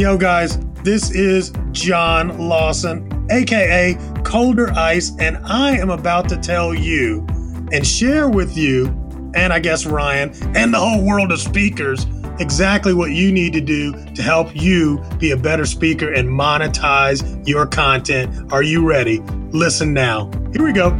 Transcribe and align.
Yo, 0.00 0.16
guys, 0.16 0.58
this 0.82 1.10
is 1.10 1.52
John 1.72 2.48
Lawson, 2.48 3.26
aka 3.30 3.98
Colder 4.24 4.70
Ice, 4.70 5.12
and 5.18 5.36
I 5.44 5.76
am 5.76 5.90
about 5.90 6.26
to 6.30 6.38
tell 6.38 6.72
you 6.72 7.26
and 7.70 7.86
share 7.86 8.30
with 8.30 8.56
you, 8.56 8.86
and 9.34 9.52
I 9.52 9.58
guess 9.58 9.84
Ryan, 9.84 10.30
and 10.56 10.72
the 10.72 10.78
whole 10.78 11.04
world 11.04 11.32
of 11.32 11.38
speakers, 11.38 12.06
exactly 12.38 12.94
what 12.94 13.10
you 13.10 13.30
need 13.30 13.52
to 13.52 13.60
do 13.60 13.92
to 14.14 14.22
help 14.22 14.56
you 14.56 15.04
be 15.18 15.32
a 15.32 15.36
better 15.36 15.66
speaker 15.66 16.14
and 16.14 16.26
monetize 16.26 17.46
your 17.46 17.66
content. 17.66 18.50
Are 18.54 18.62
you 18.62 18.88
ready? 18.88 19.18
Listen 19.50 19.92
now. 19.92 20.30
Here 20.54 20.64
we 20.64 20.72
go. 20.72 20.98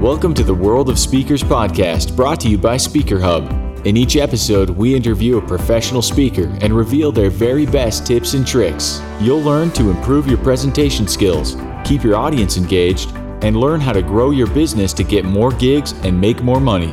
Welcome 0.00 0.32
to 0.32 0.42
the 0.42 0.54
World 0.54 0.88
of 0.88 0.98
Speakers 0.98 1.42
podcast, 1.42 2.16
brought 2.16 2.40
to 2.40 2.48
you 2.48 2.56
by 2.56 2.76
SpeakerHub. 2.76 3.57
In 3.84 3.96
each 3.96 4.16
episode, 4.16 4.70
we 4.70 4.96
interview 4.96 5.38
a 5.38 5.46
professional 5.46 6.02
speaker 6.02 6.48
and 6.62 6.76
reveal 6.76 7.12
their 7.12 7.30
very 7.30 7.64
best 7.64 8.04
tips 8.04 8.34
and 8.34 8.44
tricks. 8.44 9.00
You'll 9.20 9.40
learn 9.40 9.70
to 9.72 9.90
improve 9.90 10.26
your 10.26 10.38
presentation 10.38 11.06
skills, 11.06 11.56
keep 11.84 12.02
your 12.02 12.16
audience 12.16 12.56
engaged, 12.56 13.12
and 13.42 13.56
learn 13.56 13.80
how 13.80 13.92
to 13.92 14.02
grow 14.02 14.30
your 14.30 14.48
business 14.48 14.92
to 14.94 15.04
get 15.04 15.24
more 15.24 15.52
gigs 15.52 15.92
and 16.02 16.20
make 16.20 16.42
more 16.42 16.58
money. 16.58 16.92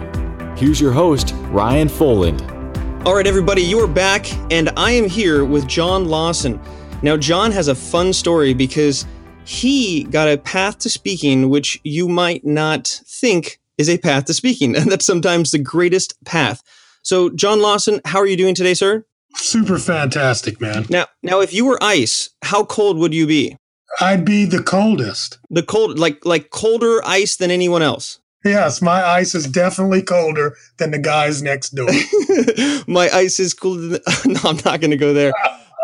Here's 0.58 0.80
your 0.80 0.92
host, 0.92 1.34
Ryan 1.48 1.88
Foland. 1.88 2.40
All 3.04 3.16
right, 3.16 3.26
everybody, 3.26 3.64
you 3.64 3.80
are 3.80 3.88
back, 3.88 4.32
and 4.52 4.70
I 4.78 4.92
am 4.92 5.10
here 5.10 5.44
with 5.44 5.68
John 5.68 6.06
Lawson. 6.06 6.62
Now, 7.02 7.18
John 7.18 7.52
has 7.52 7.68
a 7.68 7.76
fun 7.76 8.14
story 8.14 8.54
because 8.54 9.08
he 9.44 10.04
got 10.04 10.30
a 10.30 10.38
path 10.38 10.78
to 10.80 10.90
speaking 10.92 11.50
which 11.50 11.82
you 11.84 12.08
might 12.08 12.46
not 12.46 13.02
think 13.08 13.60
is 13.80 13.90
a 13.90 13.98
path 13.98 14.26
to 14.26 14.34
speaking, 14.36 14.76
and 14.78 14.92
that's 14.92 15.06
sometimes 15.06 15.50
the 15.50 15.60
greatest 15.60 16.14
path. 16.26 16.62
So, 17.06 17.30
John 17.30 17.62
Lawson, 17.62 18.02
how 18.04 18.18
are 18.18 18.26
you 18.26 18.36
doing 18.36 18.56
today, 18.56 18.74
sir? 18.74 19.06
Super 19.36 19.78
fantastic, 19.78 20.60
man. 20.60 20.88
Now, 20.90 21.06
now, 21.22 21.40
if 21.40 21.54
you 21.54 21.64
were 21.64 21.78
ice, 21.80 22.32
how 22.44 22.66
cold 22.66 22.98
would 22.98 23.14
you 23.14 23.28
be? 23.28 23.58
I'd 24.02 24.26
be 24.26 24.46
the 24.46 24.64
coldest. 24.64 25.38
The 25.52 25.62
cold, 25.62 26.00
like 26.00 26.26
like 26.26 26.50
colder 26.50 27.06
ice 27.06 27.36
than 27.36 27.52
anyone 27.52 27.84
else. 27.84 28.20
Yes, 28.44 28.82
my 28.82 29.04
ice 29.04 29.36
is 29.36 29.46
definitely 29.46 30.02
colder 30.02 30.56
than 30.78 30.90
the 30.90 30.98
guys 30.98 31.44
next 31.44 31.76
door. 31.76 31.88
my 32.88 33.08
ice 33.12 33.40
is 33.40 33.54
cooler. 33.54 34.00
Than, 34.00 34.02
no, 34.26 34.40
I'm 34.44 34.60
not 34.66 34.82
going 34.82 34.92
to 34.92 34.98
go 34.98 35.14
there. 35.14 35.32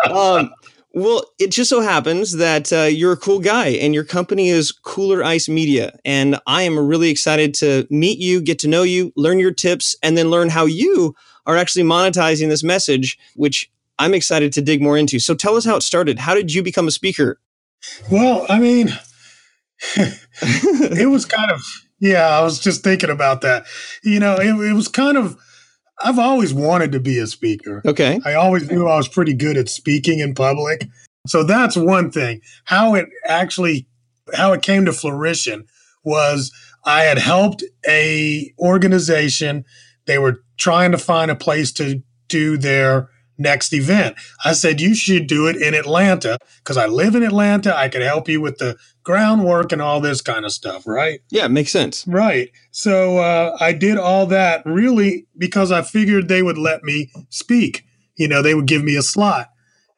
Um, 0.10 0.52
well, 0.94 1.24
it 1.40 1.52
just 1.52 1.70
so 1.70 1.82
happens 1.82 2.34
that 2.34 2.72
uh, 2.74 2.84
you're 2.84 3.14
a 3.14 3.18
cool 3.18 3.40
guy 3.40 3.68
and 3.68 3.94
your 3.94 4.04
company 4.04 4.50
is 4.50 4.72
Cooler 4.72 5.24
Ice 5.24 5.48
Media. 5.48 5.98
And 6.04 6.38
I 6.48 6.64
am 6.64 6.78
really 6.78 7.10
excited 7.10 7.54
to 7.56 7.88
meet 7.90 8.20
you, 8.20 8.42
get 8.42 8.60
to 8.60 8.68
know 8.68 8.84
you, 8.84 9.14
learn 9.16 9.40
your 9.40 9.54
tips, 9.54 9.96
and 10.04 10.18
then 10.18 10.30
learn 10.30 10.50
how 10.50 10.66
you 10.66 11.16
are 11.46 11.56
actually 11.56 11.84
monetizing 11.84 12.50
this 12.50 12.64
message, 12.64 13.18
which 13.36 13.72
I'm 14.00 14.14
excited 14.14 14.52
to 14.54 14.62
dig 14.62 14.82
more 14.82 14.98
into. 14.98 15.20
So 15.20 15.34
tell 15.34 15.56
us 15.56 15.66
how 15.66 15.78
it 15.78 15.84
started. 15.84 16.20
How 16.20 16.36
did 16.36 16.54
you 16.54 16.62
become 16.62 16.88
a 16.88 16.92
speaker? 16.92 17.40
Well, 18.12 18.46
I 18.50 18.60
mean, 18.60 18.90
it 19.96 21.10
was 21.10 21.26
kind 21.26 21.52
of, 21.52 21.62
yeah, 22.00 22.28
I 22.28 22.42
was 22.42 22.60
just 22.60 22.84
thinking 22.84 23.10
about 23.10 23.42
that. 23.42 23.66
You 24.04 24.20
know, 24.20 24.36
it, 24.36 24.72
it 24.72 24.74
was 24.74 24.88
kind 24.88 25.18
of, 25.18 25.38
I've 26.04 26.20
always 26.20 26.54
wanted 26.54 26.92
to 26.94 27.00
be 27.00 27.18
a 27.20 27.28
speaker. 27.28 27.82
Okay. 27.86 28.20
I 28.26 28.34
always 28.34 28.70
knew 28.72 28.88
I 28.88 28.98
was 28.98 29.08
pretty 29.08 29.34
good 29.34 29.58
at 29.58 29.70
speaking 29.70 30.20
in 30.20 30.34
public. 30.34 30.88
So 31.28 31.44
that's 31.44 31.76
one 31.76 32.12
thing. 32.12 32.42
How 32.66 32.96
it 32.96 33.08
actually 33.28 33.88
how 34.34 34.54
it 34.54 34.62
came 34.62 34.86
to 34.86 34.94
fruition 34.94 35.66
was 36.04 36.52
I 36.86 37.02
had 37.02 37.18
helped 37.18 37.64
a 37.88 38.54
organization. 38.60 39.66
They 40.06 40.18
were 40.18 40.44
trying 40.58 40.92
to 40.92 40.98
find 40.98 41.30
a 41.30 41.36
place 41.36 41.72
to 41.74 42.02
do 42.28 42.58
their 42.58 43.10
next 43.38 43.74
event. 43.74 44.16
I 44.46 44.54
said, 44.54 44.80
you 44.80 44.96
should 44.96 45.28
do 45.28 45.48
it 45.48 45.56
in 45.56 45.74
Atlanta 45.74 46.38
because 46.58 46.78
I 46.78 46.86
live 46.86 47.16
in 47.16 47.24
Atlanta. 47.24 47.76
I 47.76 47.90
could 47.90 48.02
help 48.02 48.30
you 48.30 48.40
with 48.42 48.58
the 48.58 48.78
groundwork 49.04 49.72
and 49.72 49.82
all 49.82 50.00
this 50.00 50.22
kind 50.22 50.46
of 50.46 50.52
stuff, 50.52 50.86
right? 50.88 51.22
Yeah, 51.30 51.48
makes 51.48 51.72
sense. 51.72 52.06
Right. 52.08 52.52
So 52.72 53.18
uh, 53.18 53.58
I 53.60 53.74
did 53.74 53.98
all 53.98 54.26
that 54.28 54.66
really 54.66 55.28
because 55.38 55.72
I 55.72 55.82
figured 55.82 56.28
they 56.28 56.44
would 56.44 56.58
let 56.58 56.84
me 56.84 57.12
speak. 57.30 57.86
You 58.16 58.28
know, 58.28 58.42
they 58.42 58.54
would 58.54 58.68
give 58.68 58.84
me 58.84 58.96
a 58.96 59.02
slot. 59.02 59.50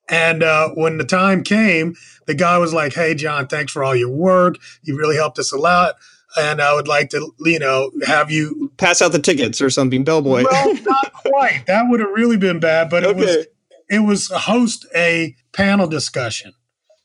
And 0.09 0.43
uh, 0.43 0.69
when 0.69 0.97
the 0.97 1.05
time 1.05 1.43
came, 1.43 1.95
the 2.27 2.35
guy 2.35 2.57
was 2.57 2.73
like, 2.73 2.93
"Hey, 2.93 3.15
John, 3.15 3.47
thanks 3.47 3.71
for 3.71 3.83
all 3.83 3.95
your 3.95 4.09
work. 4.09 4.57
You 4.81 4.97
really 4.97 5.15
helped 5.15 5.39
us 5.39 5.51
a 5.51 5.57
lot." 5.57 5.95
And 6.35 6.61
I 6.61 6.73
would 6.73 6.87
like 6.87 7.09
to, 7.11 7.31
you 7.39 7.59
know, 7.59 7.91
have 8.05 8.31
you 8.31 8.71
pass 8.77 9.01
out 9.01 9.11
the 9.11 9.19
tickets 9.19 9.61
or 9.61 9.69
something, 9.69 10.03
bellboy. 10.03 10.43
Well, 10.43 10.73
not 10.83 11.13
quite. 11.25 11.63
That 11.67 11.85
would 11.89 11.99
have 11.99 12.09
really 12.09 12.37
been 12.37 12.59
bad. 12.59 12.89
But 12.89 13.03
it 13.03 13.15
was 13.15 13.47
it 13.89 13.99
was 13.99 14.29
host 14.29 14.85
a 14.95 15.35
panel 15.53 15.87
discussion. 15.87 16.53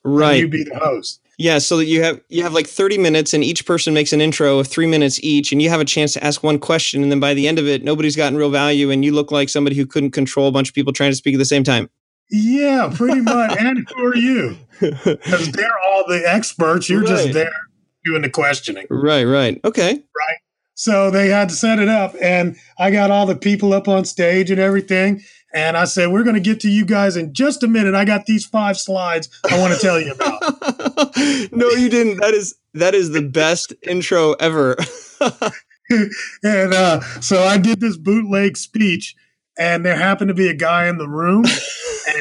Right. 0.05 0.41
You 0.41 0.49
be 0.49 0.65
the 0.65 0.78
host. 0.78 1.21
Yeah, 1.38 1.59
so 1.59 1.76
that 1.76 1.87
you 1.87 2.03
have 2.03 2.21
you 2.28 2.43
have 2.43 2.53
like 2.53 2.66
30 2.66 2.99
minutes 2.99 3.32
and 3.32 3.44
each 3.44 3.65
person 3.65 3.94
makes 3.94 4.12
an 4.12 4.21
intro 4.21 4.59
of 4.59 4.66
3 4.66 4.87
minutes 4.87 5.21
each 5.22 5.53
and 5.53 5.62
you 5.62 5.71
have 5.71 5.81
a 5.81 5.84
chance 5.84 6.12
to 6.15 6.25
ask 6.25 6.43
one 6.43 6.59
question 6.59 7.00
and 7.00 7.12
then 7.12 7.21
by 7.21 7.32
the 7.32 7.47
end 7.47 7.60
of 7.60 7.69
it 7.69 7.84
nobody's 7.84 8.16
gotten 8.16 8.37
real 8.37 8.50
value 8.50 8.91
and 8.91 9.04
you 9.04 9.12
look 9.12 9.31
like 9.31 9.49
somebody 9.49 9.76
who 9.76 9.87
couldn't 9.87 10.10
control 10.10 10.49
a 10.49 10.53
bunch 10.53 10.69
of 10.69 10.75
people 10.75 10.93
trying 10.93 11.12
to 11.12 11.16
speak 11.16 11.34
at 11.34 11.38
the 11.38 11.44
same 11.44 11.62
time. 11.62 11.88
Yeah, 12.31 12.93
pretty 12.93 13.21
much. 13.21 13.56
and 13.59 13.88
who 13.88 14.04
are 14.04 14.16
you? 14.16 14.56
Because 14.81 15.53
they're 15.53 15.78
all 15.88 16.04
the 16.06 16.22
experts. 16.26 16.88
You're 16.88 17.00
right. 17.00 17.09
just 17.09 17.32
there 17.32 17.50
doing 18.05 18.22
the 18.22 18.31
questioning. 18.31 18.87
Right, 18.91 19.25
right. 19.25 19.60
Okay. 19.65 19.93
Right. 19.93 20.38
So 20.75 21.10
they 21.10 21.28
had 21.28 21.49
to 21.49 21.56
set 21.56 21.81
it 21.81 21.88
up, 21.88 22.15
and 22.20 22.56
I 22.78 22.91
got 22.93 23.10
all 23.10 23.26
the 23.26 23.34
people 23.34 23.72
up 23.72 23.88
on 23.88 24.05
stage 24.05 24.50
and 24.50 24.60
everything. 24.60 25.22
And 25.53 25.77
I 25.77 25.85
said, 25.85 26.09
We're 26.09 26.25
going 26.25 26.35
to 26.35 26.41
get 26.41 26.61
to 26.61 26.71
you 26.71 26.85
guys 26.85 27.17
in 27.17 27.33
just 27.33 27.63
a 27.63 27.69
minute. 27.69 27.95
I 27.95 28.05
got 28.05 28.27
these 28.27 28.45
five 28.45 28.77
slides 28.79 29.29
I 29.51 29.59
want 29.59 29.75
to 29.75 29.81
tell 29.81 30.01
you 30.01 30.13
about. 30.13 30.41
no, 31.53 31.71
you 31.71 31.89
didn't. 31.89 32.19
That 32.19 32.35
is 32.35 32.55
that 32.75 32.95
is 32.95 33.11
the 33.11 33.23
best 33.23 33.73
intro 33.83 34.33
ever. 34.35 34.77
and 36.43 36.75
uh, 36.75 37.01
so 37.21 37.45
I 37.45 37.59
did 37.59 37.81
this 37.81 37.97
bootleg 37.97 38.57
speech, 38.57 39.17
and 39.59 39.85
there 39.85 39.97
happened 39.97 40.29
to 40.29 40.35
be 40.35 40.49
a 40.49 40.55
guy 40.55 40.89
in 40.89 40.99
the 40.99 41.09
room 41.09 41.45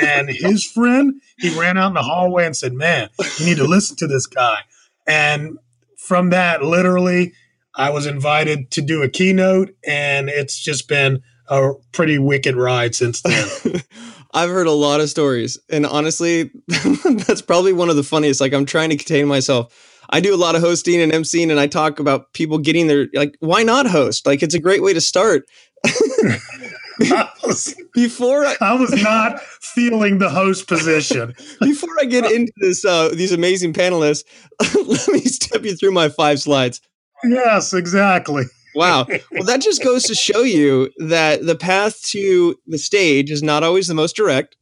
and 0.02 0.30
his 0.30 0.64
friend, 0.64 1.22
he 1.38 1.58
ran 1.58 1.78
out 1.78 1.88
in 1.88 1.94
the 1.94 2.02
hallway 2.02 2.46
and 2.46 2.56
said, 2.56 2.74
Man, 2.74 3.10
you 3.40 3.46
need 3.46 3.58
to 3.58 3.66
listen 3.66 3.96
to 3.98 4.08
this 4.08 4.28
guy. 4.28 4.60
And 5.06 5.58
from 5.98 6.30
that, 6.32 6.64
literally, 6.64 7.34
I 7.76 7.90
was 7.92 8.06
invited 8.06 8.72
to 8.72 8.82
do 8.82 9.04
a 9.04 9.10
keynote, 9.10 9.76
and 9.86 10.30
it's 10.30 10.60
just 10.60 10.88
been 10.88 11.22
a 11.50 11.74
pretty 11.92 12.18
wicked 12.18 12.56
ride 12.56 12.96
since 12.96 13.22
then. 13.22 13.82
I've 14.34 14.50
heard 14.50 14.68
a 14.68 14.72
lot 14.72 15.02
of 15.02 15.10
stories, 15.10 15.58
and 15.70 15.86
honestly, 15.86 16.52
that's 16.68 17.42
probably 17.42 17.74
one 17.74 17.90
of 17.90 17.96
the 17.96 18.04
funniest. 18.04 18.42
Like, 18.42 18.54
I'm 18.54 18.66
trying 18.66 18.90
to 18.90 18.98
contain 18.98 19.28
myself. 19.28 19.74
I 20.10 20.20
do 20.20 20.34
a 20.34 20.38
lot 20.38 20.56
of 20.56 20.62
hosting 20.62 21.02
and 21.02 21.12
emceeing, 21.12 21.50
and 21.50 21.60
I 21.60 21.68
talk 21.68 22.00
about 22.00 22.34
people 22.34 22.58
getting 22.58 22.88
their 22.88 23.08
like, 23.14 23.36
why 23.40 23.64
not 23.64 23.88
host? 23.88 24.26
Like, 24.26 24.44
it's 24.44 24.54
a 24.54 24.60
great 24.60 24.84
way 24.84 24.94
to 24.94 25.02
start. 25.02 25.44
I 25.86 27.30
was, 27.44 27.76
before 27.94 28.46
I, 28.46 28.56
I, 28.62 28.74
was 28.74 28.92
not 29.02 29.40
feeling 29.42 30.20
the 30.20 30.30
host 30.30 30.68
position. 30.68 31.34
before 31.62 31.96
I 32.00 32.06
get 32.06 32.30
into 32.32 32.52
this, 32.58 32.84
uh, 32.86 33.10
these 33.10 33.32
amazing 33.32 33.74
panelists, 33.74 34.24
let 34.76 35.08
me 35.08 35.22
step 35.22 35.64
you 35.64 35.76
through 35.76 35.92
my 35.92 36.10
five 36.10 36.40
slides. 36.40 36.82
Yes, 37.24 37.74
exactly. 37.74 38.46
Wow. 38.78 39.08
Well, 39.32 39.44
that 39.44 39.62
just 39.62 39.84
goes 39.84 40.04
to 40.04 40.16
show 40.16 40.44
you 40.44 40.92
that 40.98 41.46
the 41.46 41.56
path 41.56 42.02
to 42.10 42.56
the 42.68 42.78
stage 42.78 43.32
is 43.32 43.44
not 43.44 43.64
always 43.64 43.88
the 43.88 43.94
most 43.94 44.16
direct. 44.16 44.56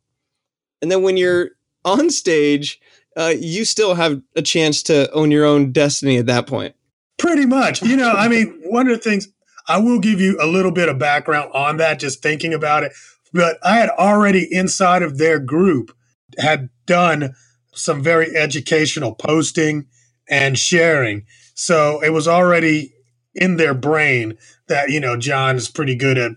And 0.81 0.91
then 0.91 1.01
when 1.03 1.17
you're 1.17 1.51
on 1.83 2.09
stage, 2.09 2.79
uh, 3.17 3.33
you 3.37 3.65
still 3.65 3.93
have 3.93 4.21
a 4.35 4.41
chance 4.41 4.81
to 4.83 5.11
own 5.11 5.31
your 5.31 5.45
own 5.45 5.71
destiny 5.71 6.17
at 6.17 6.25
that 6.27 6.47
point. 6.47 6.75
Pretty 7.17 7.45
much. 7.45 7.81
You 7.81 7.97
know, 7.97 8.11
I 8.11 8.27
mean, 8.27 8.59
one 8.65 8.87
of 8.87 8.93
the 8.93 9.03
things 9.03 9.27
I 9.67 9.79
will 9.79 9.99
give 9.99 10.21
you 10.21 10.37
a 10.41 10.47
little 10.47 10.71
bit 10.71 10.89
of 10.89 10.97
background 10.97 11.51
on 11.53 11.77
that, 11.77 11.99
just 11.99 12.21
thinking 12.21 12.53
about 12.53 12.83
it. 12.83 12.93
But 13.33 13.57
I 13.63 13.77
had 13.77 13.89
already 13.89 14.47
inside 14.49 15.01
of 15.01 15.17
their 15.17 15.39
group 15.39 15.95
had 16.37 16.69
done 16.85 17.33
some 17.73 18.01
very 18.01 18.35
educational 18.35 19.13
posting 19.13 19.87
and 20.29 20.57
sharing. 20.57 21.25
So 21.53 22.01
it 22.01 22.11
was 22.11 22.27
already 22.27 22.94
in 23.35 23.57
their 23.57 23.73
brain 23.73 24.37
that, 24.67 24.89
you 24.89 24.99
know, 24.99 25.17
John 25.17 25.55
is 25.55 25.69
pretty 25.69 25.95
good 25.95 26.17
at 26.17 26.31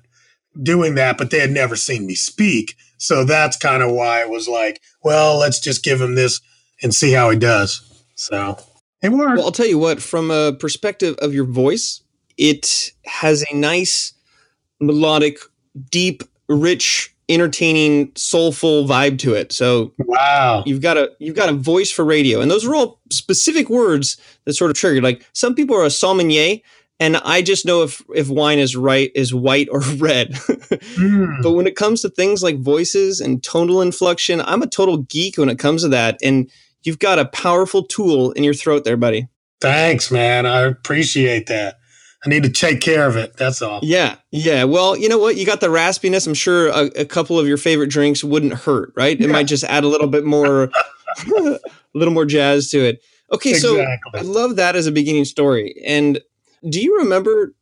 doing 0.62 0.94
that, 0.96 1.16
but 1.16 1.30
they 1.30 1.38
had 1.38 1.50
never 1.50 1.76
seen 1.76 2.06
me 2.06 2.14
speak. 2.14 2.76
So 2.98 3.24
that's 3.24 3.56
kind 3.56 3.82
of 3.82 3.92
why 3.92 4.20
it 4.20 4.28
was 4.28 4.48
like, 4.48 4.80
well, 5.02 5.38
let's 5.38 5.60
just 5.60 5.84
give 5.84 6.00
him 6.00 6.14
this 6.14 6.40
and 6.82 6.94
see 6.94 7.12
how 7.12 7.30
he 7.30 7.38
does. 7.38 7.80
So 8.16 8.58
it 9.02 9.10
worked. 9.10 9.36
Well, 9.36 9.46
I'll 9.46 9.52
tell 9.52 9.66
you 9.66 9.78
what, 9.78 10.02
from 10.02 10.30
a 10.30 10.52
perspective 10.52 11.14
of 11.20 11.32
your 11.32 11.44
voice, 11.44 12.02
it 12.36 12.92
has 13.04 13.44
a 13.50 13.54
nice, 13.54 14.12
melodic, 14.80 15.38
deep, 15.90 16.24
rich, 16.48 17.14
entertaining, 17.28 18.10
soulful 18.16 18.86
vibe 18.86 19.18
to 19.18 19.34
it. 19.34 19.52
So 19.52 19.92
wow, 19.98 20.62
you've 20.66 20.80
got 20.80 20.96
a 20.96 21.12
you've 21.18 21.36
got 21.36 21.48
a 21.48 21.52
voice 21.52 21.90
for 21.90 22.04
radio, 22.04 22.40
and 22.40 22.50
those 22.50 22.64
are 22.64 22.74
all 22.74 23.00
specific 23.10 23.68
words 23.68 24.16
that 24.44 24.54
sort 24.54 24.70
of 24.70 24.76
triggered. 24.76 25.04
Like 25.04 25.24
some 25.34 25.54
people 25.54 25.76
are 25.76 25.84
a 25.84 25.90
sommelier, 25.90 26.58
and 27.00 27.16
I 27.18 27.42
just 27.42 27.64
know 27.64 27.82
if 27.82 28.02
if 28.14 28.28
wine 28.28 28.58
is 28.58 28.76
right 28.76 29.10
is 29.14 29.32
white 29.32 29.68
or 29.70 29.80
red. 29.98 30.32
mm. 30.32 31.42
But 31.42 31.52
when 31.52 31.66
it 31.66 31.76
comes 31.76 32.02
to 32.02 32.08
things 32.08 32.42
like 32.42 32.58
voices 32.58 33.20
and 33.20 33.42
tonal 33.42 33.80
inflection, 33.80 34.40
I'm 34.40 34.62
a 34.62 34.66
total 34.66 34.98
geek 34.98 35.38
when 35.38 35.48
it 35.48 35.58
comes 35.58 35.82
to 35.82 35.88
that. 35.88 36.18
And 36.22 36.50
you've 36.82 36.98
got 36.98 37.18
a 37.18 37.26
powerful 37.26 37.84
tool 37.84 38.32
in 38.32 38.44
your 38.44 38.54
throat 38.54 38.84
there, 38.84 38.96
buddy. 38.96 39.28
Thanks, 39.60 40.10
man. 40.10 40.46
I 40.46 40.62
appreciate 40.62 41.46
that. 41.46 41.78
I 42.24 42.28
need 42.28 42.42
to 42.42 42.50
take 42.50 42.80
care 42.80 43.06
of 43.06 43.16
it. 43.16 43.36
That's 43.36 43.62
all. 43.62 43.78
Yeah. 43.82 44.16
Yeah. 44.32 44.64
Well, 44.64 44.96
you 44.96 45.08
know 45.08 45.18
what? 45.18 45.36
You 45.36 45.46
got 45.46 45.60
the 45.60 45.68
raspiness. 45.68 46.26
I'm 46.26 46.34
sure 46.34 46.68
a, 46.68 46.86
a 47.00 47.04
couple 47.04 47.38
of 47.38 47.46
your 47.46 47.56
favorite 47.56 47.90
drinks 47.90 48.24
wouldn't 48.24 48.54
hurt, 48.54 48.92
right? 48.96 49.18
It 49.18 49.26
yeah. 49.26 49.32
might 49.32 49.46
just 49.46 49.62
add 49.64 49.84
a 49.84 49.88
little 49.88 50.08
bit 50.08 50.24
more, 50.24 50.64
a 51.36 51.58
little 51.94 52.12
more 52.12 52.24
jazz 52.24 52.70
to 52.70 52.80
it. 52.80 53.02
Okay. 53.32 53.50
Exactly. 53.50 53.98
So 54.12 54.18
I 54.18 54.22
love 54.22 54.56
that 54.56 54.74
as 54.74 54.88
a 54.88 54.92
beginning 54.92 55.26
story. 55.26 55.80
And 55.86 56.20
do 56.68 56.80
you 56.80 56.98
remember, 56.98 57.54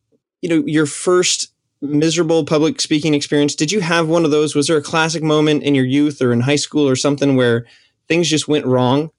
you 0.43 0.49
know, 0.49 0.63
your 0.67 0.87
first 0.87 1.53
miserable 1.81 2.45
public 2.45 2.81
speaking 2.81 3.15
experience? 3.15 3.55
Did 3.55 3.73
you 3.73 3.81
have 3.81 4.09
one 4.09 4.25
of 4.25 4.31
those? 4.31 4.55
Was 4.55 4.67
there 4.67 4.77
a 4.77 4.83
classic 4.83 5.23
moment 5.23 5.63
in 5.63 5.75
your 5.75 5.85
youth 5.85 6.23
or 6.23 6.33
in 6.33 6.41
high 6.41 6.57
school 6.57 6.89
or 6.89 6.97
something 6.97 7.37
where 7.37 7.67
things 8.09 8.29
just 8.29 8.49
went 8.49 8.67
wrong? 8.67 9.11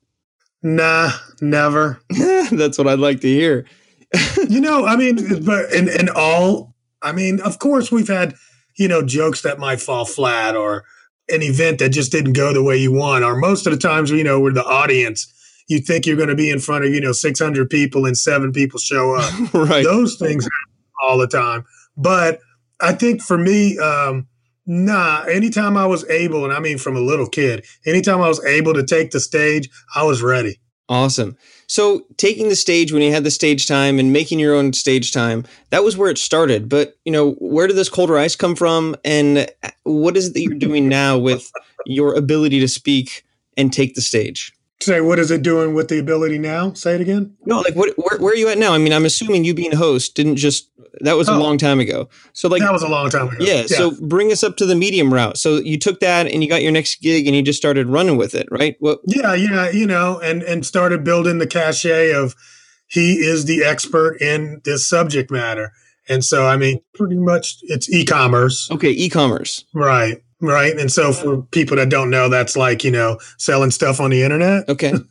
Nah, 0.64 1.12
never. 1.42 2.02
That's 2.52 2.78
what 2.78 2.88
I'd 2.88 3.00
like 3.00 3.22
to 3.22 3.28
hear. 3.28 3.66
you 4.50 4.62
know, 4.62 4.86
I 4.86 4.96
mean, 4.96 5.44
but 5.44 5.72
in, 5.72 5.88
in 5.88 6.10
all, 6.10 6.74
I 7.02 7.12
mean, 7.12 7.40
of 7.42 7.60
course, 7.60 7.92
we've 7.92 8.08
had, 8.08 8.34
you 8.78 8.88
know, 8.88 9.04
jokes 9.04 9.42
that 9.42 9.60
might 9.60 9.82
fall 9.82 10.06
flat 10.06 10.56
or 10.56 10.86
an 11.30 11.44
event 11.44 11.80
that 11.80 11.90
just 11.90 12.12
didn't 12.12 12.34
go 12.34 12.54
the 12.54 12.64
way 12.64 12.78
you 12.78 12.92
want. 12.92 13.24
Or 13.24 13.36
most 13.36 13.68
of 13.68 13.74
the 13.74 13.80
times, 13.80 14.10
you 14.10 14.24
know, 14.24 14.40
we're 14.40 14.54
the 14.54 14.64
audience 14.64 15.32
you 15.68 15.80
think 15.80 16.06
you're 16.06 16.18
going 16.18 16.30
to 16.30 16.36
be 16.36 16.50
in 16.50 16.60
front 16.60 16.86
of 16.86 16.92
you 16.92 17.02
know 17.02 17.12
600 17.12 17.70
people 17.70 18.06
and 18.06 18.18
seven 18.18 18.52
people 18.52 18.80
show 18.80 19.16
up. 19.16 19.34
Right. 19.54 19.84
Those 19.84 20.18
things 20.18 20.44
happen 20.46 20.84
all 21.04 21.18
the 21.18 21.28
time. 21.28 21.66
But 21.96 22.40
i 22.80 22.94
think 22.94 23.22
for 23.22 23.38
me 23.38 23.78
um 23.80 24.28
nah 24.66 25.24
anytime 25.24 25.78
i 25.78 25.86
was 25.86 26.08
able 26.10 26.44
and 26.44 26.54
i 26.54 26.60
mean 26.60 26.78
from 26.78 26.96
a 26.96 27.00
little 27.00 27.28
kid 27.28 27.66
anytime 27.88 28.22
i 28.22 28.28
was 28.28 28.44
able 28.46 28.74
to 28.74 28.84
take 28.86 29.12
the 29.12 29.20
stage 29.20 29.70
i 29.96 30.04
was 30.04 30.22
ready. 30.22 30.60
Awesome. 30.90 31.36
So 31.68 32.06
taking 32.16 32.48
the 32.48 32.56
stage 32.56 32.94
when 32.94 33.02
you 33.02 33.12
had 33.12 33.26
the 33.26 33.32
stage 33.32 33.68
time 33.68 34.00
and 34.00 34.14
making 34.14 34.40
your 34.40 34.56
own 34.56 34.72
stage 34.72 35.12
time 35.12 35.44
that 35.70 35.84
was 35.84 35.98
where 35.98 36.10
it 36.10 36.18
started. 36.18 36.70
But 36.70 36.96
you 37.04 37.12
know 37.12 37.32
where 37.40 37.68
did 37.68 37.76
this 37.76 37.90
colder 37.90 38.18
ice 38.18 38.38
come 38.38 38.56
from? 38.56 38.96
And 39.04 39.50
what 39.84 40.16
is 40.16 40.28
it 40.28 40.34
that 40.34 40.42
you're 40.42 40.54
doing 40.54 40.88
now 40.88 41.18
with 41.18 41.52
your 41.86 42.16
ability 42.16 42.62
to 42.62 42.70
speak 42.70 43.26
and 43.58 43.74
take 43.74 43.96
the 43.96 44.02
stage 44.02 44.54
Say, 44.80 45.02
what 45.02 45.18
is 45.18 45.32
it 45.32 45.42
doing 45.42 45.74
with 45.74 45.88
the 45.88 46.00
ability 46.00 46.38
now? 46.38 46.74
Say 46.74 46.94
it 46.96 47.02
again. 47.02 47.36
No, 47.46 47.62
like 47.62 47.76
what? 47.76 47.94
Where, 47.98 48.20
where 48.20 48.34
are 48.34 48.38
you 48.38 48.48
at 48.48 48.60
now? 48.60 48.74
I 48.74 48.78
mean, 48.78 48.94
I'm 48.94 49.06
assuming 49.06 49.44
you 49.44 49.56
being 49.56 49.74
a 49.74 49.78
host 49.78 50.14
didn't 50.14 50.36
just 50.36 50.70
that 51.02 51.18
was 51.18 51.30
oh, 51.30 51.38
a 51.38 51.40
long 51.40 51.58
time 51.58 51.80
ago. 51.80 52.10
So 52.34 52.48
like 52.48 52.62
that 52.62 52.72
was 52.72 52.84
a 52.84 52.88
long 52.88 53.10
time 53.10 53.28
ago. 53.28 53.38
Yeah, 53.40 53.66
yeah, 53.68 53.78
So 53.78 53.92
bring 53.92 54.32
us 54.32 54.44
up 54.44 54.56
to 54.58 54.66
the 54.66 54.76
medium 54.76 55.14
route. 55.14 55.38
So 55.38 55.58
you 55.58 55.78
took 55.80 56.00
that 56.02 56.28
and 56.28 56.44
you 56.44 56.50
got 56.50 56.62
your 56.62 56.72
next 56.72 57.02
gig 57.02 57.28
and 57.28 57.36
you 57.36 57.42
just 57.42 57.58
started 57.58 57.88
running 57.88 58.18
with 58.18 58.36
it, 58.36 58.48
right? 58.52 58.76
What? 58.80 59.00
Yeah, 59.06 59.34
yeah. 59.34 59.70
You 59.70 59.88
know, 59.88 60.20
and 60.20 60.44
and 60.44 60.66
started 60.66 61.04
building 61.04 61.40
the 61.40 61.48
cachet 61.48 62.14
of 62.14 62.36
he 62.88 63.16
is 63.16 63.46
the 63.46 63.64
expert 63.64 64.22
in 64.22 64.62
this 64.64 64.88
subject 64.88 65.32
matter. 65.32 65.72
And 66.10 66.24
so, 66.24 66.48
I 66.48 66.56
mean, 66.56 66.80
pretty 66.94 67.18
much 67.18 67.58
it's 67.64 67.92
e-commerce. 67.92 68.70
Okay, 68.72 68.92
e-commerce. 68.92 69.66
Right. 69.74 70.24
Right. 70.40 70.78
And 70.78 70.92
so 70.92 71.14
for 71.14 71.42
people 71.42 71.78
that 71.78 71.90
don't 71.90 72.10
know, 72.10 72.30
that's 72.30 72.56
like, 72.56 72.84
you 72.84 72.92
know, 72.92 73.20
selling 73.38 73.72
stuff 73.72 74.00
on 74.00 74.12
the 74.12 74.22
internet. 74.22 74.70
Okay. 74.70 74.90
And 74.90 75.08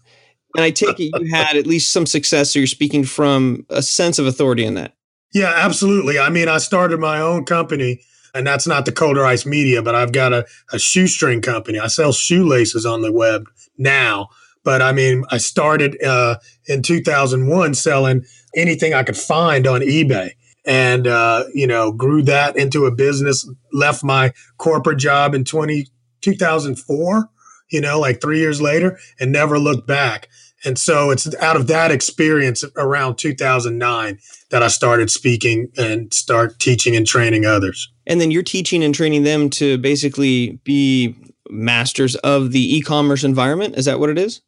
I 0.65 0.71
take 0.71 0.99
it 1.01 1.13
you 1.21 1.35
had 1.35 1.57
at 1.57 1.67
least 1.67 1.93
some 1.93 2.07
success, 2.07 2.53
so 2.53 2.59
you're 2.59 2.67
speaking 2.67 3.05
from 3.05 3.67
a 3.69 3.83
sense 3.83 4.19
of 4.19 4.27
authority 4.27 4.65
in 4.65 4.75
that. 4.75 4.95
Yeah, 5.35 5.53
absolutely. 5.55 6.19
I 6.19 6.31
mean, 6.31 6.49
I 6.49 6.59
started 6.59 6.99
my 6.99 7.21
own 7.21 7.45
company, 7.45 8.01
and 8.35 8.47
that's 8.47 8.67
not 8.67 8.87
the 8.87 8.93
Colder 8.93 9.27
Ice 9.27 9.45
Media, 9.45 9.83
but 9.83 9.95
I've 9.95 10.13
got 10.13 10.33
a, 10.33 10.47
a 10.73 10.79
shoestring 10.79 11.43
company. 11.43 11.79
I 11.79 11.89
sell 11.89 12.13
shoelaces 12.13 12.87
on 12.87 13.03
the 13.03 13.13
web 13.13 13.49
now. 13.77 14.29
But 14.65 14.81
I 14.81 14.93
mean, 14.93 15.25
I 15.31 15.37
started 15.37 16.03
uh, 16.03 16.37
in 16.67 16.83
2001 16.83 17.75
selling 17.75 18.25
anything 18.55 18.95
I 18.95 19.03
could 19.03 19.17
find 19.17 19.67
on 19.67 19.81
eBay 19.81 20.31
and 20.67 21.07
uh, 21.07 21.45
you 21.55 21.67
know 21.67 21.93
grew 21.93 22.23
that 22.23 22.57
into 22.57 22.87
a 22.87 22.91
business 22.91 23.49
left 23.73 24.05
my 24.05 24.33
corporate 24.59 24.99
job 24.99 25.35
in 25.35 25.45
20, 25.45 25.87
2004 26.21 27.31
you 27.71 27.81
know 27.81 27.99
like 27.99 28.21
three 28.21 28.39
years 28.39 28.61
later 28.61 28.99
and 29.19 29.33
never 29.33 29.59
looked 29.59 29.87
back. 29.87 30.29
And 30.65 30.79
so 30.79 31.11
it's 31.11 31.33
out 31.37 31.55
of 31.55 31.67
that 31.69 31.93
experience 31.93 32.65
around 32.77 33.17
2009 33.17 34.19
that 34.51 34.63
i 34.63 34.69
started 34.69 35.11
speaking 35.11 35.69
and 35.77 36.13
start 36.13 36.59
teaching 36.59 36.97
and 36.97 37.07
training 37.07 37.45
others. 37.45 37.93
And 38.07 38.21
then 38.21 38.31
you're 38.31 38.43
teaching 38.43 38.83
and 38.83 38.95
training 38.95 39.25
them 39.25 39.51
to 39.51 39.79
basically 39.79 40.59
be 40.65 41.15
masters 41.51 42.17
of 42.17 42.53
the 42.53 42.77
e-commerce 42.77 43.23
environment? 43.23 43.77
Is 43.77 43.85
that 43.85 44.01
what 44.01 44.11
it 44.11 44.19
is? 44.19 44.41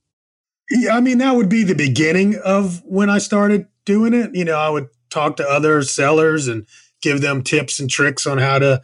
Yeah 0.71 0.97
i 0.97 1.01
mean 1.01 1.19
that 1.19 1.37
would 1.37 1.49
be 1.49 1.65
the 1.65 1.75
beginning 1.75 2.37
of 2.45 2.83
when 2.85 3.11
i 3.11 3.19
started 3.19 3.67
doing 3.85 4.15
it. 4.15 4.35
You 4.35 4.45
know 4.45 4.59
i 4.59 4.69
would 4.69 4.89
talk 5.11 5.37
to 5.37 5.49
other 5.49 5.83
sellers 5.83 6.49
and 6.49 6.67
give 7.01 7.21
them 7.21 7.43
tips 7.43 7.81
and 7.81 7.89
tricks 7.89 8.27
on 8.27 8.39
how 8.39 8.59
to 8.59 8.83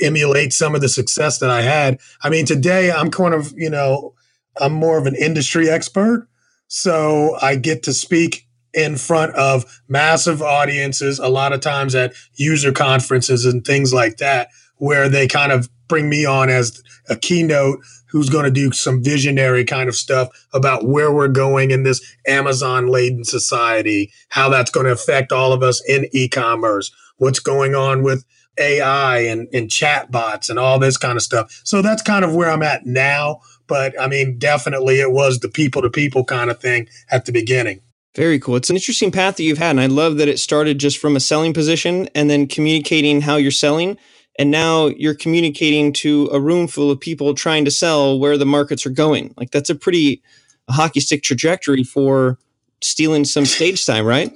emulate 0.00 0.52
some 0.52 0.74
of 0.74 0.80
the 0.80 0.88
success 0.88 1.38
that 1.38 1.50
I 1.50 1.62
had. 1.62 1.98
I 2.22 2.30
mean, 2.30 2.46
today 2.46 2.90
I'm 2.90 3.10
kind 3.10 3.34
of, 3.34 3.52
you 3.56 3.70
know, 3.70 4.14
I'm 4.60 4.72
more 4.72 4.98
of 4.98 5.06
an 5.06 5.14
industry 5.14 5.68
expert. 5.68 6.28
So 6.68 7.36
I 7.40 7.56
get 7.56 7.82
to 7.84 7.92
speak 7.92 8.46
in 8.74 8.96
front 8.96 9.34
of 9.34 9.82
massive 9.88 10.40
audiences, 10.40 11.18
a 11.18 11.28
lot 11.28 11.52
of 11.52 11.60
times 11.60 11.94
at 11.94 12.14
user 12.34 12.72
conferences 12.72 13.44
and 13.44 13.64
things 13.64 13.92
like 13.92 14.16
that, 14.16 14.48
where 14.76 15.08
they 15.08 15.28
kind 15.28 15.52
of 15.52 15.68
bring 15.92 16.08
me 16.08 16.24
on 16.24 16.48
as 16.48 16.82
a 17.10 17.16
keynote 17.16 17.78
who's 18.06 18.30
going 18.30 18.46
to 18.46 18.50
do 18.50 18.72
some 18.72 19.04
visionary 19.04 19.62
kind 19.62 19.90
of 19.90 19.94
stuff 19.94 20.30
about 20.54 20.86
where 20.86 21.12
we're 21.12 21.28
going 21.28 21.70
in 21.70 21.82
this 21.82 22.00
Amazon 22.26 22.86
laden 22.86 23.24
society, 23.24 24.10
how 24.30 24.48
that's 24.48 24.70
going 24.70 24.86
to 24.86 24.92
affect 24.92 25.32
all 25.32 25.52
of 25.52 25.62
us 25.62 25.84
in 25.86 26.08
e 26.12 26.30
commerce, 26.30 26.90
what's 27.18 27.40
going 27.40 27.74
on 27.74 28.02
with 28.02 28.24
AI 28.58 29.18
and, 29.18 29.48
and 29.52 29.70
and 30.48 30.58
all 30.58 30.78
this 30.78 30.96
kind 30.96 31.18
of 31.18 31.22
stuff. 31.22 31.60
So 31.62 31.82
that's 31.82 32.00
kind 32.00 32.24
of 32.24 32.34
where 32.34 32.48
I'm 32.48 32.62
at 32.62 32.86
now. 32.86 33.42
But 33.66 33.92
I 34.00 34.06
mean, 34.06 34.38
definitely 34.38 34.98
it 34.98 35.12
was 35.12 35.40
the 35.40 35.50
people 35.50 35.82
to 35.82 35.90
people 35.90 36.24
kind 36.24 36.50
of 36.50 36.58
thing 36.58 36.88
at 37.10 37.26
the 37.26 37.32
beginning. 37.32 37.82
Very 38.16 38.38
cool. 38.38 38.56
It's 38.56 38.70
an 38.70 38.76
interesting 38.76 39.10
path 39.10 39.36
that 39.36 39.42
you've 39.42 39.58
had. 39.58 39.72
And 39.72 39.80
I 39.80 39.86
love 39.88 40.16
that 40.16 40.28
it 40.28 40.38
started 40.38 40.78
just 40.78 40.96
from 40.96 41.16
a 41.16 41.20
selling 41.20 41.52
position 41.52 42.08
and 42.14 42.30
then 42.30 42.46
communicating 42.46 43.20
how 43.20 43.36
you're 43.36 43.50
selling 43.50 43.98
and 44.38 44.50
now 44.50 44.86
you're 44.86 45.14
communicating 45.14 45.92
to 45.92 46.28
a 46.32 46.40
room 46.40 46.66
full 46.66 46.90
of 46.90 47.00
people 47.00 47.34
trying 47.34 47.64
to 47.64 47.70
sell 47.70 48.18
where 48.18 48.38
the 48.38 48.46
markets 48.46 48.86
are 48.86 48.90
going. 48.90 49.34
Like 49.36 49.50
that's 49.50 49.70
a 49.70 49.74
pretty 49.74 50.22
hockey 50.70 51.00
stick 51.00 51.22
trajectory 51.22 51.84
for 51.84 52.38
stealing 52.80 53.24
some 53.24 53.44
stage 53.44 53.84
time 53.86 54.04
right? 54.04 54.32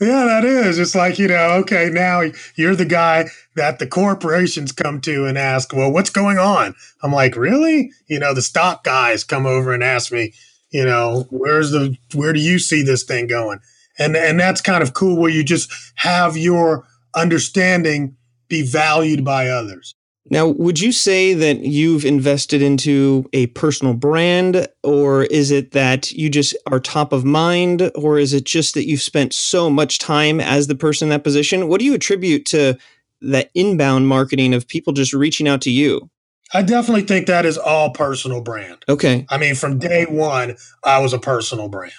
Yeah 0.00 0.24
that 0.24 0.44
is. 0.44 0.78
It's 0.78 0.94
like 0.94 1.18
you 1.18 1.28
know 1.28 1.50
okay 1.62 1.90
now 1.92 2.22
you're 2.54 2.76
the 2.76 2.84
guy 2.84 3.26
that 3.56 3.78
the 3.78 3.86
corporations 3.86 4.72
come 4.72 5.00
to 5.02 5.26
and 5.26 5.36
ask 5.36 5.72
well 5.72 5.92
what's 5.92 6.10
going 6.10 6.38
on? 6.38 6.74
I'm 7.02 7.12
like 7.12 7.36
really? 7.36 7.90
You 8.06 8.18
know 8.18 8.34
the 8.34 8.42
stock 8.42 8.84
guys 8.84 9.24
come 9.24 9.46
over 9.46 9.72
and 9.72 9.82
ask 9.82 10.12
me 10.12 10.32
you 10.70 10.84
know 10.84 11.26
where's 11.30 11.72
the 11.72 11.96
where 12.14 12.32
do 12.32 12.40
you 12.40 12.58
see 12.58 12.82
this 12.82 13.02
thing 13.02 13.26
going? 13.26 13.60
And 13.98 14.16
and 14.16 14.38
that's 14.38 14.60
kind 14.60 14.82
of 14.82 14.94
cool 14.94 15.16
where 15.16 15.30
you 15.30 15.44
just 15.44 15.70
have 15.96 16.36
your 16.36 16.86
understanding 17.14 18.16
be 18.50 18.62
valued 18.62 19.24
by 19.24 19.48
others. 19.48 19.94
Now, 20.28 20.46
would 20.46 20.78
you 20.78 20.92
say 20.92 21.34
that 21.34 21.60
you've 21.60 22.04
invested 22.04 22.62
into 22.62 23.28
a 23.32 23.46
personal 23.48 23.94
brand, 23.94 24.68
or 24.84 25.24
is 25.24 25.50
it 25.50 25.72
that 25.72 26.12
you 26.12 26.28
just 26.28 26.54
are 26.70 26.78
top 26.78 27.12
of 27.12 27.24
mind, 27.24 27.90
or 27.96 28.18
is 28.18 28.32
it 28.32 28.44
just 28.44 28.74
that 28.74 28.86
you've 28.86 29.02
spent 29.02 29.32
so 29.32 29.70
much 29.70 29.98
time 29.98 30.38
as 30.38 30.66
the 30.66 30.76
person 30.76 31.06
in 31.06 31.10
that 31.10 31.24
position? 31.24 31.68
What 31.68 31.80
do 31.80 31.84
you 31.86 31.94
attribute 31.94 32.44
to 32.46 32.78
that 33.22 33.50
inbound 33.54 34.06
marketing 34.06 34.54
of 34.54 34.68
people 34.68 34.92
just 34.92 35.12
reaching 35.12 35.48
out 35.48 35.62
to 35.62 35.70
you? 35.70 36.10
I 36.52 36.62
definitely 36.62 37.02
think 37.02 37.26
that 37.26 37.46
is 37.46 37.58
all 37.58 37.90
personal 37.90 38.40
brand. 38.40 38.84
Okay. 38.88 39.26
I 39.30 39.38
mean, 39.38 39.54
from 39.54 39.78
day 39.78 40.04
one, 40.04 40.56
I 40.84 40.98
was 40.98 41.12
a 41.12 41.18
personal 41.18 41.68
brand 41.68 41.92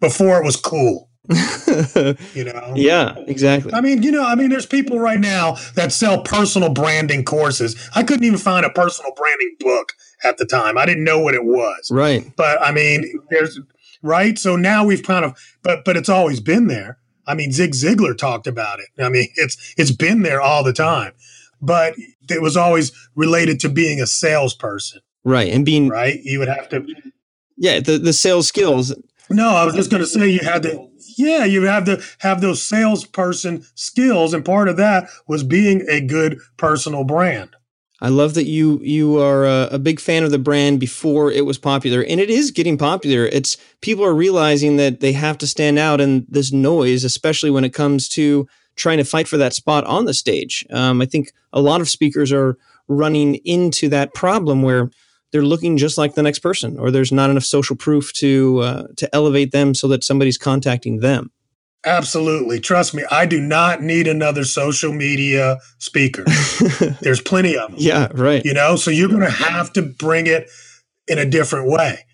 before 0.00 0.40
it 0.40 0.44
was 0.44 0.56
cool. 0.56 1.07
You 1.28 2.44
know? 2.44 2.72
Yeah 2.76 3.16
exactly. 3.26 3.72
I 3.74 3.80
mean 3.80 4.02
you 4.02 4.10
know 4.10 4.24
i 4.24 4.34
mean 4.34 4.48
there's 4.50 4.66
people 4.66 4.98
right 4.98 5.20
now 5.20 5.56
that 5.74 5.92
sell 5.92 6.22
personal 6.22 6.70
branding 6.70 7.24
courses. 7.24 7.76
I 7.94 8.02
couldn't 8.02 8.24
even 8.24 8.38
find 8.38 8.64
a 8.64 8.70
personal 8.70 9.12
branding 9.16 9.56
book 9.60 9.92
at 10.24 10.38
the 10.38 10.46
time. 10.46 10.78
I 10.78 10.86
didn't 10.86 11.04
know 11.04 11.18
what 11.18 11.34
it 11.34 11.44
was. 11.44 11.90
Right. 11.90 12.24
But 12.36 12.60
i 12.62 12.72
mean 12.72 13.20
there's 13.30 13.60
right? 14.02 14.38
So 14.38 14.56
now 14.56 14.84
we've 14.84 15.02
kind 15.02 15.24
of 15.24 15.38
but 15.62 15.84
but 15.84 15.96
it's 15.96 16.08
always 16.08 16.40
been 16.40 16.68
there. 16.68 16.98
I 17.26 17.34
mean 17.34 17.52
zig 17.52 17.72
ziglar 17.72 18.16
talked 18.16 18.46
about 18.46 18.80
it. 18.80 18.88
I 19.02 19.08
mean 19.08 19.28
it's 19.36 19.74
it's 19.76 19.92
been 19.92 20.22
there 20.22 20.40
all 20.40 20.64
the 20.64 20.72
time. 20.72 21.12
But 21.60 21.94
it 22.30 22.40
was 22.40 22.56
always 22.56 22.92
related 23.16 23.58
to 23.60 23.68
being 23.68 24.00
a 24.00 24.06
salesperson. 24.06 25.00
Right 25.24 25.52
and 25.52 25.64
being 25.64 25.88
right? 25.88 26.20
You 26.22 26.38
would 26.38 26.48
have 26.48 26.68
to 26.70 26.86
yeah 27.56 27.80
the, 27.80 27.98
the 27.98 28.12
sales 28.12 28.46
skills 28.48 28.94
No, 29.30 29.50
I 29.50 29.64
was 29.64 29.74
just 29.74 29.90
going 29.90 30.02
to 30.02 30.06
say 30.06 30.28
you 30.28 30.40
had 30.40 30.62
to. 30.62 30.88
Yeah, 31.18 31.44
you 31.44 31.64
have 31.64 31.84
to 31.86 32.00
have 32.18 32.40
those 32.40 32.62
salesperson 32.62 33.64
skills, 33.74 34.32
and 34.32 34.44
part 34.44 34.68
of 34.68 34.76
that 34.76 35.08
was 35.26 35.42
being 35.42 35.84
a 35.88 36.00
good 36.00 36.38
personal 36.56 37.02
brand. 37.02 37.56
I 38.00 38.08
love 38.08 38.34
that 38.34 38.44
you 38.44 38.78
you 38.84 39.20
are 39.20 39.44
a, 39.44 39.78
big 39.78 39.98
fan 39.98 40.22
of 40.22 40.30
the 40.30 40.38
brand 40.38 40.78
before 40.78 41.32
it 41.32 41.44
was 41.44 41.58
popular, 41.58 42.04
and 42.04 42.20
it 42.20 42.30
is 42.30 42.52
getting 42.52 42.78
popular. 42.78 43.26
It's 43.26 43.56
people 43.80 44.04
are 44.04 44.14
realizing 44.14 44.76
that 44.76 45.00
they 45.00 45.12
have 45.12 45.36
to 45.38 45.48
stand 45.48 45.80
out 45.80 46.00
in 46.00 46.24
this 46.28 46.52
noise, 46.52 47.02
especially 47.02 47.50
when 47.50 47.64
it 47.64 47.74
comes 47.74 48.08
to 48.10 48.46
trying 48.76 48.98
to 48.98 49.04
fight 49.04 49.26
for 49.26 49.36
that 49.38 49.54
spot 49.54 49.84
on 49.84 50.04
the 50.04 50.14
stage. 50.14 50.64
Um, 50.70 51.02
I 51.02 51.06
think 51.06 51.32
a 51.52 51.60
lot 51.60 51.80
of 51.80 51.88
speakers 51.88 52.30
are 52.30 52.56
running 52.86 53.34
into 53.44 53.88
that 53.88 54.14
problem 54.14 54.62
where 54.62 54.90
they're 55.32 55.42
looking 55.42 55.76
just 55.76 55.98
like 55.98 56.14
the 56.14 56.22
next 56.22 56.38
person, 56.40 56.78
or 56.78 56.90
there's 56.90 57.12
not 57.12 57.30
enough 57.30 57.44
social 57.44 57.76
proof 57.76 58.12
to 58.14 58.60
uh, 58.60 58.86
to 58.96 59.14
elevate 59.14 59.52
them 59.52 59.74
so 59.74 59.88
that 59.88 60.04
somebody's 60.04 60.38
contacting 60.38 61.00
them. 61.00 61.30
Absolutely. 61.84 62.58
Trust 62.58 62.92
me, 62.92 63.04
I 63.10 63.24
do 63.24 63.40
not 63.40 63.82
need 63.82 64.08
another 64.08 64.44
social 64.44 64.92
media 64.92 65.58
speaker. 65.78 66.24
There's 67.00 67.20
plenty 67.20 67.56
of 67.56 67.70
them. 67.70 67.78
Yeah, 67.80 68.08
right. 68.14 68.44
You 68.44 68.52
know, 68.52 68.74
so 68.74 68.90
you're 68.90 69.08
going 69.08 69.20
to 69.20 69.30
have 69.30 69.72
to 69.74 69.82
bring 69.82 70.26
it 70.26 70.50
in 71.06 71.18
a 71.18 71.24
different 71.24 71.70
way. 71.70 72.04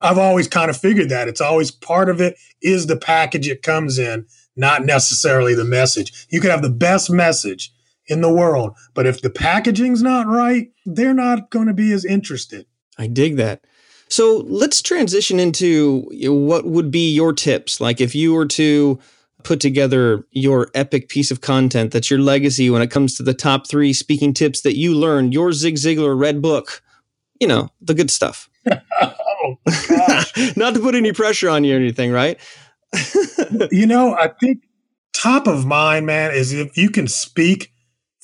I've 0.00 0.18
always 0.18 0.48
kind 0.48 0.68
of 0.68 0.76
figured 0.76 1.10
that. 1.10 1.28
It's 1.28 1.40
always 1.40 1.70
part 1.70 2.10
of 2.10 2.20
it 2.20 2.36
is 2.60 2.86
the 2.86 2.96
package 2.96 3.48
it 3.48 3.62
comes 3.62 3.98
in, 3.98 4.26
not 4.56 4.84
necessarily 4.84 5.54
the 5.54 5.64
message. 5.64 6.26
You 6.28 6.40
can 6.40 6.50
have 6.50 6.62
the 6.62 6.68
best 6.68 7.08
message 7.08 7.72
in 8.06 8.20
the 8.20 8.32
world, 8.32 8.76
but 8.94 9.06
if 9.06 9.22
the 9.22 9.30
packaging's 9.30 10.02
not 10.02 10.26
right, 10.26 10.68
they're 10.84 11.14
not 11.14 11.50
going 11.50 11.66
to 11.66 11.74
be 11.74 11.92
as 11.92 12.04
interested. 12.04 12.66
I 12.98 13.06
dig 13.06 13.36
that. 13.36 13.64
So 14.08 14.44
let's 14.46 14.82
transition 14.82 15.40
into 15.40 16.08
what 16.30 16.66
would 16.66 16.90
be 16.90 17.12
your 17.12 17.32
tips. 17.32 17.80
Like 17.80 18.00
if 18.00 18.14
you 18.14 18.34
were 18.34 18.46
to 18.46 18.98
put 19.42 19.60
together 19.60 20.26
your 20.30 20.70
epic 20.74 21.08
piece 21.08 21.30
of 21.30 21.40
content 21.42 21.92
that's 21.92 22.10
your 22.10 22.18
legacy 22.18 22.70
when 22.70 22.80
it 22.80 22.90
comes 22.90 23.14
to 23.14 23.22
the 23.22 23.34
top 23.34 23.68
three 23.68 23.92
speaking 23.92 24.32
tips 24.32 24.62
that 24.62 24.76
you 24.76 24.94
learned, 24.94 25.32
your 25.32 25.52
Zig 25.52 25.76
Ziglar 25.76 26.18
red 26.18 26.40
book, 26.40 26.82
you 27.40 27.46
know, 27.46 27.68
the 27.80 27.94
good 27.94 28.10
stuff. 28.10 28.48
oh, 29.02 29.58
Not 30.56 30.74
to 30.74 30.80
put 30.80 30.94
any 30.94 31.12
pressure 31.12 31.50
on 31.50 31.64
you 31.64 31.74
or 31.74 31.78
anything, 31.78 32.10
right? 32.10 32.38
you 33.70 33.86
know, 33.86 34.14
I 34.14 34.28
think 34.28 34.62
top 35.12 35.46
of 35.46 35.66
mind, 35.66 36.06
man, 36.06 36.32
is 36.32 36.52
if 36.52 36.76
you 36.76 36.90
can 36.90 37.08
speak 37.08 37.73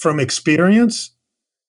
from 0.01 0.19
experience, 0.19 1.15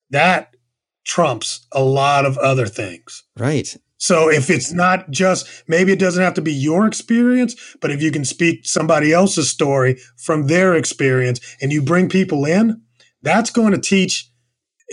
that 0.09 0.55
trumps 1.03 1.67
a 1.73 1.83
lot 1.83 2.25
of 2.25 2.37
other 2.37 2.65
things. 2.65 3.23
Right. 3.37 3.75
So 3.97 4.31
if 4.31 4.49
it's 4.49 4.71
not 4.71 5.11
just 5.11 5.47
maybe 5.67 5.91
it 5.91 5.99
doesn't 5.99 6.23
have 6.23 6.33
to 6.35 6.41
be 6.41 6.53
your 6.53 6.87
experience, 6.87 7.75
but 7.81 7.91
if 7.91 8.01
you 8.01 8.09
can 8.09 8.23
speak 8.23 8.65
somebody 8.65 9.11
else's 9.11 9.49
story 9.49 9.99
from 10.17 10.47
their 10.47 10.73
experience 10.73 11.39
and 11.61 11.73
you 11.73 11.81
bring 11.81 12.07
people 12.07 12.45
in, 12.45 12.81
that's 13.21 13.51
going 13.51 13.73
to 13.73 13.79
teach 13.79 14.31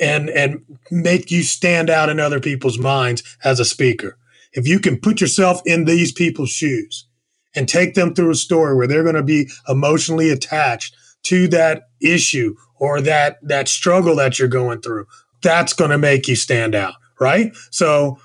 and 0.00 0.28
and 0.30 0.61
make 0.90 1.30
you 1.30 1.42
stand 1.42 1.90
out 1.90 2.09
in 2.09 2.21
other 2.21 2.40
people's 2.40 2.78
minds 2.78 3.23
as 3.45 3.61
a 3.61 3.64
speaker. 3.64 4.18
If 4.52 4.66
you 4.66 4.80
can 4.80 5.00
put 5.00 5.21
yourself 5.21 5.62
in 5.64 5.85
these 5.85 6.12
people's 6.12 6.50
shoes 6.50 7.07
and 7.54 7.68
take 7.68 7.95
them 7.95 8.14
through 8.14 8.30
a 8.30 8.35
story 8.35 8.76
where 8.76 8.87
they're 8.87 9.02
going 9.04 9.14
to 9.14 9.23
be 9.23 9.49
emotionally 9.68 10.30
attached 10.30 10.95
to 11.25 11.49
that 11.49 11.85
issue 12.00 12.54
or 12.80 13.00
that 13.00 13.38
that 13.42 13.68
struggle 13.68 14.16
that 14.16 14.38
you're 14.38 14.49
going 14.49 14.80
through, 14.80 15.06
that's 15.42 15.73
going 15.73 15.90
to 15.90 15.99
make 15.99 16.28
you 16.28 16.37
stand 16.37 16.75
out, 16.75 16.94
right? 17.20 17.54
So 17.70 18.18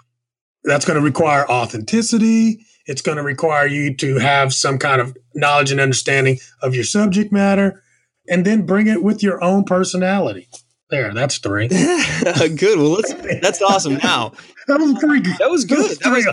that's 0.64 0.86
going 0.86 0.98
to 0.98 1.04
require 1.04 1.50
authenticity. 1.50 2.66
It's 2.86 3.02
going 3.02 3.18
to 3.18 3.24
require 3.24 3.68
you 3.68 3.96
to 3.98 4.18
have 4.20 4.54
some 4.54 4.78
kind 4.78 5.02
of 5.02 5.16
knowledge 5.34 5.72
and 5.72 5.80
understanding 5.80 6.40
of 6.62 6.76
your 6.76 6.84
subject 6.84 7.32
matter, 7.32 7.82
and 8.28 8.46
then 8.46 8.66
bring 8.66 8.88
it 8.88 9.04
with 9.04 9.24
your 9.24 9.44
own 9.44 9.64
personality. 9.64 10.48
There, 10.90 11.14
that's 11.14 11.40
three. 11.40 11.68
good. 11.70 12.78
Well, 12.78 13.02
that's 13.42 13.62
awesome. 13.62 13.96
Now 13.96 14.34
that 14.68 14.80
was 14.80 14.94
pretty 15.00 15.22
good. 15.22 15.38
That 15.40 15.50
was 15.50 15.66
good. 15.66 15.98
That 16.00 16.12
was, 16.12 16.28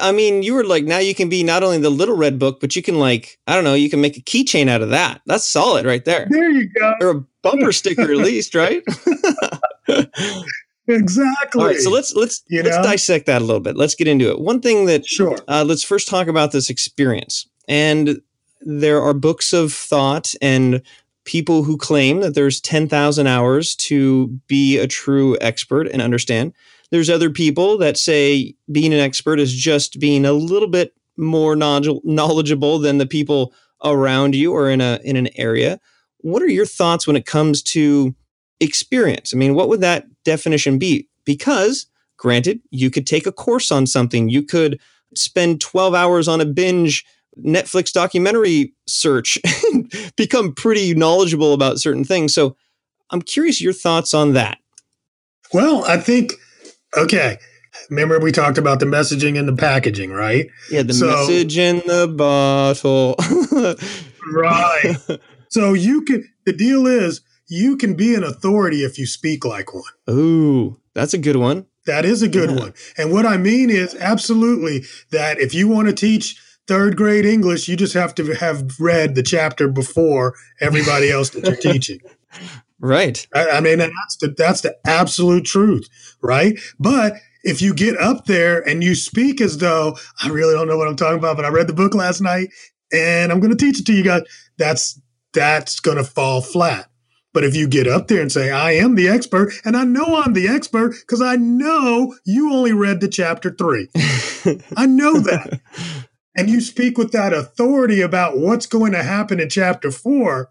I 0.00 0.12
mean, 0.12 0.42
you 0.42 0.54
were 0.54 0.64
like, 0.64 0.84
now 0.84 0.98
you 0.98 1.14
can 1.14 1.28
be 1.28 1.42
not 1.42 1.62
only 1.62 1.78
the 1.78 1.90
little 1.90 2.16
red 2.16 2.38
book, 2.38 2.60
but 2.60 2.74
you 2.74 2.82
can 2.82 2.98
like, 2.98 3.38
I 3.46 3.54
don't 3.54 3.64
know, 3.64 3.74
you 3.74 3.90
can 3.90 4.00
make 4.00 4.16
a 4.16 4.20
keychain 4.20 4.68
out 4.68 4.80
of 4.80 4.90
that. 4.90 5.20
That's 5.26 5.44
solid 5.44 5.84
right 5.84 6.04
there. 6.04 6.26
There 6.30 6.50
you 6.50 6.68
go. 6.70 6.94
Or 7.00 7.10
a 7.10 7.24
bumper 7.42 7.72
sticker 7.80 8.02
at 8.02 8.18
least, 8.18 8.54
right? 8.54 8.82
Exactly. 10.88 11.60
All 11.60 11.66
right, 11.66 11.76
so 11.76 11.90
let's 11.90 12.14
let's 12.14 12.42
you 12.48 12.62
let's 12.62 12.76
know? 12.78 12.82
dissect 12.82 13.26
that 13.26 13.42
a 13.42 13.44
little 13.44 13.60
bit. 13.60 13.76
Let's 13.76 13.94
get 13.94 14.08
into 14.08 14.30
it. 14.30 14.40
One 14.40 14.60
thing 14.60 14.86
that 14.86 15.06
sure. 15.06 15.36
Uh, 15.46 15.64
let's 15.66 15.84
first 15.84 16.08
talk 16.08 16.28
about 16.28 16.52
this 16.52 16.70
experience. 16.70 17.46
And 17.68 18.22
there 18.62 19.02
are 19.02 19.12
books 19.12 19.52
of 19.52 19.72
thought 19.72 20.34
and 20.40 20.80
people 21.24 21.62
who 21.62 21.76
claim 21.76 22.20
that 22.20 22.34
there's 22.34 22.58
10,000 22.60 23.26
hours 23.26 23.76
to 23.76 24.28
be 24.46 24.78
a 24.78 24.86
true 24.86 25.36
expert 25.42 25.86
and 25.88 26.00
understand. 26.00 26.54
There's 26.90 27.10
other 27.10 27.28
people 27.28 27.76
that 27.78 27.98
say 27.98 28.54
being 28.72 28.94
an 28.94 29.00
expert 29.00 29.38
is 29.38 29.52
just 29.52 30.00
being 30.00 30.24
a 30.24 30.32
little 30.32 30.68
bit 30.68 30.94
more 31.18 31.54
knowledgeable 31.54 32.78
than 32.78 32.96
the 32.96 33.06
people 33.06 33.52
around 33.84 34.34
you 34.34 34.54
or 34.54 34.70
in 34.70 34.80
a 34.80 34.98
in 35.04 35.16
an 35.16 35.28
area. 35.36 35.78
What 36.18 36.42
are 36.42 36.48
your 36.48 36.66
thoughts 36.66 37.06
when 37.06 37.16
it 37.16 37.26
comes 37.26 37.62
to 37.64 38.14
experience. 38.60 39.32
I 39.32 39.36
mean, 39.36 39.54
what 39.54 39.68
would 39.68 39.80
that 39.80 40.06
definition 40.24 40.78
be? 40.78 41.08
Because, 41.24 41.86
granted, 42.16 42.60
you 42.70 42.90
could 42.90 43.06
take 43.06 43.26
a 43.26 43.32
course 43.32 43.70
on 43.70 43.86
something, 43.86 44.28
you 44.28 44.42
could 44.42 44.80
spend 45.14 45.60
12 45.60 45.94
hours 45.94 46.28
on 46.28 46.40
a 46.40 46.46
binge 46.46 47.04
Netflix 47.38 47.92
documentary 47.92 48.74
search 48.86 49.38
and 49.72 49.92
become 50.16 50.54
pretty 50.54 50.94
knowledgeable 50.94 51.54
about 51.54 51.78
certain 51.78 52.04
things. 52.04 52.34
So, 52.34 52.56
I'm 53.10 53.22
curious 53.22 53.60
your 53.60 53.72
thoughts 53.72 54.12
on 54.12 54.34
that. 54.34 54.58
Well, 55.54 55.84
I 55.84 55.96
think, 55.96 56.34
okay. 56.94 57.38
Remember, 57.88 58.18
we 58.18 58.32
talked 58.32 58.58
about 58.58 58.80
the 58.80 58.86
messaging 58.86 59.38
and 59.38 59.48
the 59.48 59.56
packaging, 59.56 60.10
right? 60.10 60.46
Yeah, 60.70 60.82
the 60.82 60.92
so, 60.92 61.06
message 61.06 61.56
in 61.56 61.78
the 61.86 62.06
bottle. 62.06 63.14
right. 64.32 64.96
So, 65.48 65.72
you 65.72 66.02
can, 66.02 66.28
the 66.44 66.52
deal 66.52 66.86
is, 66.86 67.20
you 67.48 67.76
can 67.76 67.94
be 67.94 68.14
an 68.14 68.22
authority 68.22 68.84
if 68.84 68.98
you 68.98 69.06
speak 69.06 69.44
like 69.44 69.72
one. 69.74 69.82
Ooh, 70.10 70.80
that's 70.94 71.14
a 71.14 71.18
good 71.18 71.36
one. 71.36 71.66
That 71.86 72.04
is 72.04 72.20
a 72.20 72.28
good 72.28 72.50
yeah. 72.50 72.56
one. 72.56 72.74
And 72.98 73.10
what 73.10 73.24
I 73.24 73.38
mean 73.38 73.70
is 73.70 73.94
absolutely 73.94 74.84
that 75.10 75.40
if 75.40 75.54
you 75.54 75.66
want 75.66 75.88
to 75.88 75.94
teach 75.94 76.38
third 76.66 76.96
grade 76.96 77.24
English, 77.24 77.66
you 77.66 77.76
just 77.76 77.94
have 77.94 78.14
to 78.16 78.34
have 78.34 78.78
read 78.78 79.14
the 79.14 79.22
chapter 79.22 79.68
before 79.68 80.34
everybody 80.60 81.10
else 81.12 81.30
that 81.30 81.44
you're 81.44 81.56
teaching. 81.56 82.00
Right. 82.78 83.26
I, 83.34 83.48
I 83.48 83.60
mean, 83.60 83.78
that's 83.78 84.16
the 84.20 84.34
that's 84.36 84.60
the 84.60 84.76
absolute 84.86 85.46
truth, 85.46 85.88
right? 86.20 86.58
But 86.78 87.14
if 87.42 87.62
you 87.62 87.72
get 87.72 87.96
up 87.98 88.26
there 88.26 88.60
and 88.68 88.84
you 88.84 88.94
speak 88.94 89.40
as 89.40 89.58
though 89.58 89.96
I 90.22 90.28
really 90.28 90.54
don't 90.54 90.68
know 90.68 90.76
what 90.76 90.88
I'm 90.88 90.96
talking 90.96 91.18
about, 91.18 91.36
but 91.36 91.46
I 91.46 91.48
read 91.48 91.66
the 91.66 91.72
book 91.72 91.94
last 91.94 92.20
night 92.20 92.50
and 92.92 93.32
I'm 93.32 93.40
going 93.40 93.56
to 93.56 93.64
teach 93.64 93.80
it 93.80 93.86
to 93.86 93.94
you 93.94 94.04
guys, 94.04 94.22
that's 94.58 95.00
that's 95.32 95.80
going 95.80 95.96
to 95.96 96.04
fall 96.04 96.40
flat. 96.40 96.90
But 97.34 97.44
if 97.44 97.54
you 97.54 97.68
get 97.68 97.86
up 97.86 98.08
there 98.08 98.22
and 98.22 98.32
say, 98.32 98.50
I 98.50 98.72
am 98.72 98.94
the 98.94 99.08
expert, 99.08 99.52
and 99.64 99.76
I 99.76 99.84
know 99.84 100.22
I'm 100.22 100.32
the 100.32 100.48
expert 100.48 100.94
because 101.00 101.20
I 101.20 101.36
know 101.36 102.16
you 102.24 102.52
only 102.52 102.72
read 102.72 103.00
the 103.00 103.08
chapter 103.08 103.50
three. 103.50 103.88
I 104.76 104.86
know 104.86 105.20
that. 105.20 105.60
And 106.34 106.48
you 106.48 106.60
speak 106.60 106.96
with 106.96 107.12
that 107.12 107.32
authority 107.32 108.00
about 108.00 108.38
what's 108.38 108.66
going 108.66 108.92
to 108.92 109.02
happen 109.02 109.40
in 109.40 109.48
chapter 109.50 109.90
four, 109.90 110.48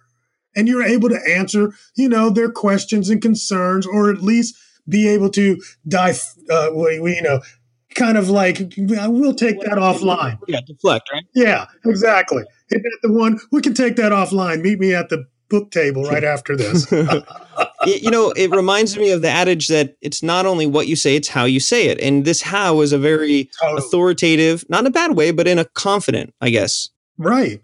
and 0.55 0.67
you're 0.67 0.84
able 0.84 1.10
to 1.10 1.19
answer, 1.27 1.74
you 1.96 2.07
know, 2.07 2.29
their 2.29 2.51
questions 2.51 3.10
and 3.10 3.22
concerns, 3.22 3.88
or 3.88 4.10
at 4.12 4.22
least 4.22 4.55
be 4.88 5.07
able 5.07 5.29
to 5.31 5.62
dive, 5.88 6.22
uh, 6.50 6.72
you 6.74 7.22
know, 7.22 7.41
kind 7.96 8.17
of 8.17 8.29
like, 8.29 8.60
we'll 8.77 9.34
take 9.34 9.60
that 9.62 9.77
offline. 9.77 10.38
Yeah, 10.48 10.62
deflect, 10.65 11.10
right? 11.12 11.24
Yeah, 11.34 11.65
exactly. 11.86 12.43
Hit 12.69 12.83
that 12.83 13.00
the 13.03 13.12
one, 13.12 13.39
we 13.51 13.62
can 13.62 13.74
take 13.74 13.95
that 13.95 14.12
offline. 14.12 14.62
Meet 14.62 14.79
me 14.79 14.93
at 14.93 15.09
the 15.09 15.25
book 15.50 15.71
table 15.71 16.03
right 16.03 16.24
after 16.24 16.55
this. 16.55 16.91
you 17.86 18.12
know, 18.12 18.31
it 18.31 18.51
reminds 18.51 18.97
me 18.97 19.12
of 19.12 19.21
the 19.21 19.29
adage 19.29 19.67
that 19.69 19.95
it's 20.01 20.21
not 20.21 20.45
only 20.45 20.67
what 20.67 20.88
you 20.88 20.95
say, 20.95 21.15
it's 21.15 21.29
how 21.29 21.45
you 21.45 21.59
say 21.59 21.88
it. 21.88 22.00
And 22.01 22.25
this 22.25 22.41
how 22.41 22.81
is 22.81 22.91
a 22.91 22.97
very 22.97 23.50
authoritative, 23.63 24.65
not 24.69 24.81
in 24.81 24.88
a 24.88 24.91
bad 24.91 25.15
way, 25.15 25.31
but 25.31 25.47
in 25.47 25.59
a 25.59 25.65
confident, 25.65 26.33
I 26.41 26.50
guess. 26.50 26.89
Right. 27.17 27.62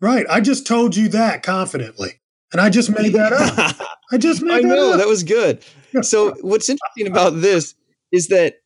Right. 0.00 0.26
I 0.28 0.40
just 0.40 0.66
told 0.66 0.96
you 0.96 1.08
that 1.08 1.42
confidently. 1.42 2.20
And 2.52 2.60
I 2.60 2.70
just 2.70 2.90
made 2.90 3.12
that 3.14 3.32
up. 3.32 3.88
I 4.12 4.18
just 4.18 4.42
made 4.42 4.58
I 4.58 4.62
that 4.62 4.68
know, 4.68 4.92
up. 4.92 4.98
that 4.98 5.08
was 5.08 5.24
good. 5.24 5.62
So 6.02 6.34
what's 6.42 6.68
interesting 6.68 7.06
about 7.06 7.40
this 7.40 7.74
is 8.12 8.28
that 8.28 8.56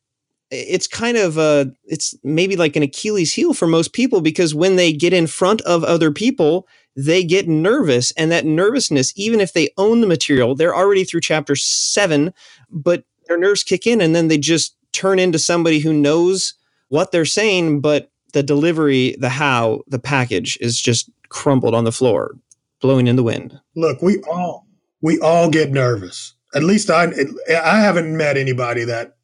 it's 0.50 0.87
kind 0.87 1.16
of 1.16 1.38
uh 1.38 1.66
it's 1.85 2.14
maybe 2.25 2.57
like 2.57 2.76
an 2.76 2.83
Achilles 2.83 3.35
heel 3.35 3.54
for 3.54 3.66
most 3.66 3.92
people 3.92 4.21
because 4.21 4.54
when 4.54 4.76
they 4.76 4.92
get 4.92 5.12
in 5.12 5.26
front 5.26 5.61
of 5.62 5.85
other 5.85 6.11
people, 6.11 6.66
they 6.97 7.25
get 7.25 7.49
nervous. 7.49 8.11
And 8.12 8.30
that 8.33 8.45
nervousness, 8.45 9.12
even 9.16 9.40
if 9.40 9.52
they 9.52 9.71
own 9.76 10.00
the 10.00 10.07
material, 10.07 10.54
they're 10.54 10.75
already 10.75 11.04
through 11.04 11.21
chapter 11.21 11.54
seven, 11.54 12.35
but 12.69 13.04
their 13.26 13.38
nerves 13.38 13.62
kick 13.62 13.87
in 13.87 14.00
and 14.00 14.14
then 14.14 14.28
they 14.28 14.38
just 14.38 14.76
turn 14.92 15.19
into 15.19 15.38
somebody 15.38 15.78
who 15.78 15.92
knows 15.92 16.54
what 16.88 17.12
they're 17.12 17.25
saying, 17.25 17.80
but 17.80 18.11
the 18.33 18.42
delivery, 18.42 19.16
the 19.19 19.28
how, 19.28 19.83
the 19.87 19.99
package 19.99 20.59
is 20.61 20.80
just 20.80 21.11
crumbled 21.28 21.75
on 21.75 21.85
the 21.85 21.92
floor, 21.92 22.37
blowing 22.80 23.07
in 23.07 23.16
the 23.16 23.23
wind. 23.23 23.61
Look, 23.76 24.02
we 24.02 24.21
all 24.23 24.66
we 25.00 25.19
all 25.21 25.49
get 25.49 25.71
nervous. 25.71 26.35
At 26.54 26.64
least 26.64 26.90
I 26.90 27.12
I 27.49 27.80
haven't 27.80 28.16
met 28.16 28.37
anybody 28.37 28.85
that 28.85 29.16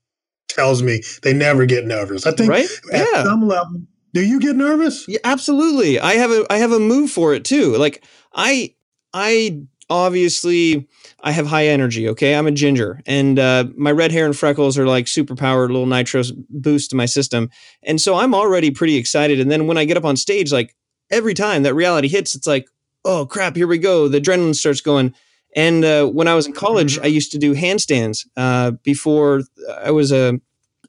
tells 0.49 0.83
me 0.83 1.03
they 1.23 1.33
never 1.33 1.67
get 1.67 1.85
nervous. 1.85 2.27
I 2.27 2.33
think 2.33 2.51
right? 2.51 2.69
at 2.93 3.07
yeah. 3.13 3.25
some 3.25 3.47
level, 3.47 3.83
do 4.17 4.23
you 4.25 4.41
get 4.41 4.57
nervous? 4.57 5.07
Yeah, 5.07 5.19
absolutely. 5.25 6.01
I 6.01 6.15
have 6.15 6.31
a 6.31 6.47
I 6.51 6.59
have 6.59 6.73
a 6.73 6.81
move 6.81 7.11
for 7.11 7.35
it 7.35 7.45
too. 7.45 7.77
Like 7.77 8.03
I 8.35 8.75
I 9.13 9.61
obviously 9.91 10.89
I 11.21 11.33
have 11.33 11.47
high 11.47 11.67
energy. 11.67 12.09
Okay, 12.09 12.35
I'm 12.35 12.47
a 12.47 12.53
ginger, 12.53 13.03
and 13.07 13.39
uh, 13.39 13.65
my 13.77 13.93
red 13.93 14.13
hair 14.13 14.25
and 14.25 14.37
freckles 14.37 14.79
are 14.79 14.87
like 14.87 15.07
superpowered 15.07 15.69
little 15.69 15.87
nitro 15.87 16.23
boost 16.49 16.91
to 16.91 16.97
my 16.97 17.07
system, 17.07 17.51
and 17.83 18.01
so 18.01 18.17
I'm 18.17 18.35
already 18.35 18.71
pretty 18.71 18.97
excited. 18.97 19.39
And 19.39 19.51
then 19.51 19.67
when 19.67 19.79
I 19.79 19.85
get 19.85 19.97
up 19.97 20.05
on 20.05 20.17
stage, 20.17 20.53
like 20.53 20.75
every 21.11 21.35
time 21.35 21.63
that 21.65 21.75
reality 21.75 22.09
hits, 22.09 22.35
it's 22.35 22.47
like, 22.47 22.69
oh 23.05 23.27
crap, 23.27 23.55
here 23.57 23.67
we 23.67 23.79
go. 23.79 24.09
The 24.09 24.21
adrenaline 24.21 24.55
starts 24.55 24.81
going. 24.81 25.15
And 25.57 25.85
uh, 25.85 26.07
when 26.07 26.29
I 26.29 26.35
was 26.35 26.47
in 26.47 26.53
college, 26.53 26.99
I 26.99 27.07
used 27.07 27.33
to 27.33 27.39
do 27.39 27.55
handstands. 27.55 28.27
Uh, 28.37 28.73
before 28.83 29.41
I 29.83 29.91
was 29.91 30.13
a, 30.13 30.39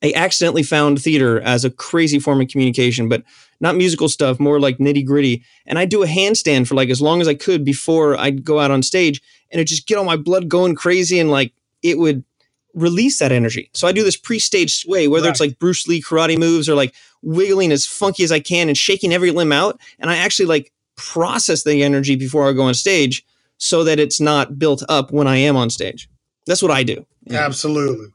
I 0.04 0.12
accidentally 0.14 0.62
found 0.62 1.02
theater 1.02 1.40
as 1.40 1.64
a 1.64 1.72
crazy 1.72 2.20
form 2.20 2.42
of 2.42 2.50
communication, 2.50 3.08
but 3.08 3.24
not 3.62 3.78
musical 3.78 4.10
stuff, 4.10 4.40
more 4.42 4.60
like 4.60 4.78
nitty 4.78 5.06
gritty. 5.06 5.44
And 5.66 5.80
I'd 5.80 5.90
do 5.90 6.04
a 6.04 6.08
handstand 6.08 6.68
for 6.68 6.76
like 6.76 6.90
as 6.90 7.02
long 7.02 7.22
as 7.22 7.30
I 7.30 7.34
could 7.34 7.64
before 7.64 8.18
I'd 8.18 8.44
go 8.44 8.60
out 8.60 8.70
on 8.70 8.84
stage, 8.84 9.22
and 9.52 9.62
it 9.62 9.66
just 9.66 9.88
get 9.88 9.98
all 9.98 10.04
my 10.04 10.18
blood 10.18 10.50
going 10.50 10.76
crazy, 10.76 11.18
and 11.18 11.32
like 11.32 11.54
it 11.82 11.98
would 11.98 12.26
release 12.74 13.20
that 13.20 13.32
energy. 13.32 13.72
So 13.74 13.88
I 13.88 13.94
do 13.94 14.04
this 14.04 14.18
pre-stage 14.18 14.76
sway, 14.76 15.08
whether 15.08 15.26
right. 15.28 15.32
it's 15.32 15.40
like 15.40 15.58
Bruce 15.58 15.88
Lee 15.88 16.02
karate 16.02 16.38
moves 16.38 16.68
or 16.70 16.76
like 16.76 16.94
wiggling 17.24 17.72
as 17.72 17.88
funky 17.88 18.24
as 18.24 18.32
I 18.32 18.40
can 18.42 18.68
and 18.68 18.78
shaking 18.78 19.14
every 19.14 19.32
limb 19.32 19.54
out, 19.54 19.80
and 19.98 20.12
I 20.12 20.18
actually 20.18 20.48
like 20.48 20.74
process 20.98 21.64
the 21.64 21.84
energy 21.84 22.18
before 22.18 22.50
I 22.50 22.52
go 22.52 22.64
on 22.64 22.74
stage 22.74 23.24
so 23.58 23.84
that 23.84 24.00
it's 24.00 24.20
not 24.20 24.60
built 24.60 24.84
up 24.90 25.12
when 25.12 25.28
I 25.28 25.38
am 25.38 25.56
on 25.56 25.70
stage. 25.70 26.10
That's 26.46 26.62
what 26.62 26.72
I 26.72 26.84
do. 26.84 27.06
Yeah. 27.26 27.46
Absolutely. 27.46 28.08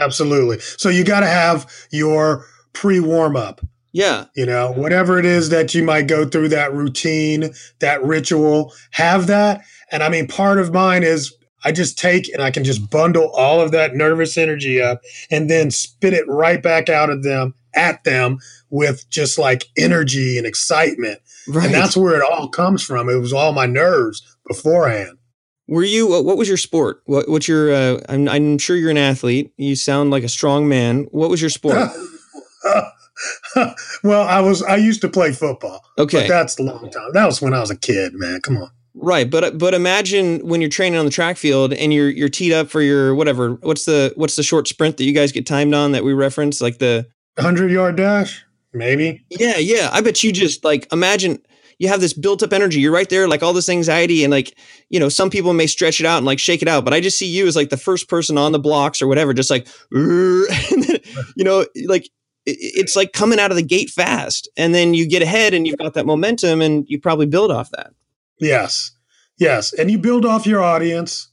Absolutely. 0.00 0.58
So 0.60 0.88
you 0.88 1.04
got 1.04 1.20
to 1.20 1.26
have 1.26 1.70
your 1.90 2.44
pre 2.72 3.00
warm 3.00 3.36
up. 3.36 3.60
Yeah. 3.92 4.26
You 4.34 4.44
know, 4.44 4.72
whatever 4.72 5.18
it 5.18 5.24
is 5.24 5.48
that 5.50 5.74
you 5.74 5.82
might 5.82 6.06
go 6.06 6.26
through 6.26 6.48
that 6.50 6.74
routine, 6.74 7.50
that 7.78 8.02
ritual, 8.02 8.74
have 8.90 9.26
that. 9.28 9.62
And 9.90 10.02
I 10.02 10.10
mean, 10.10 10.26
part 10.28 10.58
of 10.58 10.74
mine 10.74 11.02
is 11.02 11.34
I 11.64 11.72
just 11.72 11.98
take 11.98 12.28
and 12.32 12.42
I 12.42 12.50
can 12.50 12.62
just 12.62 12.90
bundle 12.90 13.30
all 13.30 13.60
of 13.60 13.70
that 13.70 13.94
nervous 13.94 14.36
energy 14.36 14.82
up 14.82 15.00
and 15.30 15.48
then 15.48 15.70
spit 15.70 16.12
it 16.12 16.28
right 16.28 16.62
back 16.62 16.88
out 16.88 17.08
of 17.08 17.22
them 17.22 17.54
at 17.76 18.02
them 18.04 18.38
with 18.70 19.08
just 19.10 19.38
like 19.38 19.66
energy 19.76 20.38
and 20.38 20.46
excitement. 20.46 21.20
Right. 21.48 21.66
And 21.66 21.74
that's 21.74 21.96
where 21.96 22.16
it 22.16 22.22
all 22.22 22.48
comes 22.48 22.82
from. 22.82 23.08
It 23.08 23.16
was 23.16 23.32
all 23.32 23.52
my 23.52 23.66
nerves 23.66 24.22
beforehand. 24.46 25.18
Were 25.68 25.84
you? 25.84 26.08
What 26.08 26.36
was 26.36 26.48
your 26.48 26.56
sport? 26.56 27.02
What, 27.06 27.28
what's 27.28 27.48
your? 27.48 27.72
Uh, 27.72 28.00
I'm, 28.08 28.28
I'm 28.28 28.58
sure 28.58 28.76
you're 28.76 28.90
an 28.90 28.98
athlete. 28.98 29.52
You 29.56 29.74
sound 29.74 30.10
like 30.10 30.22
a 30.22 30.28
strong 30.28 30.68
man. 30.68 31.08
What 31.10 31.28
was 31.28 31.40
your 31.40 31.50
sport? 31.50 31.76
well, 34.04 34.28
I 34.28 34.40
was. 34.40 34.62
I 34.62 34.76
used 34.76 35.00
to 35.00 35.08
play 35.08 35.32
football. 35.32 35.84
Okay, 35.98 36.28
that's 36.28 36.58
a 36.60 36.62
long 36.62 36.88
time. 36.90 37.10
That 37.12 37.26
was 37.26 37.42
when 37.42 37.52
I 37.52 37.60
was 37.60 37.70
a 37.70 37.76
kid, 37.76 38.14
man. 38.14 38.40
Come 38.42 38.58
on. 38.58 38.70
Right, 38.94 39.28
but 39.28 39.58
but 39.58 39.74
imagine 39.74 40.46
when 40.46 40.60
you're 40.60 40.70
training 40.70 40.98
on 40.98 41.04
the 41.04 41.10
track 41.10 41.36
field 41.36 41.72
and 41.72 41.92
you're 41.92 42.08
you're 42.08 42.28
teed 42.28 42.52
up 42.52 42.68
for 42.68 42.80
your 42.80 43.14
whatever. 43.14 43.54
What's 43.56 43.84
the 43.84 44.12
what's 44.16 44.36
the 44.36 44.42
short 44.42 44.68
sprint 44.68 44.96
that 44.96 45.04
you 45.04 45.12
guys 45.12 45.32
get 45.32 45.46
timed 45.46 45.74
on 45.74 45.92
that 45.92 46.04
we 46.04 46.12
reference? 46.12 46.60
Like 46.60 46.78
the 46.78 47.06
hundred 47.38 47.70
yard 47.70 47.96
dash, 47.96 48.44
maybe. 48.72 49.24
Yeah, 49.30 49.58
yeah. 49.58 49.90
I 49.92 50.00
bet 50.00 50.22
you 50.22 50.32
just 50.32 50.64
like 50.64 50.90
imagine 50.92 51.38
you 51.78 51.88
have 51.88 52.00
this 52.00 52.12
built 52.12 52.42
up 52.42 52.52
energy. 52.52 52.80
You're 52.80 52.92
right 52.92 53.08
there, 53.08 53.28
like 53.28 53.42
all 53.42 53.52
this 53.52 53.68
anxiety, 53.68 54.24
and 54.24 54.30
like 54.30 54.56
you 54.88 54.98
know, 54.98 55.08
some 55.08 55.30
people 55.30 55.52
may 55.52 55.66
stretch 55.66 56.00
it 56.00 56.06
out 56.06 56.18
and 56.18 56.26
like 56.26 56.38
shake 56.38 56.62
it 56.62 56.68
out, 56.68 56.84
but 56.84 56.94
I 56.94 57.00
just 57.00 57.18
see 57.18 57.26
you 57.26 57.46
as 57.46 57.56
like 57.56 57.70
the 57.70 57.76
first 57.76 58.08
person 58.08 58.38
on 58.38 58.52
the 58.52 58.58
blocks 58.58 59.02
or 59.02 59.06
whatever, 59.06 59.34
just 59.34 59.50
like, 59.50 59.66
then, 59.90 60.46
you 61.36 61.44
know, 61.44 61.66
like 61.86 62.10
it's 62.46 62.94
like 62.94 63.12
coming 63.12 63.40
out 63.40 63.50
of 63.50 63.56
the 63.56 63.62
gate 63.62 63.90
fast, 63.90 64.48
and 64.56 64.74
then 64.74 64.94
you 64.94 65.06
get 65.06 65.22
ahead 65.22 65.52
and 65.52 65.66
you've 65.66 65.78
got 65.78 65.94
that 65.94 66.06
momentum, 66.06 66.62
and 66.62 66.84
you 66.88 67.00
probably 67.00 67.26
build 67.26 67.50
off 67.50 67.70
that. 67.70 67.92
Yes, 68.38 68.92
yes, 69.38 69.72
and 69.72 69.90
you 69.90 69.98
build 69.98 70.24
off 70.24 70.46
your 70.46 70.62
audience. 70.62 71.28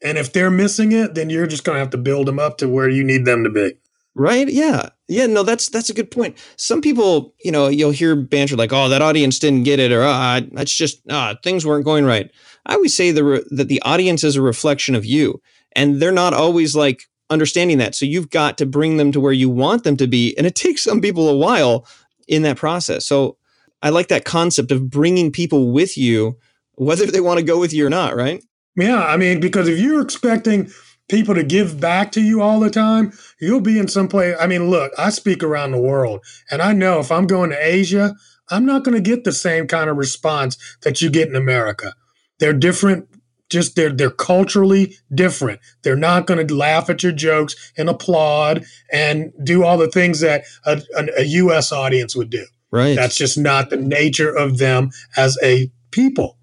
And 0.00 0.16
if 0.16 0.32
they're 0.32 0.50
missing 0.50 0.92
it, 0.92 1.16
then 1.16 1.28
you're 1.28 1.48
just 1.48 1.64
going 1.64 1.74
to 1.74 1.80
have 1.80 1.90
to 1.90 1.98
build 1.98 2.28
them 2.28 2.38
up 2.38 2.58
to 2.58 2.68
where 2.68 2.88
you 2.88 3.02
need 3.02 3.24
them 3.24 3.42
to 3.42 3.50
be. 3.50 3.72
Right? 4.18 4.48
Yeah. 4.48 4.88
Yeah, 5.06 5.26
no, 5.26 5.44
that's 5.44 5.68
that's 5.68 5.88
a 5.88 5.94
good 5.94 6.10
point. 6.10 6.36
Some 6.56 6.82
people, 6.82 7.34
you 7.42 7.52
know, 7.52 7.68
you'll 7.68 7.92
hear 7.92 8.16
banter 8.16 8.56
like, 8.56 8.72
"Oh, 8.72 8.88
that 8.88 9.00
audience 9.00 9.38
didn't 9.38 9.62
get 9.62 9.78
it," 9.78 9.92
or 9.92 10.02
"Ah, 10.02 10.40
that's 10.52 10.74
just 10.74 11.00
ah, 11.08 11.36
things 11.42 11.64
weren't 11.64 11.84
going 11.84 12.04
right." 12.04 12.30
I 12.66 12.74
always 12.74 12.94
say 12.94 13.12
the 13.12 13.24
re- 13.24 13.44
that 13.52 13.68
the 13.68 13.80
audience 13.82 14.24
is 14.24 14.36
a 14.36 14.42
reflection 14.42 14.94
of 14.94 15.06
you, 15.06 15.40
and 15.74 16.02
they're 16.02 16.12
not 16.12 16.34
always 16.34 16.76
like 16.76 17.04
understanding 17.30 17.78
that. 17.78 17.94
So 17.94 18.06
you've 18.06 18.28
got 18.28 18.58
to 18.58 18.66
bring 18.66 18.96
them 18.96 19.12
to 19.12 19.20
where 19.20 19.32
you 19.32 19.48
want 19.48 19.84
them 19.84 19.96
to 19.98 20.06
be, 20.06 20.36
and 20.36 20.46
it 20.46 20.54
takes 20.66 20.82
some 20.82 21.00
people 21.00 21.28
a 21.28 21.36
while 21.36 21.86
in 22.26 22.42
that 22.42 22.58
process. 22.58 23.06
So 23.06 23.38
I 23.82 23.90
like 23.90 24.08
that 24.08 24.24
concept 24.24 24.72
of 24.72 24.90
bringing 24.90 25.32
people 25.32 25.72
with 25.72 25.96
you, 25.96 26.36
whether 26.74 27.06
they 27.06 27.20
want 27.20 27.38
to 27.38 27.44
go 27.44 27.58
with 27.58 27.72
you 27.72 27.86
or 27.86 27.90
not. 27.90 28.16
Right? 28.16 28.42
Yeah, 28.76 29.04
I 29.04 29.16
mean, 29.16 29.40
because 29.40 29.68
if 29.68 29.78
you're 29.78 30.02
expecting 30.02 30.70
people 31.08 31.34
to 31.34 31.42
give 31.42 31.80
back 31.80 32.12
to 32.12 32.20
you 32.20 32.40
all 32.40 32.60
the 32.60 32.70
time, 32.70 33.12
you'll 33.40 33.60
be 33.60 33.78
in 33.78 33.88
some 33.88 34.08
place. 34.08 34.36
I 34.38 34.46
mean, 34.46 34.68
look, 34.70 34.92
I 34.98 35.10
speak 35.10 35.42
around 35.42 35.72
the 35.72 35.80
world, 35.80 36.24
and 36.50 36.62
I 36.62 36.72
know 36.72 37.00
if 37.00 37.10
I'm 37.10 37.26
going 37.26 37.50
to 37.50 37.66
Asia, 37.66 38.14
I'm 38.50 38.64
not 38.64 38.84
going 38.84 38.94
to 38.94 39.00
get 39.00 39.24
the 39.24 39.32
same 39.32 39.66
kind 39.66 39.90
of 39.90 39.96
response 39.96 40.56
that 40.82 41.02
you 41.02 41.10
get 41.10 41.28
in 41.28 41.36
America. 41.36 41.94
They're 42.38 42.52
different. 42.52 43.08
Just 43.50 43.76
they're 43.76 43.90
they're 43.90 44.10
culturally 44.10 44.96
different. 45.14 45.60
They're 45.82 45.96
not 45.96 46.26
going 46.26 46.46
to 46.46 46.54
laugh 46.54 46.90
at 46.90 47.02
your 47.02 47.12
jokes 47.12 47.72
and 47.78 47.88
applaud 47.88 48.64
and 48.92 49.32
do 49.42 49.64
all 49.64 49.78
the 49.78 49.88
things 49.88 50.20
that 50.20 50.44
a, 50.66 50.82
a, 50.96 51.08
a 51.20 51.24
U.S. 51.24 51.72
audience 51.72 52.14
would 52.14 52.28
do. 52.28 52.44
Right. 52.70 52.94
That's 52.94 53.16
just 53.16 53.38
not 53.38 53.70
the 53.70 53.78
nature 53.78 54.30
of 54.30 54.58
them 54.58 54.90
as 55.16 55.38
a 55.42 55.70
people. 55.90 56.37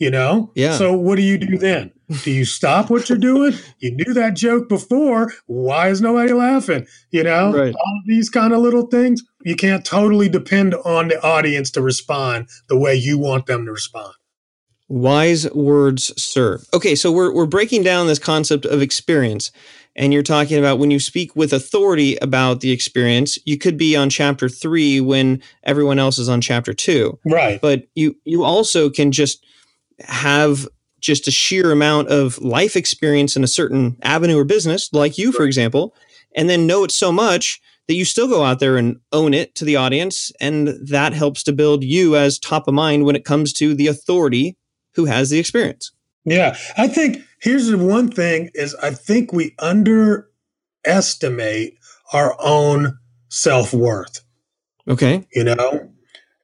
You 0.00 0.10
know. 0.10 0.50
Yeah. 0.54 0.76
So 0.78 0.94
what 0.94 1.16
do 1.16 1.22
you 1.22 1.36
do 1.36 1.58
then? 1.58 1.92
Do 2.24 2.30
you 2.30 2.46
stop 2.46 2.90
what 2.90 3.08
you're 3.08 3.18
doing? 3.18 3.52
You 3.78 3.94
knew 3.94 4.14
that 4.14 4.34
joke 4.34 4.68
before. 4.68 5.32
Why 5.46 5.90
is 5.90 6.00
nobody 6.00 6.32
laughing? 6.32 6.86
You 7.10 7.22
know, 7.22 7.52
right. 7.52 7.74
all 7.74 8.02
these 8.06 8.30
kind 8.30 8.54
of 8.54 8.60
little 8.60 8.86
things. 8.86 9.22
You 9.44 9.54
can't 9.54 9.84
totally 9.84 10.28
depend 10.28 10.74
on 10.74 11.08
the 11.08 11.22
audience 11.22 11.70
to 11.72 11.82
respond 11.82 12.48
the 12.68 12.78
way 12.78 12.94
you 12.94 13.18
want 13.18 13.44
them 13.44 13.66
to 13.66 13.72
respond. 13.72 14.14
Wise 14.88 15.48
words, 15.52 16.12
sir. 16.20 16.60
Okay, 16.74 16.96
so 16.96 17.12
we're 17.12 17.32
we're 17.32 17.46
breaking 17.46 17.84
down 17.84 18.08
this 18.08 18.18
concept 18.18 18.64
of 18.64 18.82
experience, 18.82 19.52
and 19.94 20.12
you're 20.12 20.22
talking 20.22 20.58
about 20.58 20.80
when 20.80 20.90
you 20.90 20.98
speak 20.98 21.36
with 21.36 21.52
authority 21.52 22.16
about 22.16 22.60
the 22.60 22.72
experience. 22.72 23.38
You 23.44 23.56
could 23.56 23.76
be 23.76 23.94
on 23.94 24.10
chapter 24.10 24.48
three 24.48 25.00
when 25.00 25.42
everyone 25.62 26.00
else 26.00 26.18
is 26.18 26.28
on 26.28 26.40
chapter 26.40 26.72
two, 26.72 27.20
right? 27.24 27.60
But 27.60 27.86
you 27.94 28.16
you 28.24 28.42
also 28.42 28.90
can 28.90 29.12
just 29.12 29.44
have 30.04 30.68
just 31.00 31.26
a 31.26 31.30
sheer 31.30 31.72
amount 31.72 32.08
of 32.08 32.38
life 32.38 32.76
experience 32.76 33.36
in 33.36 33.44
a 33.44 33.48
certain 33.48 33.96
avenue 34.02 34.38
or 34.38 34.44
business, 34.44 34.92
like 34.92 35.18
you, 35.18 35.32
for 35.32 35.44
example, 35.44 35.94
and 36.36 36.48
then 36.48 36.66
know 36.66 36.84
it 36.84 36.90
so 36.90 37.10
much 37.10 37.60
that 37.88 37.94
you 37.94 38.04
still 38.04 38.28
go 38.28 38.44
out 38.44 38.60
there 38.60 38.76
and 38.76 39.00
own 39.12 39.34
it 39.34 39.54
to 39.56 39.64
the 39.64 39.76
audience. 39.76 40.30
And 40.40 40.68
that 40.88 41.12
helps 41.12 41.42
to 41.44 41.52
build 41.52 41.82
you 41.82 42.16
as 42.16 42.38
top 42.38 42.68
of 42.68 42.74
mind 42.74 43.04
when 43.04 43.16
it 43.16 43.24
comes 43.24 43.52
to 43.54 43.74
the 43.74 43.88
authority 43.88 44.56
who 44.94 45.06
has 45.06 45.30
the 45.30 45.38
experience. 45.38 45.90
Yeah. 46.24 46.56
I 46.76 46.86
think 46.86 47.24
here's 47.40 47.66
the 47.66 47.78
one 47.78 48.10
thing 48.10 48.50
is 48.54 48.74
I 48.76 48.90
think 48.90 49.32
we 49.32 49.56
underestimate 49.58 51.78
our 52.12 52.36
own 52.38 52.98
self-worth. 53.28 54.20
Okay. 54.86 55.26
You 55.32 55.44
know? 55.44 55.90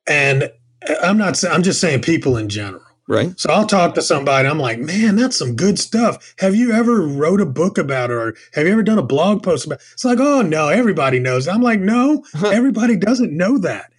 And 0.08 0.50
uh, 0.88 0.94
I'm 1.02 1.18
not 1.18 1.42
I'm 1.44 1.62
just 1.62 1.80
saying 1.80 2.02
people 2.02 2.36
in 2.36 2.48
general. 2.48 2.82
Right. 3.08 3.38
So 3.38 3.50
I'll 3.50 3.66
talk 3.66 3.94
to 3.94 4.02
somebody. 4.02 4.48
I'm 4.48 4.58
like, 4.58 4.80
man, 4.80 5.14
that's 5.14 5.38
some 5.38 5.54
good 5.54 5.78
stuff. 5.78 6.34
Have 6.38 6.56
you 6.56 6.72
ever 6.72 7.02
wrote 7.02 7.40
a 7.40 7.46
book 7.46 7.78
about 7.78 8.10
it 8.10 8.14
or 8.14 8.36
have 8.52 8.66
you 8.66 8.72
ever 8.72 8.82
done 8.82 8.98
a 8.98 9.02
blog 9.02 9.44
post 9.44 9.64
about 9.64 9.78
it? 9.78 9.84
It's 9.92 10.04
like, 10.04 10.18
oh 10.18 10.42
no, 10.42 10.68
everybody 10.68 11.20
knows. 11.20 11.46
I'm 11.46 11.62
like, 11.62 11.78
no, 11.78 12.24
everybody 12.44 12.96
doesn't 12.96 13.36
know 13.36 13.58
that. 13.58 13.92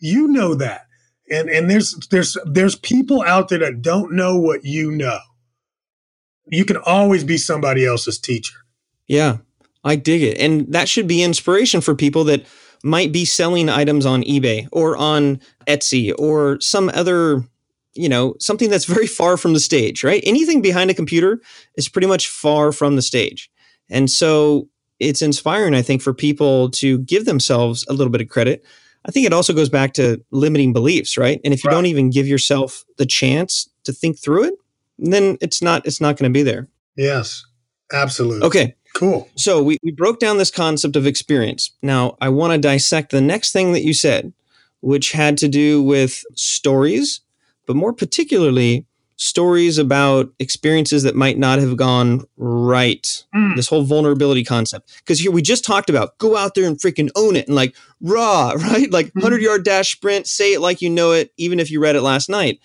You 0.00 0.28
know 0.28 0.54
that. 0.56 0.86
And 1.30 1.48
and 1.48 1.70
there's 1.70 1.96
there's 2.10 2.36
there's 2.44 2.76
people 2.76 3.22
out 3.22 3.48
there 3.48 3.60
that 3.60 3.80
don't 3.80 4.12
know 4.12 4.38
what 4.38 4.64
you 4.64 4.90
know. 4.90 5.20
You 6.46 6.66
can 6.66 6.76
always 6.76 7.24
be 7.24 7.38
somebody 7.38 7.86
else's 7.86 8.18
teacher. 8.18 8.56
Yeah. 9.06 9.38
I 9.84 9.96
dig 9.96 10.22
it. 10.22 10.38
And 10.38 10.70
that 10.72 10.88
should 10.88 11.06
be 11.06 11.22
inspiration 11.22 11.80
for 11.80 11.94
people 11.94 12.24
that 12.24 12.46
might 12.84 13.12
be 13.12 13.24
selling 13.24 13.68
items 13.68 14.04
on 14.04 14.22
eBay 14.24 14.68
or 14.72 14.96
on 14.96 15.40
Etsy 15.66 16.12
or 16.18 16.60
some 16.60 16.90
other 16.92 17.44
you 17.94 18.08
know, 18.08 18.34
something 18.38 18.70
that's 18.70 18.84
very 18.84 19.06
far 19.06 19.36
from 19.36 19.52
the 19.52 19.60
stage, 19.60 20.02
right? 20.04 20.22
Anything 20.24 20.62
behind 20.62 20.90
a 20.90 20.94
computer 20.94 21.40
is 21.76 21.88
pretty 21.88 22.06
much 22.06 22.28
far 22.28 22.72
from 22.72 22.96
the 22.96 23.02
stage. 23.02 23.50
And 23.90 24.10
so 24.10 24.68
it's 25.00 25.22
inspiring, 25.22 25.74
I 25.74 25.82
think, 25.82 26.00
for 26.02 26.14
people 26.14 26.70
to 26.70 26.98
give 26.98 27.24
themselves 27.24 27.84
a 27.88 27.92
little 27.92 28.10
bit 28.10 28.20
of 28.20 28.28
credit. 28.28 28.64
I 29.04 29.10
think 29.10 29.26
it 29.26 29.32
also 29.32 29.52
goes 29.52 29.68
back 29.68 29.94
to 29.94 30.22
limiting 30.30 30.72
beliefs, 30.72 31.18
right? 31.18 31.40
And 31.44 31.52
if 31.52 31.64
you 31.64 31.68
Right. 31.68 31.74
don't 31.74 31.86
even 31.86 32.10
give 32.10 32.28
yourself 32.28 32.84
the 32.98 33.06
chance 33.06 33.68
to 33.84 33.92
think 33.92 34.18
through 34.18 34.44
it, 34.44 34.54
then 34.98 35.36
it's 35.40 35.60
not 35.60 35.84
it's 35.86 36.00
not 36.00 36.16
going 36.16 36.32
to 36.32 36.38
be 36.38 36.44
there. 36.44 36.68
Yes, 36.96 37.44
absolutely. 37.92 38.46
Okay. 38.46 38.74
Cool. 38.94 39.28
So 39.36 39.62
we, 39.62 39.78
we 39.82 39.90
broke 39.90 40.20
down 40.20 40.36
this 40.36 40.50
concept 40.50 40.96
of 40.96 41.06
experience. 41.06 41.70
Now 41.82 42.16
I 42.20 42.28
want 42.28 42.52
to 42.52 42.58
dissect 42.58 43.10
the 43.10 43.22
next 43.22 43.50
thing 43.52 43.72
that 43.72 43.82
you 43.82 43.94
said, 43.94 44.32
which 44.82 45.12
had 45.12 45.36
to 45.38 45.48
do 45.48 45.82
with 45.82 46.22
stories, 46.34 47.20
but 47.66 47.76
more 47.76 47.92
particularly 47.92 48.86
stories 49.16 49.78
about 49.78 50.32
experiences 50.40 51.04
that 51.04 51.14
might 51.14 51.38
not 51.38 51.58
have 51.60 51.76
gone 51.76 52.24
right. 52.36 53.24
Mm. 53.34 53.54
This 53.54 53.68
whole 53.68 53.84
vulnerability 53.84 54.42
concept. 54.42 54.92
Because 54.98 55.20
here 55.20 55.30
we 55.30 55.42
just 55.42 55.64
talked 55.64 55.88
about 55.88 56.18
go 56.18 56.36
out 56.36 56.54
there 56.54 56.64
and 56.64 56.76
freaking 56.78 57.08
own 57.14 57.36
it 57.36 57.46
and 57.46 57.54
like 57.54 57.76
raw, 58.00 58.50
right? 58.56 58.90
Like 58.90 59.06
Mhm. 59.08 59.22
100 59.22 59.42
yard 59.42 59.64
dash 59.64 59.92
sprint, 59.92 60.26
say 60.26 60.54
it 60.54 60.60
like 60.60 60.82
you 60.82 60.90
know 60.90 61.12
it, 61.12 61.32
even 61.36 61.60
if 61.60 61.70
you 61.70 61.78
read 61.80 61.94
it 61.94 62.02
last 62.02 62.28
night. 62.28 62.58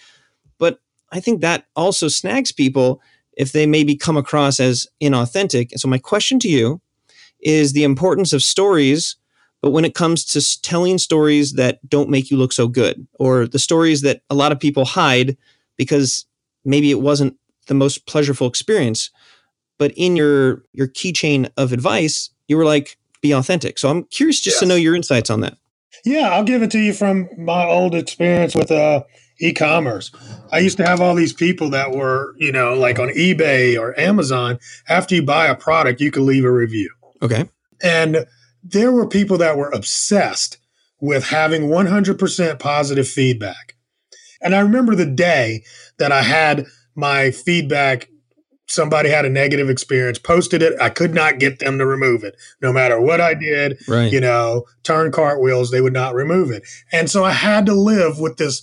But 0.58 0.80
I 1.12 1.20
think 1.20 1.42
that 1.42 1.66
also 1.76 2.08
snags 2.08 2.52
people 2.52 3.02
if 3.34 3.52
they 3.52 3.68
maybe 3.68 3.96
come 3.96 4.18
across 4.18 4.60
as 4.60 4.88
inauthentic. 5.00 5.72
And 5.72 5.80
so, 5.80 5.88
my 5.88 6.00
question 6.00 6.40
to 6.40 6.50
you 6.50 6.82
is 7.40 7.74
the 7.74 7.84
importance 7.84 8.34
of 8.34 8.42
stories, 8.42 9.16
but 9.68 9.72
when 9.72 9.84
it 9.84 9.96
comes 9.96 10.24
to 10.24 10.62
telling 10.62 10.98
stories 10.98 11.52
that 11.56 11.78
don't 11.90 12.10
make 12.10 12.32
you 12.32 12.38
look 12.38 12.54
so 12.54 12.70
good, 12.70 13.06
or 13.20 13.46
the 13.46 13.60
stories 13.60 14.00
that 14.00 14.22
a 14.30 14.34
lot 14.34 14.54
of 14.54 14.62
people 14.62 14.86
hide 14.86 15.36
because 15.76 16.26
maybe 16.64 16.90
it 16.90 17.02
wasn't 17.02 17.36
the 17.66 17.74
most 17.74 18.08
pleasurable 18.08 18.48
experience, 18.48 19.10
but 19.78 19.92
in 19.98 20.16
your 20.16 20.64
your 20.72 20.88
keychain 20.88 21.50
of 21.58 21.74
advice, 21.74 22.30
you 22.48 22.56
were 22.56 22.64
like, 22.64 22.98
be 23.22 23.34
authentic. 23.34 23.78
So 23.78 23.90
I'm 23.90 24.06
curious 24.06 24.40
just 24.40 24.62
to 24.62 24.66
know 24.66 24.76
your 24.76 24.96
insights 24.96 25.30
on 25.30 25.42
that. 25.42 25.58
Yeah, 26.06 26.30
I'll 26.30 26.46
give 26.46 26.64
it 26.64 26.72
to 26.72 26.80
you 26.80 26.94
from 26.94 27.28
my 27.38 27.66
old 27.66 27.94
experience 27.94 28.56
with 28.56 28.72
uh, 28.72 29.04
e-commerce. 29.42 30.14
I 30.50 30.60
used 30.60 30.78
to 30.78 30.86
have 30.86 31.02
all 31.02 31.14
these 31.14 31.34
people 31.34 31.72
that 31.72 31.92
were, 31.92 32.36
you 32.38 32.54
know, 32.54 32.74
like 32.74 33.00
on 33.00 33.10
eBay 33.10 33.78
or 33.78 34.00
Amazon. 34.00 34.60
After 34.88 35.14
you 35.14 35.24
buy 35.24 35.48
a 35.48 35.56
product, 35.56 36.00
you 36.00 36.10
can 36.10 36.26
leave 36.26 36.46
a 36.46 36.52
review. 36.52 36.90
Okay. 37.22 37.50
And 37.84 38.26
there 38.63 38.91
were 38.91 39.08
people 39.08 39.38
that 39.39 39.58
were 39.58 39.70
obsessed 39.70 40.58
with 41.00 41.26
having 41.28 41.63
100% 41.70 42.60
positive 42.60 43.08
feedback. 43.08 43.76
And 44.41 44.56
I 44.56 44.60
remember 44.60 44.96
the 44.96 45.06
day 45.06 45.63
that 45.98 46.12
I 46.12 46.22
had 46.24 46.65
my 46.96 47.32
feedback. 47.32 48.10
Somebody 48.70 49.10
had 49.10 49.24
a 49.24 49.30
negative 49.30 49.70
experience, 49.70 50.20
posted 50.20 50.62
it. 50.62 50.74
I 50.82 50.89
could 50.89 51.13
not 51.13 51.39
get 51.39 51.60
them 51.60 51.78
to 51.78 51.86
remove 51.86 52.24
it. 52.26 52.36
No 52.62 52.74
matter 52.74 53.00
what 53.00 53.22
I 53.22 53.34
did, 53.34 53.78
Right. 53.88 54.12
you 54.12 54.20
know, 54.20 54.65
turn 54.84 55.12
cartwheels, 55.12 55.72
they 55.72 55.80
would 55.80 55.93
not 55.93 56.13
remove 56.15 56.52
it. 56.52 56.63
And 56.91 57.10
so 57.10 57.24
I 57.24 57.32
had 57.32 57.65
to 57.67 57.74
live 57.74 58.20
with 58.20 58.38
this 58.38 58.62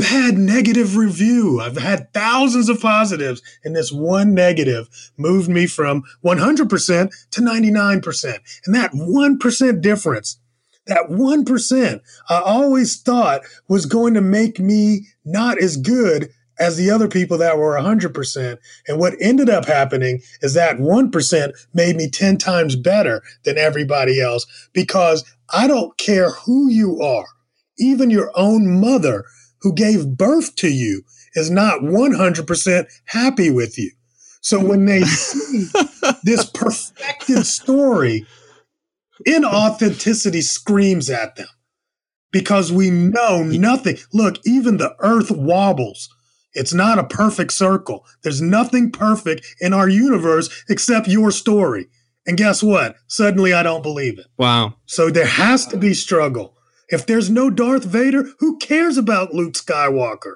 bad 0.00 0.38
negative 0.38 0.96
review. 0.96 1.60
I've 1.60 1.76
had 1.76 2.12
thousands 2.12 2.68
of 2.68 2.80
positives, 2.80 3.42
and 3.64 3.76
this 3.76 3.92
one 3.92 4.34
negative 4.34 4.88
moved 5.16 5.48
me 5.48 5.66
from 5.66 6.02
100% 6.24 7.10
to 7.30 7.40
99%. 7.40 8.38
And 8.64 8.74
that 8.74 8.92
1% 8.92 9.80
difference, 9.80 10.38
that 10.86 11.08
1%, 11.10 12.00
I 12.28 12.40
always 12.40 13.00
thought 13.00 13.42
was 13.68 13.86
going 13.86 14.14
to 14.14 14.20
make 14.20 14.58
me 14.58 15.06
not 15.24 15.58
as 15.58 15.76
good 15.76 16.30
as 16.58 16.76
the 16.76 16.90
other 16.90 17.08
people 17.08 17.38
that 17.38 17.58
were 17.58 17.78
100%. 17.78 18.58
And 18.86 18.98
what 18.98 19.14
ended 19.20 19.48
up 19.48 19.64
happening 19.64 20.20
is 20.42 20.54
that 20.54 20.76
1% 20.76 21.52
made 21.72 21.96
me 21.96 22.10
10 22.10 22.38
times 22.38 22.76
better 22.76 23.22
than 23.44 23.56
everybody 23.58 24.20
else 24.20 24.46
because 24.72 25.24
I 25.52 25.66
don't 25.66 25.96
care 25.96 26.30
who 26.30 26.68
you 26.68 27.00
are. 27.00 27.26
Even 27.78 28.10
your 28.10 28.30
own 28.34 28.78
mother 28.80 29.24
who 29.62 29.72
gave 29.72 30.16
birth 30.16 30.54
to 30.56 30.68
you 30.68 31.02
is 31.34 31.50
not 31.50 31.80
100% 31.80 32.86
happy 33.06 33.50
with 33.50 33.78
you. 33.78 33.90
So 34.40 34.64
when 34.64 34.86
they 34.86 35.02
see 35.02 35.68
this 36.24 36.48
perfected 36.48 37.46
story, 37.46 38.26
inauthenticity 39.26 40.42
screams 40.42 41.10
at 41.10 41.36
them 41.36 41.48
because 42.32 42.72
we 42.72 42.90
know 42.90 43.42
nothing. 43.42 43.98
Look, 44.12 44.36
even 44.44 44.78
the 44.78 44.94
earth 45.00 45.30
wobbles. 45.30 46.08
It's 46.52 46.74
not 46.74 46.98
a 46.98 47.04
perfect 47.04 47.52
circle. 47.52 48.04
There's 48.22 48.42
nothing 48.42 48.90
perfect 48.90 49.46
in 49.60 49.72
our 49.72 49.88
universe 49.88 50.64
except 50.68 51.06
your 51.06 51.30
story. 51.30 51.88
And 52.26 52.36
guess 52.36 52.62
what? 52.62 52.96
Suddenly 53.06 53.52
I 53.52 53.62
don't 53.62 53.82
believe 53.82 54.18
it. 54.18 54.26
Wow. 54.36 54.74
So 54.86 55.10
there 55.10 55.26
has 55.26 55.66
to 55.68 55.76
be 55.76 55.94
struggle. 55.94 56.56
If 56.90 57.06
there's 57.06 57.30
no 57.30 57.50
Darth 57.50 57.84
Vader, 57.84 58.24
who 58.40 58.58
cares 58.58 58.96
about 58.98 59.32
Luke 59.34 59.54
Skywalker? 59.54 60.34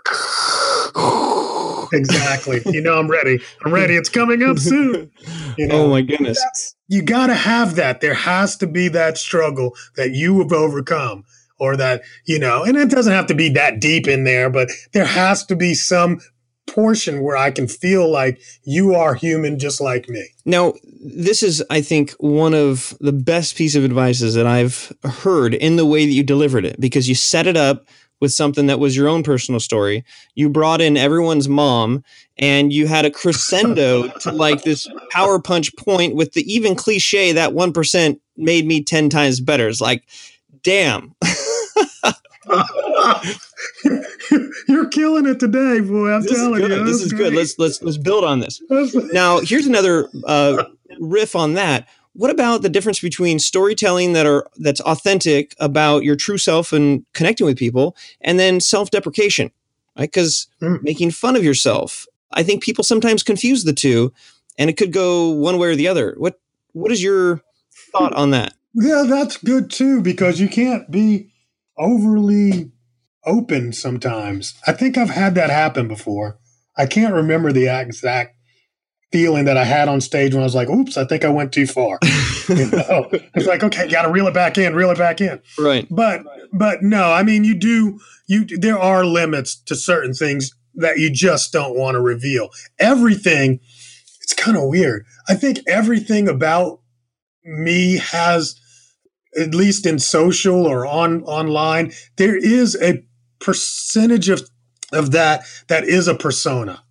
exactly. 1.93 2.63
You 2.67 2.81
know, 2.81 2.99
I'm 2.99 3.09
ready. 3.11 3.41
I'm 3.65 3.73
ready. 3.73 3.95
It's 3.97 4.09
coming 4.09 4.43
up 4.43 4.59
soon. 4.59 5.11
You 5.57 5.67
oh 5.67 5.69
know, 5.69 5.85
Oh 5.85 5.89
my 5.89 6.03
goodness. 6.03 6.75
you 6.89 7.03
got 7.03 7.29
to 7.29 7.35
have 7.35 7.77
that. 7.77 8.01
There 8.01 8.15
has 8.15 8.57
to 8.59 8.67
be 8.67 8.89
that 8.89 9.19
struggle 9.19 9.75
that 9.97 10.11
you 10.13 10.39
have 10.41 10.53
overcome, 10.53 11.25
or 11.59 11.77
that, 11.77 12.03
you 12.27 12.39
know, 12.39 12.65
and 12.65 12.77
it 12.77 12.91
doesn't 12.91 13.13
have 13.13 13.27
to 13.27 13.35
be 13.35 13.49
that 13.51 13.81
deep 13.81 14.09
in 14.09 14.25
there, 14.25 14.51
but 14.51 14.69
there 14.93 15.05
has 15.05 15.45
to 15.47 15.57
be 15.57 15.75
some 15.75 16.21
portion 16.67 17.23
where 17.23 17.37
I 17.37 17.51
can 17.51 17.69
feel 17.69 18.11
like 18.11 18.41
you 18.65 18.95
are 18.95 19.15
human 19.15 19.59
just 19.59 19.81
like 19.81 20.09
me. 20.09 20.29
Now, 20.45 20.75
this 21.05 21.43
is, 21.43 21.63
I 21.71 21.81
think, 21.81 22.13
one 22.19 22.55
of 22.55 22.97
the 23.01 23.13
best 23.13 23.57
piece 23.57 23.75
of 23.75 23.85
advice 23.85 24.21
that 24.21 24.47
I've 24.47 24.93
heard 25.05 25.55
in 25.55 25.77
the 25.77 25.87
way 25.87 26.07
that 26.07 26.13
you 26.13 26.23
delivered 26.23 26.65
it, 26.65 26.81
because 26.81 27.09
you 27.09 27.15
set 27.15 27.47
it 27.47 27.57
up 27.57 27.87
with 28.21 28.33
something 28.33 28.67
that 28.69 28.79
was 28.79 28.97
your 28.97 29.09
own 29.09 29.23
personal 29.23 29.61
story. 29.61 30.05
You 30.35 30.49
brought 30.49 30.81
in 30.81 30.97
everyone's 30.97 31.49
mom, 31.49 32.03
and 32.39 32.73
you 32.73 32.87
had 32.87 33.05
a 33.05 33.11
crescendo 33.11 34.09
to 34.21 34.33
like 34.33 34.63
this 34.63 34.89
power 35.11 35.39
punch 35.39 35.75
point 35.77 36.15
with 36.15 36.33
the 36.33 36.43
even 36.53 36.75
cliche 36.75 37.33
that 37.33 37.53
one 37.53 37.73
percent 37.73 38.21
made 38.37 38.67
me 38.67 38.83
ten 38.83 39.11
times 39.11 39.41
better. 39.41 39.69
It's 39.69 39.81
like, 39.81 40.05
damn. 40.63 41.15
You're 44.69 44.89
killing 44.89 45.27
it 45.27 45.41
today, 45.41 45.81
boy. 45.81 46.13
I'm 46.13 46.23
This 46.23 46.33
is 46.33 46.39
telling 46.39 46.63
you. 46.63 46.85
This 46.85 47.03
is 47.03 47.13
good. 47.13 47.35
Let's 47.35 47.59
let's 47.59 47.83
let's 47.83 47.99
build 47.99 48.25
on 48.25 48.41
this. 48.41 48.63
Now, 49.13 49.41
here's 49.41 49.67
another 49.67 50.09
uh, 50.25 50.65
riff 51.01 51.37
on 51.37 51.55
that. 51.55 51.89
What 52.13 52.31
about 52.31 52.63
the 52.63 52.69
difference 52.69 53.01
between 53.01 53.39
storytelling 53.39 54.13
that 54.13 54.27
are 54.27 54.47
that's 54.57 54.81
authentic 54.81 55.55
about 55.59 56.05
your 56.05 56.17
true 56.17 56.39
self 56.39 56.73
and 56.73 57.05
connecting 57.13 57.47
with 57.47 57.59
people, 57.59 57.97
and 58.21 58.39
then 58.39 58.61
self-deprecation, 58.61 59.51
right? 59.99 60.11
Because 60.11 60.47
Mm. 60.63 60.83
making 60.83 61.11
fun 61.11 61.37
of 61.37 61.45
yourself, 61.45 62.07
I 62.33 62.43
think 62.43 62.63
people 62.63 62.85
sometimes 62.85 63.23
confuse 63.23 63.65
the 63.65 63.73
two, 63.73 64.13
and 64.57 64.71
it 64.71 64.77
could 64.77 64.93
go 64.93 65.31
one 65.31 65.59
way 65.59 65.69
or 65.69 65.77
the 65.77 65.89
other. 65.89 66.15
What 66.19 66.39
What 66.73 66.93
is 66.93 67.03
your 67.03 67.43
thought 67.93 68.13
on 68.15 68.31
that? 68.31 68.55
Yeah, 68.75 69.05
that's 69.09 69.37
good 69.37 69.71
too 69.71 70.01
because 70.01 70.41
you 70.41 70.49
can't 70.49 70.91
be 70.91 71.31
overly 71.77 72.71
open 73.25 73.73
sometimes. 73.73 74.55
I 74.67 74.73
think 74.73 74.99
I've 74.99 75.11
had 75.11 75.35
that 75.35 75.51
happen 75.51 75.89
before. 75.89 76.39
I 76.77 76.87
can't 76.87 77.15
remember 77.15 77.53
the 77.53 77.67
exact 77.69 78.37
feeling 79.13 79.45
that 79.45 79.57
I 79.57 79.65
had 79.65 79.89
on 79.89 80.01
stage 80.01 80.35
when 80.35 80.43
I 80.43 80.45
was 80.45 80.57
like, 80.57 80.69
"Oops, 80.69 80.97
I 80.97 81.05
think 81.05 81.25
I 81.25 81.29
went 81.29 81.53
too 81.53 81.67
far." 81.67 81.99
You 82.47 82.71
know, 82.71 83.09
it's 83.35 83.47
like, 83.47 83.65
okay, 83.65 83.89
got 83.89 84.03
to 84.03 84.11
reel 84.11 84.27
it 84.27 84.35
back 84.35 84.59
in, 84.59 84.75
reel 84.75 84.91
it 84.91 84.99
back 84.99 85.23
in. 85.23 85.41
Right. 85.59 85.87
But 85.91 86.25
but 86.53 86.83
no, 86.83 87.11
I 87.11 87.23
mean, 87.23 87.43
you 87.43 87.55
do 87.55 87.99
you 88.27 88.45
there 88.45 88.79
are 88.79 89.03
limits 89.07 89.57
to 89.63 89.75
certain 89.75 90.13
things 90.13 90.53
that 90.75 90.99
you 90.99 91.09
just 91.09 91.55
don't 91.55 91.75
want 91.75 91.95
to 91.95 92.03
reveal. 92.03 92.51
Everything, 92.79 93.61
it's 94.21 94.35
kind 94.35 94.59
of 94.59 94.65
weird. 94.65 95.07
I 95.27 95.37
think 95.37 95.61
everything 95.67 96.29
about 96.29 96.81
me 97.45 97.97
has 97.97 98.61
at 99.39 99.55
least 99.55 99.87
in 99.87 99.99
social 99.99 100.67
or 100.67 100.87
on 100.87 101.23
online 101.25 101.93
there 102.17 102.37
is 102.37 102.77
a 102.81 103.05
percentage 103.41 104.29
of 104.29 104.43
of 104.93 105.11
that 105.13 105.45
that 105.69 105.85
is 105.85 106.09
a 106.09 106.15
persona. 106.15 106.83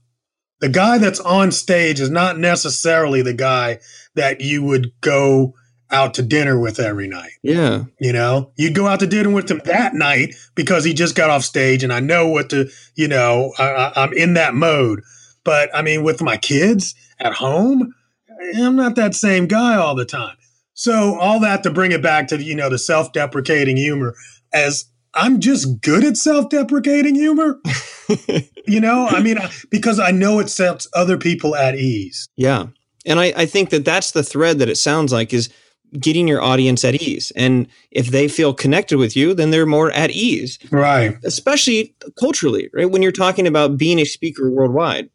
The 0.60 0.70
guy 0.70 0.98
that's 0.98 1.20
on 1.20 1.52
stage 1.52 2.00
is 2.00 2.10
not 2.10 2.38
necessarily 2.40 3.22
the 3.22 3.34
guy 3.34 3.80
that 4.16 4.40
you 4.42 4.64
would 4.64 4.92
go 5.02 5.54
out 5.92 6.14
to 6.16 6.22
dinner 6.24 6.60
with 6.60 6.80
every 6.80 7.08
night. 7.08 7.32
Yeah. 7.44 7.84
you 8.00 8.14
know 8.14 8.52
you'd 8.58 8.74
go 8.76 8.88
out 8.88 9.00
to 9.02 9.08
dinner 9.08 9.30
with 9.30 9.50
him 9.52 9.62
that 9.66 9.94
night 9.94 10.36
because 10.56 10.84
he 10.84 10.94
just 10.94 11.16
got 11.16 11.30
off 11.30 11.44
stage 11.44 11.84
and 11.84 11.94
i 11.94 12.00
know 12.00 12.28
what 12.30 12.50
to 12.50 12.70
you 12.96 13.08
know 13.08 13.54
I, 13.60 13.64
I- 13.70 13.94
i'm 14.04 14.14
in 14.14 14.34
that 14.36 14.54
mode. 14.56 15.02
But 15.44 15.70
i 15.76 15.82
mean 15.82 16.04
with 16.04 16.22
my 16.22 16.38
kids 16.38 16.96
at 17.20 17.34
home 17.34 17.94
i'm 18.58 18.76
not 18.76 18.96
that 18.96 19.14
same 19.16 19.46
guy 19.48 19.76
all 19.76 19.94
the 19.96 20.06
time 20.06 20.36
so 20.74 21.18
all 21.20 21.40
that 21.40 21.64
to 21.64 21.72
bring 21.72 21.92
it 21.92 22.02
back 22.02 22.28
to 22.28 22.42
you 22.42 22.56
know 22.56 22.70
the 22.70 22.80
self-deprecating 22.80 23.78
humor 23.78 24.16
as 24.54 24.86
i'm 25.14 25.40
just 25.40 25.82
good 25.82 26.04
at 26.04 26.18
self-deprecating 26.18 27.16
humor 27.16 27.60
you 28.68 28.80
know 28.80 29.08
i 29.08 29.22
mean 29.22 29.38
because 29.70 30.00
i 30.00 30.12
know 30.12 30.40
it 30.40 30.50
sets 30.50 30.88
other 30.94 31.18
people 31.18 31.56
at 31.56 31.76
ease 31.76 32.28
Yeah. 32.36 32.68
And 33.06 33.20
I, 33.20 33.34
I 33.36 33.46
think 33.46 33.70
that 33.72 33.86
that's 33.86 34.12
the 34.12 34.24
thread 34.24 34.60
that 34.60 34.70
it 34.70 34.78
sounds 34.78 35.12
like 35.12 35.34
is 35.34 35.50
getting 36.00 36.28
your 36.28 36.42
audience 36.42 36.84
at 36.84 36.96
ease. 36.96 37.32
And 37.36 37.68
if 37.92 38.08
they 38.08 38.28
feel 38.28 38.54
connected 38.54 38.98
with 38.98 39.16
you, 39.16 39.34
then 39.34 39.52
they're 39.52 39.66
more 39.66 39.92
at 39.92 40.12
ease. 40.12 40.58
Right. 40.72 41.18
Especially 41.24 41.96
culturally, 42.18 42.70
right? 42.74 42.90
When 42.90 43.02
you're 43.02 43.12
talking 43.12 43.46
about 43.46 43.78
being 43.78 44.00
a 44.00 44.06
speaker 44.06 44.50
worldwide, 44.50 45.10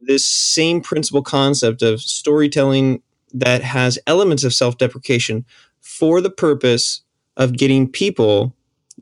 this 0.00 0.24
same 0.24 0.80
principle 0.80 1.22
concept 1.22 1.82
of 1.82 2.00
storytelling 2.00 3.02
that 3.34 3.62
has 3.62 3.98
elements 4.06 4.44
of 4.44 4.54
self 4.54 4.78
deprecation 4.78 5.44
for 5.80 6.20
the 6.20 6.30
purpose 6.30 7.02
of 7.36 7.52
getting 7.52 7.90
people 7.90 8.54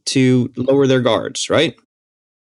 to 0.07 0.51
lower 0.57 0.87
their 0.87 1.01
guards, 1.01 1.49
right? 1.49 1.77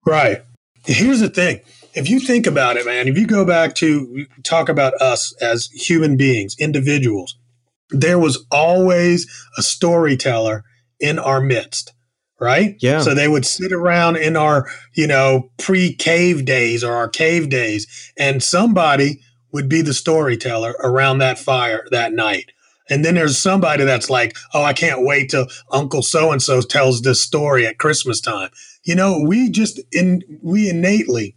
Right. 0.06 0.42
Here's 0.86 1.20
the 1.20 1.30
thing. 1.30 1.62
If 1.94 2.10
you 2.10 2.20
think 2.20 2.48
about 2.48 2.78
it, 2.78 2.86
man, 2.86 3.08
if 3.08 3.18
you 3.18 3.28
go 3.28 3.46
back 3.46 3.76
to 3.76 4.26
talk 4.44 4.70
about 4.70 4.94
us 4.96 5.34
as 5.42 5.68
human 5.68 6.18
beings, 6.18 6.56
individuals, 6.60 7.38
there 7.90 8.20
was 8.20 8.46
always 8.52 9.28
a 9.58 9.62
storyteller 9.62 10.64
in 11.00 11.20
our 11.20 11.42
midst, 11.42 11.94
right? 12.40 12.76
Yeah. 12.80 13.00
So 13.00 13.14
they 13.14 13.28
would 13.28 13.46
sit 13.46 13.72
around 13.72 14.18
in 14.18 14.36
our, 14.36 14.68
you 14.94 15.08
know, 15.08 15.50
pre 15.58 15.94
cave 15.94 16.46
days 16.46 16.84
or 16.84 16.94
our 16.94 17.08
cave 17.08 17.50
days, 17.50 18.12
and 18.18 18.44
somebody 18.44 19.22
would 19.52 19.70
be 19.70 19.82
the 19.82 19.94
storyteller 19.94 20.76
around 20.84 21.20
that 21.20 21.40
fire 21.40 21.86
that 21.92 22.14
night. 22.14 22.52
And 22.90 23.04
then 23.04 23.16
there's 23.16 23.38
somebody 23.38 23.84
that's 23.84 24.10
like, 24.10 24.36
oh, 24.54 24.64
I 24.64 24.74
can't 24.74 25.06
wait 25.06 25.30
till 25.32 25.48
Uncle 25.72 26.04
so 26.04 26.32
and 26.32 26.42
so 26.42 26.62
tells 26.62 27.02
this 27.02 27.22
story 27.22 27.66
at 27.66 27.80
Christmas 27.80 28.22
time. 28.22 28.50
You 28.84 28.96
know, 28.96 29.24
we 29.26 29.50
just 29.50 29.80
in 29.92 30.22
we 30.44 30.70
innately 30.70 31.36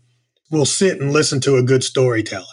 will 0.51 0.67
sit 0.67 1.01
and 1.01 1.13
listen 1.13 1.41
to 1.41 1.57
a 1.57 1.63
good 1.63 1.83
storyteller. 1.83 2.45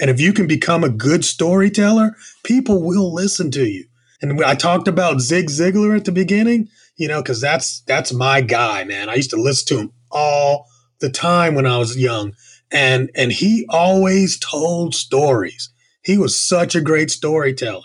And 0.00 0.10
if 0.10 0.20
you 0.20 0.32
can 0.32 0.46
become 0.46 0.84
a 0.84 0.90
good 0.90 1.24
storyteller, 1.24 2.16
people 2.42 2.82
will 2.82 3.12
listen 3.12 3.50
to 3.52 3.64
you. 3.64 3.86
And 4.20 4.42
I 4.44 4.54
talked 4.54 4.88
about 4.88 5.20
Zig 5.20 5.48
Ziglar 5.48 5.96
at 5.96 6.04
the 6.04 6.12
beginning, 6.12 6.68
you 6.96 7.08
know, 7.08 7.22
because 7.22 7.40
that's 7.40 7.80
that's 7.82 8.12
my 8.12 8.40
guy, 8.40 8.84
man. 8.84 9.08
I 9.08 9.14
used 9.14 9.30
to 9.30 9.40
listen 9.40 9.66
to 9.68 9.82
him 9.82 9.92
all 10.10 10.66
the 11.00 11.10
time 11.10 11.54
when 11.54 11.66
I 11.66 11.78
was 11.78 11.96
young, 11.96 12.32
and 12.74 13.10
and 13.14 13.32
he 13.32 13.64
always 13.70 14.38
told 14.38 14.94
stories. 14.94 15.70
He 16.02 16.18
was 16.18 16.38
such 16.38 16.74
a 16.74 16.82
great 16.82 17.10
storyteller, 17.10 17.84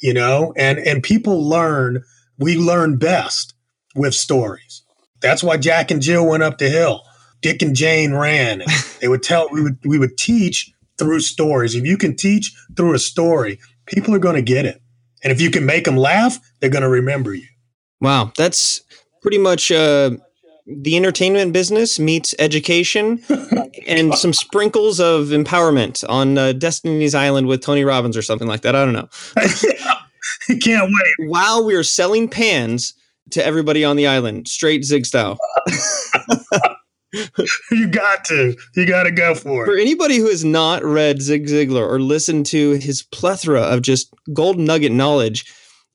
you 0.00 0.12
know, 0.12 0.52
and 0.56 0.78
and 0.80 1.02
people 1.02 1.46
learn. 1.48 2.02
We 2.38 2.56
learn 2.56 2.96
best 2.96 3.54
with 3.94 4.14
stories. 4.14 4.82
That's 5.20 5.44
why 5.44 5.58
Jack 5.58 5.90
and 5.90 6.00
Jill 6.00 6.26
went 6.26 6.42
up 6.42 6.56
the 6.56 6.70
hill. 6.70 7.02
Dick 7.42 7.60
and 7.60 7.76
Jane 7.76 8.14
ran. 8.14 8.62
they 9.00 9.08
would 9.08 9.22
tell. 9.22 9.48
We 9.52 9.62
would 9.62 9.78
we 9.84 9.98
would 9.98 10.16
teach 10.16 10.72
through 10.98 11.20
stories. 11.20 11.74
If 11.74 11.84
you 11.84 11.98
can 11.98 12.16
teach 12.16 12.52
through 12.76 12.94
a 12.94 12.98
story, 12.98 13.60
people 13.86 14.14
are 14.14 14.18
going 14.18 14.36
to 14.36 14.42
get 14.42 14.64
it. 14.64 14.80
And 15.22 15.30
if 15.30 15.40
you 15.40 15.50
can 15.50 15.66
make 15.66 15.84
them 15.84 15.98
laugh, 15.98 16.38
they're 16.60 16.70
going 16.70 16.82
to 16.82 16.88
remember 16.88 17.34
you. 17.34 17.46
Wow, 18.00 18.32
that's 18.36 18.82
pretty 19.20 19.36
much 19.36 19.70
uh, 19.70 20.12
the 20.70 20.96
entertainment 20.96 21.52
business 21.52 21.98
meets 21.98 22.34
education 22.38 23.22
and 23.86 24.14
some 24.14 24.32
sprinkles 24.32 25.00
of 25.00 25.28
empowerment 25.28 26.04
on 26.08 26.38
uh, 26.38 26.52
Destiny's 26.52 27.14
Island 27.14 27.46
with 27.46 27.62
Tony 27.62 27.84
Robbins 27.84 28.16
or 28.16 28.22
something 28.22 28.48
like 28.48 28.62
that. 28.62 28.76
I 28.76 28.84
don't 28.84 28.94
know. 28.94 29.08
I 29.36 30.54
can't 30.62 30.90
wait. 30.90 31.28
While 31.28 31.64
we 31.64 31.74
are 31.74 31.82
selling 31.82 32.28
pans 32.28 32.94
to 33.30 33.44
everybody 33.44 33.84
on 33.84 33.96
the 33.96 34.06
island, 34.06 34.48
straight 34.48 34.84
Zig 34.84 35.06
style. 35.06 35.38
you 37.70 37.88
got 37.88 38.24
to. 38.26 38.56
You 38.76 38.86
got 38.86 39.04
to 39.04 39.10
go 39.10 39.34
for 39.34 39.64
it. 39.64 39.66
For 39.66 39.76
anybody 39.76 40.18
who 40.18 40.28
has 40.28 40.44
not 40.44 40.84
read 40.84 41.20
Zig 41.22 41.46
Ziglar 41.46 41.88
or 41.88 42.00
listened 42.00 42.46
to 42.46 42.72
his 42.72 43.02
plethora 43.02 43.62
of 43.62 43.82
just 43.82 44.12
golden 44.32 44.64
nugget 44.64 44.92
knowledge, 44.92 45.44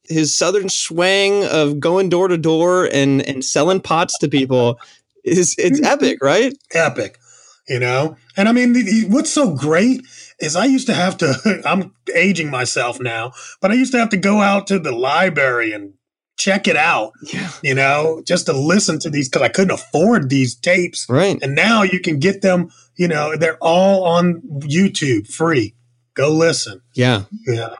his 0.08 0.36
southern 0.36 0.70
swang 0.70 1.46
of 1.46 1.80
going 1.80 2.10
door 2.10 2.28
to 2.28 2.38
door 2.38 2.86
and 2.92 3.22
and 3.22 3.44
selling 3.44 3.82
pots 3.82 4.18
to 4.20 4.28
people 4.28 4.80
is 5.26 5.56
it's 5.58 5.80
mm-hmm. 5.80 5.92
epic, 5.92 6.20
right? 6.22 6.58
Epic. 6.74 7.20
You 7.68 7.80
know? 7.80 8.16
And 8.38 8.48
I 8.48 8.52
mean, 8.52 8.74
the, 8.74 8.84
the, 8.84 9.06
what's 9.10 9.32
so 9.32 9.56
great 9.56 10.06
is 10.40 10.56
I 10.56 10.66
used 10.66 10.88
to 10.88 10.94
have 10.94 11.18
to, 11.18 11.62
I'm 11.66 11.94
aging 12.14 12.50
myself 12.50 13.00
now, 13.00 13.34
but 13.60 13.72
I 13.72 13.74
used 13.74 13.92
to 13.94 14.00
have 14.00 14.10
to 14.10 14.18
go 14.18 14.42
out 14.42 14.68
to 14.68 14.80
the 14.80 14.92
library 14.92 15.74
and 15.74 15.94
check 16.38 16.68
it 16.68 16.76
out, 16.76 17.14
Yeah. 17.24 17.50
you 17.64 17.74
know, 17.74 18.22
just 18.26 18.46
to 18.48 18.54
listen 18.54 19.00
to 19.00 19.10
these 19.10 19.30
because 19.30 19.42
I 19.42 19.48
couldn't 19.50 19.72
afford 19.72 20.30
these 20.30 20.54
tapes. 20.54 21.08
Right. 21.10 21.40
And 21.42 21.56
now 21.56 21.82
you 21.82 22.00
can 22.00 22.20
get 22.20 22.42
them, 22.42 22.70
you 22.98 23.08
know, 23.08 23.36
they're 23.36 23.58
all 23.62 24.04
on 24.04 24.42
YouTube 24.60 25.28
free. 25.28 25.74
Go 26.14 26.30
listen. 26.32 26.82
Yeah. 26.94 27.24
Yeah. 27.48 27.76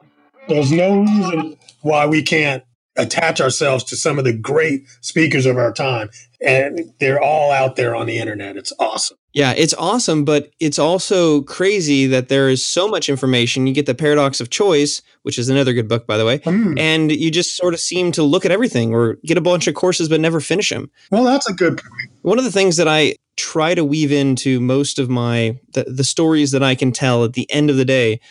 There's 0.48 0.72
no 0.72 1.02
reason 1.02 1.58
why 1.86 2.06
we 2.08 2.22
can't 2.24 2.64
attach 2.98 3.40
ourselves 3.42 3.84
to 3.84 3.96
some 3.96 4.18
of 4.18 4.24
the 4.26 4.34
great 4.34 4.88
speakers 5.02 5.46
of 5.46 5.58
our 5.58 5.72
time. 5.72 6.10
And 6.42 6.80
they're 7.00 7.22
all 7.22 7.52
out 7.52 7.76
there 7.76 7.94
on 7.94 8.06
the 8.08 8.18
internet. 8.18 8.56
It's 8.56 8.72
awesome. 8.80 9.18
Yeah, 9.34 9.54
it's 9.56 9.74
awesome, 9.74 10.24
but 10.24 10.50
it's 10.62 10.80
also 10.80 11.42
crazy 11.42 12.08
that 12.08 12.30
there 12.30 12.50
is 12.50 12.64
so 12.66 12.88
much 12.88 13.10
information. 13.10 13.68
You 13.68 13.74
get 13.74 13.86
the 13.86 13.94
paradox 13.94 14.40
of 14.40 14.50
choice, 14.50 15.02
which 15.24 15.38
is 15.38 15.50
another 15.50 15.74
good 15.74 15.90
book, 15.90 16.08
by 16.08 16.18
the 16.18 16.26
way, 16.26 16.40
Mm. 16.40 16.80
and 16.80 17.12
you 17.12 17.30
just 17.30 17.58
sort 17.58 17.74
of 17.74 17.82
seem 17.82 18.14
to 18.14 18.24
look 18.24 18.46
at 18.46 18.52
everything 18.52 18.94
or 18.94 19.18
get 19.26 19.38
a 19.38 19.42
bunch 19.42 19.68
of 19.68 19.76
courses 19.76 20.08
but 20.08 20.22
never 20.22 20.40
finish 20.40 20.70
them. 20.70 20.90
Well, 21.12 21.26
that's 21.26 21.50
a 21.50 21.54
good 21.54 21.78
point. 21.78 22.12
One 22.22 22.38
of 22.40 22.46
the 22.46 22.52
things 22.52 22.78
that 22.78 22.88
I 22.88 23.16
try 23.36 23.76
to 23.76 23.84
weave 23.84 24.12
into 24.14 24.62
most 24.62 24.98
of 25.00 25.10
my 25.10 25.60
the, 25.74 25.84
the 25.84 26.06
stories 26.06 26.52
that 26.52 26.64
I 26.64 26.74
can 26.76 26.94
tell 26.94 27.26
at 27.26 27.34
the 27.34 27.52
end 27.52 27.70
of 27.70 27.76
the 27.76 27.84
day 27.86 28.22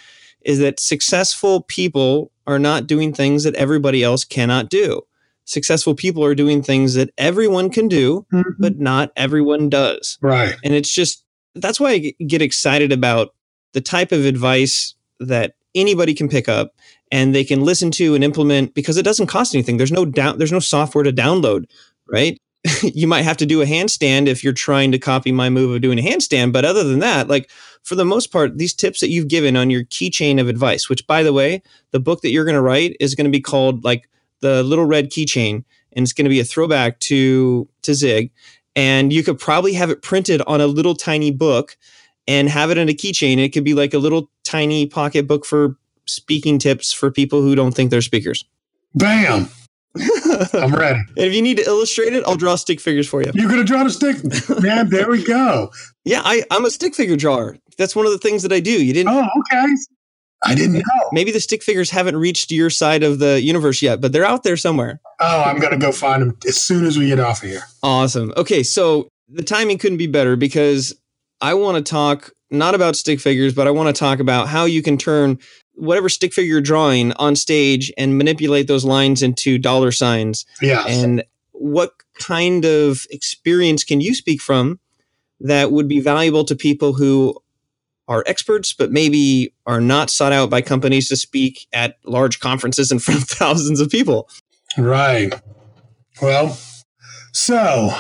is 0.40 0.58
that 0.60 0.80
successful 0.80 1.60
people 1.62 2.30
are 2.46 2.58
not 2.58 2.86
doing 2.86 3.12
things 3.12 3.44
that 3.44 3.54
everybody 3.54 4.02
else 4.02 4.24
cannot 4.24 4.68
do. 4.68 5.02
Successful 5.46 5.94
people 5.94 6.24
are 6.24 6.34
doing 6.34 6.62
things 6.62 6.94
that 6.94 7.10
everyone 7.18 7.70
can 7.70 7.88
do, 7.88 8.26
mm-hmm. 8.32 8.50
but 8.58 8.78
not 8.78 9.12
everyone 9.16 9.68
does. 9.68 10.18
right. 10.22 10.56
And 10.64 10.74
it's 10.74 10.92
just 10.92 11.24
that's 11.54 11.78
why 11.78 11.90
I 11.90 12.14
get 12.24 12.42
excited 12.42 12.92
about 12.92 13.34
the 13.72 13.80
type 13.80 14.12
of 14.12 14.24
advice 14.24 14.94
that 15.20 15.54
anybody 15.74 16.14
can 16.14 16.28
pick 16.28 16.48
up 16.48 16.74
and 17.12 17.34
they 17.34 17.44
can 17.44 17.62
listen 17.62 17.90
to 17.92 18.14
and 18.14 18.24
implement 18.24 18.74
because 18.74 18.96
it 18.96 19.04
doesn't 19.04 19.26
cost 19.26 19.54
anything. 19.54 19.76
There's 19.76 19.92
no 19.92 20.04
down 20.04 20.38
there's 20.38 20.52
no 20.52 20.60
software 20.60 21.04
to 21.04 21.12
download, 21.12 21.66
right? 22.08 22.40
you 22.82 23.06
might 23.06 23.22
have 23.22 23.36
to 23.38 23.46
do 23.46 23.62
a 23.62 23.66
handstand 23.66 24.26
if 24.26 24.42
you're 24.42 24.52
trying 24.52 24.92
to 24.92 24.98
copy 24.98 25.32
my 25.32 25.50
move 25.50 25.74
of 25.74 25.82
doing 25.82 25.98
a 25.98 26.02
handstand, 26.02 26.52
but 26.52 26.64
other 26.64 26.84
than 26.84 27.00
that, 27.00 27.28
like 27.28 27.50
for 27.82 27.94
the 27.94 28.04
most 28.04 28.28
part, 28.28 28.58
these 28.58 28.72
tips 28.72 29.00
that 29.00 29.10
you've 29.10 29.28
given 29.28 29.56
on 29.56 29.70
your 29.70 29.84
keychain 29.84 30.40
of 30.40 30.48
advice, 30.48 30.88
which 30.88 31.06
by 31.06 31.22
the 31.22 31.32
way, 31.32 31.62
the 31.90 32.00
book 32.00 32.22
that 32.22 32.30
you're 32.30 32.44
going 32.44 32.54
to 32.54 32.62
write 32.62 32.96
is 33.00 33.14
going 33.14 33.26
to 33.26 33.30
be 33.30 33.40
called 33.40 33.84
like 33.84 34.08
the 34.40 34.62
little 34.62 34.86
red 34.86 35.10
keychain 35.10 35.64
and 35.92 36.02
it's 36.02 36.12
going 36.12 36.24
to 36.24 36.30
be 36.30 36.40
a 36.40 36.44
throwback 36.44 36.98
to 37.00 37.68
to 37.82 37.94
Zig 37.94 38.30
and 38.76 39.12
you 39.12 39.22
could 39.22 39.38
probably 39.38 39.74
have 39.74 39.90
it 39.90 40.02
printed 40.02 40.42
on 40.46 40.60
a 40.60 40.66
little 40.66 40.94
tiny 40.94 41.30
book 41.30 41.76
and 42.26 42.48
have 42.48 42.70
it 42.70 42.78
in 42.78 42.88
a 42.88 42.92
keychain. 42.92 43.38
It 43.38 43.50
could 43.50 43.64
be 43.64 43.74
like 43.74 43.94
a 43.94 43.98
little 43.98 44.30
tiny 44.42 44.86
pocket 44.86 45.26
book 45.26 45.44
for 45.44 45.76
speaking 46.06 46.58
tips 46.58 46.92
for 46.92 47.10
people 47.10 47.42
who 47.42 47.54
don't 47.54 47.72
think 47.72 47.90
they're 47.90 48.02
speakers. 48.02 48.44
Bam. 48.94 49.48
I'm 50.54 50.74
ready. 50.74 51.00
And 51.16 51.26
if 51.26 51.34
you 51.34 51.42
need 51.42 51.56
to 51.58 51.64
illustrate 51.64 52.12
it, 52.12 52.24
I'll 52.26 52.36
draw 52.36 52.56
stick 52.56 52.80
figures 52.80 53.08
for 53.08 53.22
you. 53.22 53.30
You're 53.34 53.48
going 53.48 53.60
to 53.60 53.64
draw 53.64 53.84
the 53.84 53.90
stick. 53.90 54.16
Man, 54.62 54.90
there 54.90 55.08
we 55.08 55.24
go. 55.24 55.70
Yeah, 56.04 56.22
I, 56.24 56.42
I'm 56.50 56.64
a 56.64 56.70
stick 56.70 56.94
figure 56.94 57.16
drawer. 57.16 57.56
That's 57.78 57.94
one 57.94 58.06
of 58.06 58.12
the 58.12 58.18
things 58.18 58.42
that 58.42 58.52
I 58.52 58.60
do. 58.60 58.84
You 58.84 58.92
didn't. 58.92 59.12
Oh, 59.12 59.28
okay. 59.52 59.66
I 60.44 60.54
didn't 60.54 60.74
know. 60.74 61.08
Maybe 61.12 61.30
the 61.30 61.40
stick 61.40 61.62
figures 61.62 61.90
haven't 61.90 62.16
reached 62.16 62.50
your 62.50 62.70
side 62.70 63.02
of 63.02 63.18
the 63.18 63.40
universe 63.40 63.80
yet, 63.80 64.00
but 64.00 64.12
they're 64.12 64.24
out 64.24 64.42
there 64.42 64.56
somewhere. 64.56 65.00
Oh, 65.20 65.42
I'm 65.42 65.58
going 65.58 65.72
to 65.72 65.78
go 65.78 65.90
find 65.92 66.22
them 66.22 66.36
as 66.46 66.60
soon 66.60 66.84
as 66.84 66.98
we 66.98 67.06
get 67.06 67.20
off 67.20 67.42
of 67.42 67.48
here. 67.48 67.62
Awesome. 67.82 68.32
Okay, 68.36 68.62
so 68.62 69.08
the 69.28 69.42
timing 69.42 69.78
couldn't 69.78 69.98
be 69.98 70.06
better 70.06 70.36
because 70.36 70.94
I 71.40 71.54
want 71.54 71.84
to 71.84 71.90
talk 71.90 72.30
not 72.50 72.74
about 72.74 72.96
stick 72.96 73.20
figures, 73.20 73.54
but 73.54 73.66
I 73.66 73.70
want 73.70 73.94
to 73.94 73.98
talk 73.98 74.18
about 74.20 74.48
how 74.48 74.64
you 74.64 74.82
can 74.82 74.98
turn 74.98 75.38
whatever 75.74 76.08
stick 76.08 76.32
figure 76.32 76.52
you're 76.52 76.60
drawing 76.60 77.12
on 77.14 77.36
stage 77.36 77.92
and 77.98 78.16
manipulate 78.18 78.66
those 78.66 78.84
lines 78.84 79.22
into 79.22 79.58
dollar 79.58 79.92
signs. 79.92 80.46
Yeah. 80.60 80.84
And 80.86 81.24
what 81.52 81.92
kind 82.18 82.64
of 82.64 83.06
experience 83.10 83.84
can 83.84 84.00
you 84.00 84.14
speak 84.14 84.40
from 84.40 84.78
that 85.40 85.72
would 85.72 85.88
be 85.88 86.00
valuable 86.00 86.44
to 86.44 86.54
people 86.54 86.94
who 86.94 87.38
are 88.06 88.22
experts, 88.26 88.72
but 88.72 88.92
maybe 88.92 89.54
are 89.66 89.80
not 89.80 90.10
sought 90.10 90.32
out 90.32 90.50
by 90.50 90.60
companies 90.60 91.08
to 91.08 91.16
speak 91.16 91.66
at 91.72 91.96
large 92.04 92.40
conferences 92.40 92.92
in 92.92 92.98
front 92.98 93.22
of 93.22 93.28
thousands 93.28 93.80
of 93.80 93.90
people? 93.90 94.28
Right. 94.76 95.34
Well, 96.20 96.58
so 97.32 97.90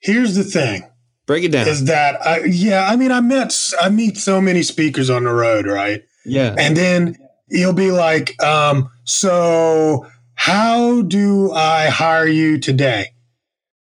here's 0.00 0.34
the 0.34 0.44
thing 0.44 0.84
Break 1.26 1.44
it 1.44 1.52
down. 1.52 1.66
is 1.66 1.84
that 1.86 2.24
I, 2.24 2.44
yeah, 2.44 2.86
I 2.88 2.96
mean, 2.96 3.10
I 3.10 3.20
met, 3.20 3.54
I 3.80 3.88
meet 3.88 4.16
so 4.16 4.40
many 4.40 4.62
speakers 4.62 5.10
on 5.10 5.24
the 5.24 5.32
road, 5.32 5.66
right? 5.66 6.04
Yeah. 6.26 6.54
And 6.58 6.76
then 6.76 7.16
you'll 7.48 7.72
be 7.72 7.90
like, 7.90 8.40
um, 8.42 8.90
so 9.04 10.06
how 10.34 11.02
do 11.02 11.52
I 11.52 11.86
hire 11.86 12.26
you 12.26 12.58
today? 12.58 13.12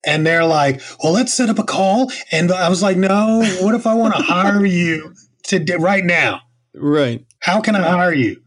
And 0.07 0.27
they're 0.27 0.45
like, 0.45 0.83
well, 1.03 1.13
let's 1.13 1.33
set 1.33 1.49
up 1.49 1.59
a 1.59 1.65
call. 1.65 2.13
And 2.31 2.53
I 2.53 2.69
was 2.69 2.83
like, 2.83 2.97
no, 2.97 3.43
what 3.61 3.75
if 3.75 3.87
I 3.87 3.95
want 3.95 4.15
to 4.15 4.23
hire 4.23 4.65
you 4.65 5.15
today, 5.43 5.77
right 5.77 6.05
now? 6.05 6.43
Right. 6.75 7.25
How 7.41 7.61
can 7.61 7.75
I 7.75 7.89
hire 7.89 8.13
you? 8.13 8.41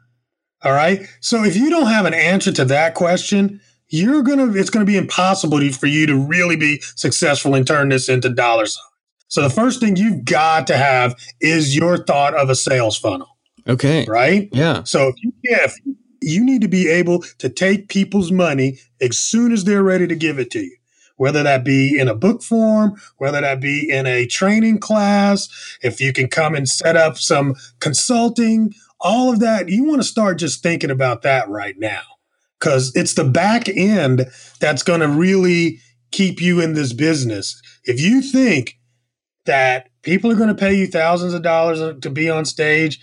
All 0.63 0.73
right. 0.73 1.07
So 1.19 1.43
if 1.43 1.55
you 1.55 1.69
don't 1.69 1.87
have 1.87 2.05
an 2.05 2.13
answer 2.13 2.51
to 2.51 2.65
that 2.65 2.93
question, 2.93 3.61
you're 3.89 4.21
gonna 4.21 4.51
it's 4.51 4.69
gonna 4.69 4.85
be 4.85 4.97
impossible 4.97 5.61
for 5.71 5.87
you 5.87 6.05
to 6.07 6.15
really 6.15 6.57
be 6.57 6.81
successful 6.95 7.55
and 7.55 7.65
turn 7.65 7.89
this 7.89 8.09
into 8.09 8.29
dollar 8.29 8.65
signs. 8.65 8.83
So 9.29 9.41
the 9.41 9.49
first 9.49 9.79
thing 9.79 9.95
you've 9.95 10.25
got 10.25 10.67
to 10.67 10.77
have 10.77 11.15
is 11.41 11.75
your 11.75 11.97
thought 11.97 12.33
of 12.33 12.49
a 12.49 12.55
sales 12.55 12.97
funnel. 12.97 13.36
Okay. 13.67 14.05
Right. 14.07 14.49
Yeah. 14.51 14.83
So 14.83 15.09
if 15.09 15.15
you, 15.23 15.33
if 15.43 15.75
you 16.21 16.43
need 16.43 16.61
to 16.61 16.67
be 16.67 16.89
able 16.89 17.21
to 17.39 17.49
take 17.49 17.89
people's 17.89 18.31
money 18.31 18.79
as 19.01 19.19
soon 19.19 19.51
as 19.51 19.63
they're 19.63 19.83
ready 19.83 20.07
to 20.07 20.15
give 20.15 20.39
it 20.39 20.51
to 20.51 20.59
you, 20.59 20.75
whether 21.17 21.43
that 21.43 21.65
be 21.65 21.99
in 21.99 22.07
a 22.07 22.15
book 22.15 22.43
form, 22.43 22.95
whether 23.17 23.41
that 23.41 23.59
be 23.59 23.89
in 23.89 24.05
a 24.05 24.25
training 24.27 24.79
class, 24.79 25.49
if 25.81 25.99
you 25.99 26.13
can 26.13 26.27
come 26.27 26.55
and 26.55 26.69
set 26.69 26.95
up 26.95 27.17
some 27.17 27.55
consulting, 27.79 28.73
all 28.99 29.31
of 29.31 29.39
that, 29.39 29.69
you 29.69 29.83
want 29.83 30.01
to 30.01 30.07
start 30.07 30.37
just 30.37 30.63
thinking 30.63 30.91
about 30.91 31.23
that 31.23 31.49
right 31.49 31.77
now 31.77 32.01
because 32.59 32.95
it's 32.95 33.13
the 33.13 33.23
back 33.23 33.67
end 33.69 34.25
that's 34.59 34.83
going 34.83 35.01
to 35.01 35.07
really 35.07 35.79
keep 36.11 36.41
you 36.41 36.61
in 36.61 36.73
this 36.73 36.93
business. 36.93 37.61
If 37.83 37.99
you 37.99 38.21
think 38.21 38.79
that 39.45 39.89
people 40.01 40.31
are 40.31 40.35
going 40.35 40.49
to 40.49 40.55
pay 40.55 40.73
you 40.73 40.87
thousands 40.87 41.33
of 41.33 41.41
dollars 41.41 41.99
to 42.01 42.09
be 42.09 42.29
on 42.29 42.45
stage 42.45 42.99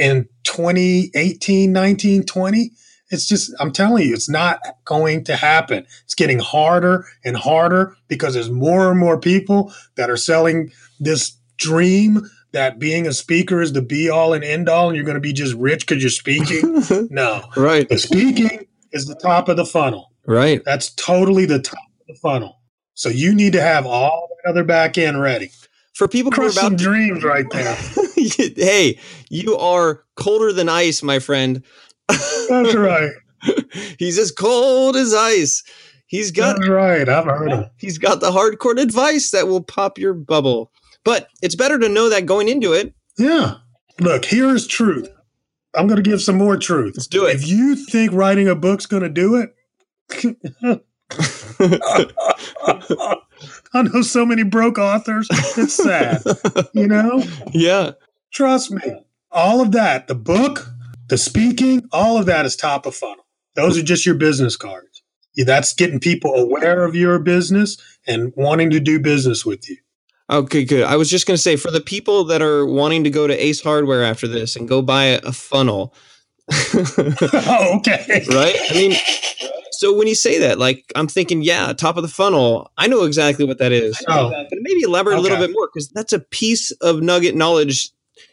in 0.00 0.26
2018, 0.44 1.72
19, 1.72 2.24
20, 2.24 2.70
it's 3.10 3.26
just, 3.26 3.52
I'm 3.60 3.70
telling 3.70 4.06
you, 4.06 4.14
it's 4.14 4.30
not 4.30 4.60
going 4.84 5.24
to 5.24 5.36
happen. 5.36 5.86
It's 6.04 6.14
getting 6.14 6.38
harder 6.38 7.06
and 7.22 7.36
harder 7.36 7.94
because 8.08 8.34
there's 8.34 8.50
more 8.50 8.90
and 8.90 8.98
more 8.98 9.20
people 9.20 9.72
that 9.96 10.08
are 10.08 10.16
selling 10.16 10.72
this 10.98 11.36
dream 11.58 12.22
that 12.52 12.78
being 12.78 13.06
a 13.06 13.12
speaker 13.12 13.60
is 13.60 13.74
the 13.74 13.82
be 13.82 14.08
all 14.08 14.32
and 14.32 14.42
end 14.42 14.68
all 14.68 14.88
and 14.88 14.96
you're 14.96 15.04
going 15.04 15.16
to 15.16 15.20
be 15.20 15.34
just 15.34 15.54
rich 15.54 15.86
because 15.86 16.02
you're 16.02 16.10
speaking. 16.10 16.82
no. 17.10 17.44
Right. 17.56 17.88
The 17.88 17.98
speaking 17.98 18.66
is 18.92 19.06
the 19.06 19.14
top 19.14 19.48
of 19.48 19.56
the 19.56 19.66
funnel. 19.66 20.12
Right. 20.26 20.64
That's 20.64 20.90
totally 20.94 21.44
the 21.44 21.60
top 21.60 21.78
of 22.00 22.06
the 22.06 22.14
funnel. 22.14 22.58
So 22.94 23.10
you 23.10 23.34
need 23.34 23.52
to 23.52 23.60
have 23.60 23.86
all 23.86 24.30
the 24.42 24.50
other 24.50 24.64
back 24.64 24.96
end 24.96 25.20
ready. 25.20 25.50
For 25.94 26.08
people 26.08 26.32
who 26.32 26.42
are 26.42 26.44
Crush 26.44 26.54
some 26.54 26.76
to, 26.76 26.82
dreams 26.82 27.22
right 27.22 27.48
there. 27.50 27.76
hey, 28.56 28.98
you 29.28 29.56
are 29.56 30.04
colder 30.16 30.52
than 30.52 30.68
ice, 30.68 31.02
my 31.02 31.18
friend. 31.18 31.62
That's 32.08 32.74
right. 32.74 33.12
He's 33.98 34.18
as 34.18 34.30
cold 34.30 34.96
as 34.96 35.14
ice. 35.14 35.62
He's 36.06 36.32
got 36.32 36.56
That's 36.56 36.68
right. 36.68 37.08
I've 37.08 37.24
heard 37.24 37.52
him. 37.52 37.66
he's 37.76 37.96
got 37.96 38.20
the 38.20 38.32
hardcore 38.32 38.80
advice 38.80 39.30
that 39.30 39.46
will 39.46 39.62
pop 39.62 39.96
your 39.96 40.12
bubble. 40.12 40.72
But 41.04 41.28
it's 41.40 41.54
better 41.54 41.78
to 41.78 41.88
know 41.88 42.08
that 42.08 42.26
going 42.26 42.48
into 42.48 42.72
it. 42.72 42.92
Yeah. 43.16 43.58
Look, 44.00 44.24
here 44.24 44.48
is 44.52 44.66
truth. 44.66 45.08
I'm 45.76 45.86
going 45.86 46.02
to 46.02 46.10
give 46.10 46.20
some 46.20 46.36
more 46.36 46.56
truth. 46.56 46.94
Let's 46.96 47.06
do 47.06 47.26
it. 47.26 47.36
If 47.36 47.46
you 47.46 47.76
think 47.76 48.12
writing 48.12 48.48
a 48.48 48.56
book's 48.56 48.86
going 48.86 49.04
to 49.04 49.08
do 49.08 49.36
it, 49.36 49.54
I 53.72 53.82
know 53.82 54.02
so 54.02 54.26
many 54.26 54.42
broke 54.42 54.78
authors. 54.78 55.28
It's 55.56 55.74
sad. 55.74 56.22
you 56.72 56.88
know? 56.88 57.22
yeah. 57.52 57.92
Trust 58.32 58.70
me. 58.70 59.04
All 59.30 59.60
of 59.60 59.72
that, 59.72 60.08
the 60.08 60.14
book, 60.14 60.68
the 61.08 61.18
speaking, 61.18 61.88
all 61.92 62.18
of 62.18 62.26
that 62.26 62.46
is 62.46 62.56
top 62.56 62.86
of 62.86 62.94
funnel. 62.94 63.26
Those 63.54 63.78
are 63.78 63.82
just 63.82 64.06
your 64.06 64.14
business 64.14 64.56
cards. 64.56 65.02
Yeah, 65.34 65.44
That's 65.44 65.72
getting 65.72 66.00
people 66.00 66.34
aware 66.34 66.84
of 66.84 66.94
your 66.94 67.18
business 67.18 67.76
and 68.06 68.32
wanting 68.36 68.70
to 68.70 68.80
do 68.80 68.98
business 68.98 69.46
with 69.46 69.68
you. 69.68 69.76
Okay, 70.28 70.64
good. 70.64 70.84
I 70.84 70.96
was 70.96 71.10
just 71.10 71.26
going 71.26 71.36
to 71.36 71.42
say 71.42 71.56
for 71.56 71.70
the 71.70 71.80
people 71.80 72.24
that 72.24 72.40
are 72.40 72.64
wanting 72.64 73.04
to 73.04 73.10
go 73.10 73.26
to 73.26 73.44
Ace 73.44 73.60
Hardware 73.60 74.04
after 74.04 74.28
this 74.28 74.54
and 74.54 74.68
go 74.68 74.80
buy 74.80 75.04
a, 75.04 75.32
funnel, 75.32 75.92
oh, 76.52 77.76
okay. 77.78 78.24
right? 78.30 78.56
I 78.70 78.74
mean, 78.74 78.96
so 79.72 79.96
when 79.96 80.06
you 80.06 80.14
say 80.14 80.38
that, 80.40 80.58
like 80.58 80.92
I'm 80.94 81.08
thinking, 81.08 81.42
yeah, 81.42 81.72
top 81.72 81.96
of 81.96 82.02
the 82.02 82.08
funnel. 82.08 82.70
I 82.76 82.86
know 82.86 83.04
exactly 83.04 83.44
what 83.44 83.58
that 83.58 83.72
is. 83.72 84.00
Oh. 84.08 84.30
But 84.30 84.58
maybe 84.60 84.82
elaborate 84.82 85.18
a 85.18 85.20
little 85.20 85.38
bit 85.38 85.52
more 85.52 85.68
because 85.72 85.88
that's 85.88 86.12
a 86.12 86.20
piece 86.20 86.70
of 86.80 87.02
nugget 87.02 87.34
knowledge. 87.34 87.90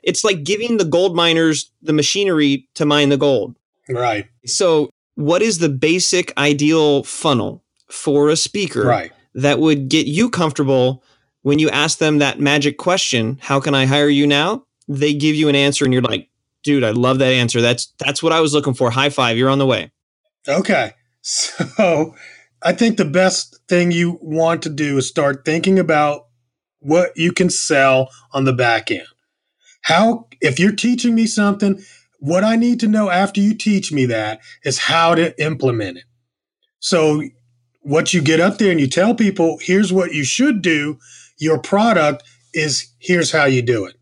It's 0.08 0.24
like 0.24 0.44
giving 0.44 0.78
the 0.78 0.86
gold 0.86 1.16
miners 1.16 1.70
the 1.82 1.94
machinery 1.94 2.68
to 2.76 2.86
mine 2.86 3.10
the 3.10 3.18
gold. 3.18 3.56
Right. 3.90 4.26
So, 4.46 4.90
what 5.16 5.42
is 5.42 5.60
the 5.60 5.70
basic 5.70 6.32
ideal 6.38 7.04
funnel 7.04 7.64
for 7.90 8.30
a 8.30 8.36
speaker 8.36 8.84
Right. 8.84 9.12
that 9.36 9.60
would 9.60 9.90
get 9.90 10.08
you 10.08 10.30
comfortable 10.30 11.04
when 11.42 11.60
you 11.60 11.70
ask 11.70 11.98
them 11.98 12.20
that 12.20 12.40
magic 12.40 12.78
question, 12.78 13.38
how 13.42 13.60
can 13.60 13.74
I 13.76 13.86
hire 13.86 14.10
you 14.10 14.26
now? 14.28 14.64
They 14.88 15.14
give 15.14 15.36
you 15.36 15.50
an 15.50 15.56
answer 15.56 15.86
and 15.86 15.94
you're 15.94 16.02
like, 16.04 16.30
dude, 16.64 16.84
I 16.84 16.92
love 16.92 17.20
that 17.20 17.34
answer. 17.34 17.62
That's 17.62 17.94
that's 18.00 18.24
what 18.24 18.34
I 18.34 18.40
was 18.42 18.54
looking 18.54 18.74
for. 18.74 18.90
High 18.92 19.10
five, 19.10 19.38
you're 19.38 19.50
on 19.50 19.60
the 19.60 19.66
way. 19.68 19.92
Okay. 20.48 20.94
So 21.30 22.16
I 22.62 22.72
think 22.72 22.96
the 22.96 23.04
best 23.04 23.60
thing 23.68 23.92
you 23.92 24.18
want 24.22 24.62
to 24.64 24.70
do 24.70 24.98
is 24.98 25.08
start 25.10 25.44
thinking 25.44 25.78
about 25.78 26.28
what 26.80 27.12
you 27.18 27.34
can 27.34 27.50
sell 27.50 28.10
on 28.32 28.46
the 28.46 28.54
back 28.54 28.90
end. 28.90 29.08
How, 29.88 30.28
if 30.42 30.60
you're 30.60 30.74
teaching 30.74 31.16
me 31.16 31.28
something, 31.28 31.82
what 32.20 32.44
I 32.44 32.58
need 32.58 32.82
to 32.82 32.90
know 32.90 33.10
after 33.10 33.40
you 33.40 33.54
teach 33.54 33.90
me 33.90 34.06
that 34.08 34.42
is 34.66 34.80
how 34.80 35.16
to 35.16 35.42
implement 35.42 36.00
it. 36.00 36.04
So 36.80 37.24
what 37.84 38.14
you 38.14 38.22
get 38.22 38.42
up 38.42 38.58
there 38.58 38.70
and 38.70 38.82
you 38.82 38.88
tell 38.88 39.16
people, 39.16 39.60
here's 39.62 39.94
what 39.94 40.14
you 40.14 40.26
should 40.26 40.62
do. 40.62 41.00
Your 41.40 41.58
product 41.58 42.24
is 42.54 42.94
here's 43.00 43.32
how 43.32 43.46
you 43.46 43.62
do 43.62 43.86
it. 43.86 43.96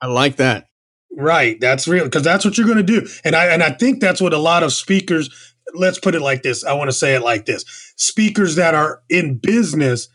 I 0.00 0.06
like 0.06 0.36
that. 0.36 0.68
Right. 1.10 1.60
That's 1.60 1.88
real 1.88 2.04
because 2.04 2.22
that's 2.22 2.44
what 2.44 2.56
you're 2.56 2.68
going 2.68 2.86
to 2.86 3.00
do. 3.00 3.08
And 3.24 3.34
I 3.34 3.46
and 3.46 3.64
I 3.64 3.70
think 3.70 3.98
that's 4.00 4.20
what 4.20 4.32
a 4.32 4.38
lot 4.38 4.62
of 4.62 4.72
speakers 4.72 5.30
let's 5.74 5.98
put 5.98 6.14
it 6.14 6.22
like 6.22 6.44
this. 6.44 6.62
I 6.62 6.74
want 6.74 6.90
to 6.90 6.96
say 6.96 7.16
it 7.16 7.22
like 7.22 7.44
this. 7.44 7.64
Speakers 7.96 8.54
that 8.54 8.76
are 8.76 9.02
in 9.10 9.38
business 9.38 10.08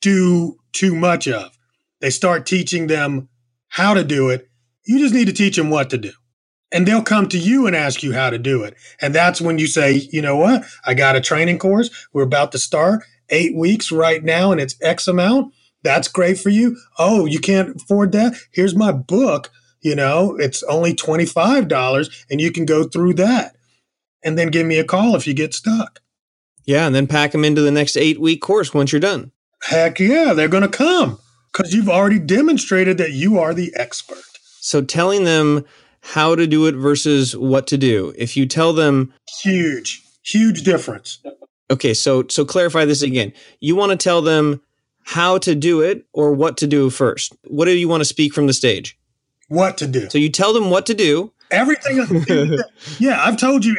do 0.00 0.56
too 0.72 0.96
much 0.96 1.28
of. 1.28 1.56
They 2.00 2.10
start 2.10 2.46
teaching 2.46 2.88
them 2.88 3.28
how 3.70 3.94
to 3.94 4.04
do 4.04 4.28
it. 4.28 4.48
You 4.84 4.98
just 4.98 5.14
need 5.14 5.26
to 5.26 5.32
teach 5.32 5.56
them 5.56 5.70
what 5.70 5.90
to 5.90 5.98
do. 5.98 6.12
And 6.72 6.86
they'll 6.86 7.02
come 7.02 7.28
to 7.30 7.38
you 7.38 7.66
and 7.66 7.74
ask 7.74 8.02
you 8.02 8.12
how 8.12 8.30
to 8.30 8.38
do 8.38 8.62
it. 8.62 8.74
And 9.00 9.12
that's 9.14 9.40
when 9.40 9.58
you 9.58 9.66
say, 9.66 10.06
you 10.12 10.22
know 10.22 10.36
what? 10.36 10.62
I 10.86 10.94
got 10.94 11.16
a 11.16 11.20
training 11.20 11.58
course. 11.58 11.90
We're 12.12 12.22
about 12.22 12.52
to 12.52 12.58
start 12.58 13.02
eight 13.30 13.56
weeks 13.56 13.90
right 13.90 14.22
now, 14.22 14.52
and 14.52 14.60
it's 14.60 14.76
X 14.80 15.08
amount. 15.08 15.52
That's 15.82 16.06
great 16.08 16.38
for 16.38 16.50
you. 16.50 16.76
Oh, 16.98 17.24
you 17.26 17.40
can't 17.40 17.74
afford 17.74 18.12
that? 18.12 18.36
Here's 18.52 18.76
my 18.76 18.92
book 18.92 19.50
you 19.82 19.94
know 19.94 20.36
it's 20.36 20.62
only 20.64 20.92
$25 20.94 22.26
and 22.30 22.40
you 22.40 22.52
can 22.52 22.64
go 22.66 22.84
through 22.84 23.14
that 23.14 23.56
and 24.22 24.36
then 24.38 24.48
give 24.48 24.66
me 24.66 24.78
a 24.78 24.84
call 24.84 25.16
if 25.16 25.26
you 25.26 25.34
get 25.34 25.54
stuck 25.54 26.00
Yeah, 26.66 26.86
and 26.86 26.94
then 26.94 27.06
pack 27.06 27.32
them 27.32 27.44
into 27.46 27.62
the 27.62 27.70
next 27.70 27.96
eight 27.96 28.20
week 28.20 28.42
course 28.42 28.74
once 28.74 28.92
you're 28.92 29.00
done. 29.00 29.32
heck 29.64 29.98
yeah 29.98 30.32
they're 30.34 30.48
going 30.48 30.62
to 30.62 30.68
come 30.68 31.18
because 31.52 31.72
you've 31.74 31.88
already 31.88 32.18
demonstrated 32.18 32.98
that 32.98 33.12
you 33.12 33.38
are 33.38 33.54
the 33.54 33.72
expert 33.76 34.22
So 34.60 34.82
telling 34.82 35.24
them 35.24 35.64
how 36.02 36.34
to 36.34 36.46
do 36.46 36.66
it 36.66 36.74
versus 36.74 37.36
what 37.36 37.66
to 37.68 37.76
do. 37.78 38.14
If 38.16 38.36
you 38.36 38.46
tell 38.46 38.72
them, 38.72 39.12
huge 39.42 40.02
huge 40.22 40.62
difference 40.62 41.18
okay, 41.70 41.94
so 41.94 42.24
so 42.28 42.44
clarify 42.44 42.84
this 42.84 43.00
again. 43.02 43.32
You 43.60 43.74
want 43.76 43.90
to 43.92 43.96
tell 43.96 44.22
them 44.22 44.60
how 45.04 45.38
to 45.38 45.54
do 45.54 45.80
it 45.80 46.04
or 46.12 46.32
what 46.32 46.56
to 46.58 46.66
do 46.66 46.90
first. 46.90 47.32
What 47.44 47.64
do 47.66 47.72
you 47.72 47.88
want 47.88 48.00
to 48.02 48.04
speak 48.04 48.34
from 48.34 48.46
the 48.46 48.52
stage? 48.52 48.96
what 49.48 49.76
to 49.78 49.86
do 49.88 50.08
So 50.10 50.18
you 50.18 50.28
tell 50.30 50.52
them 50.52 50.70
what 50.70 50.86
to 50.86 50.94
do. 50.94 51.32
everything 51.50 52.06
yeah 53.00 53.24
i've 53.24 53.36
told 53.36 53.64
you 53.64 53.76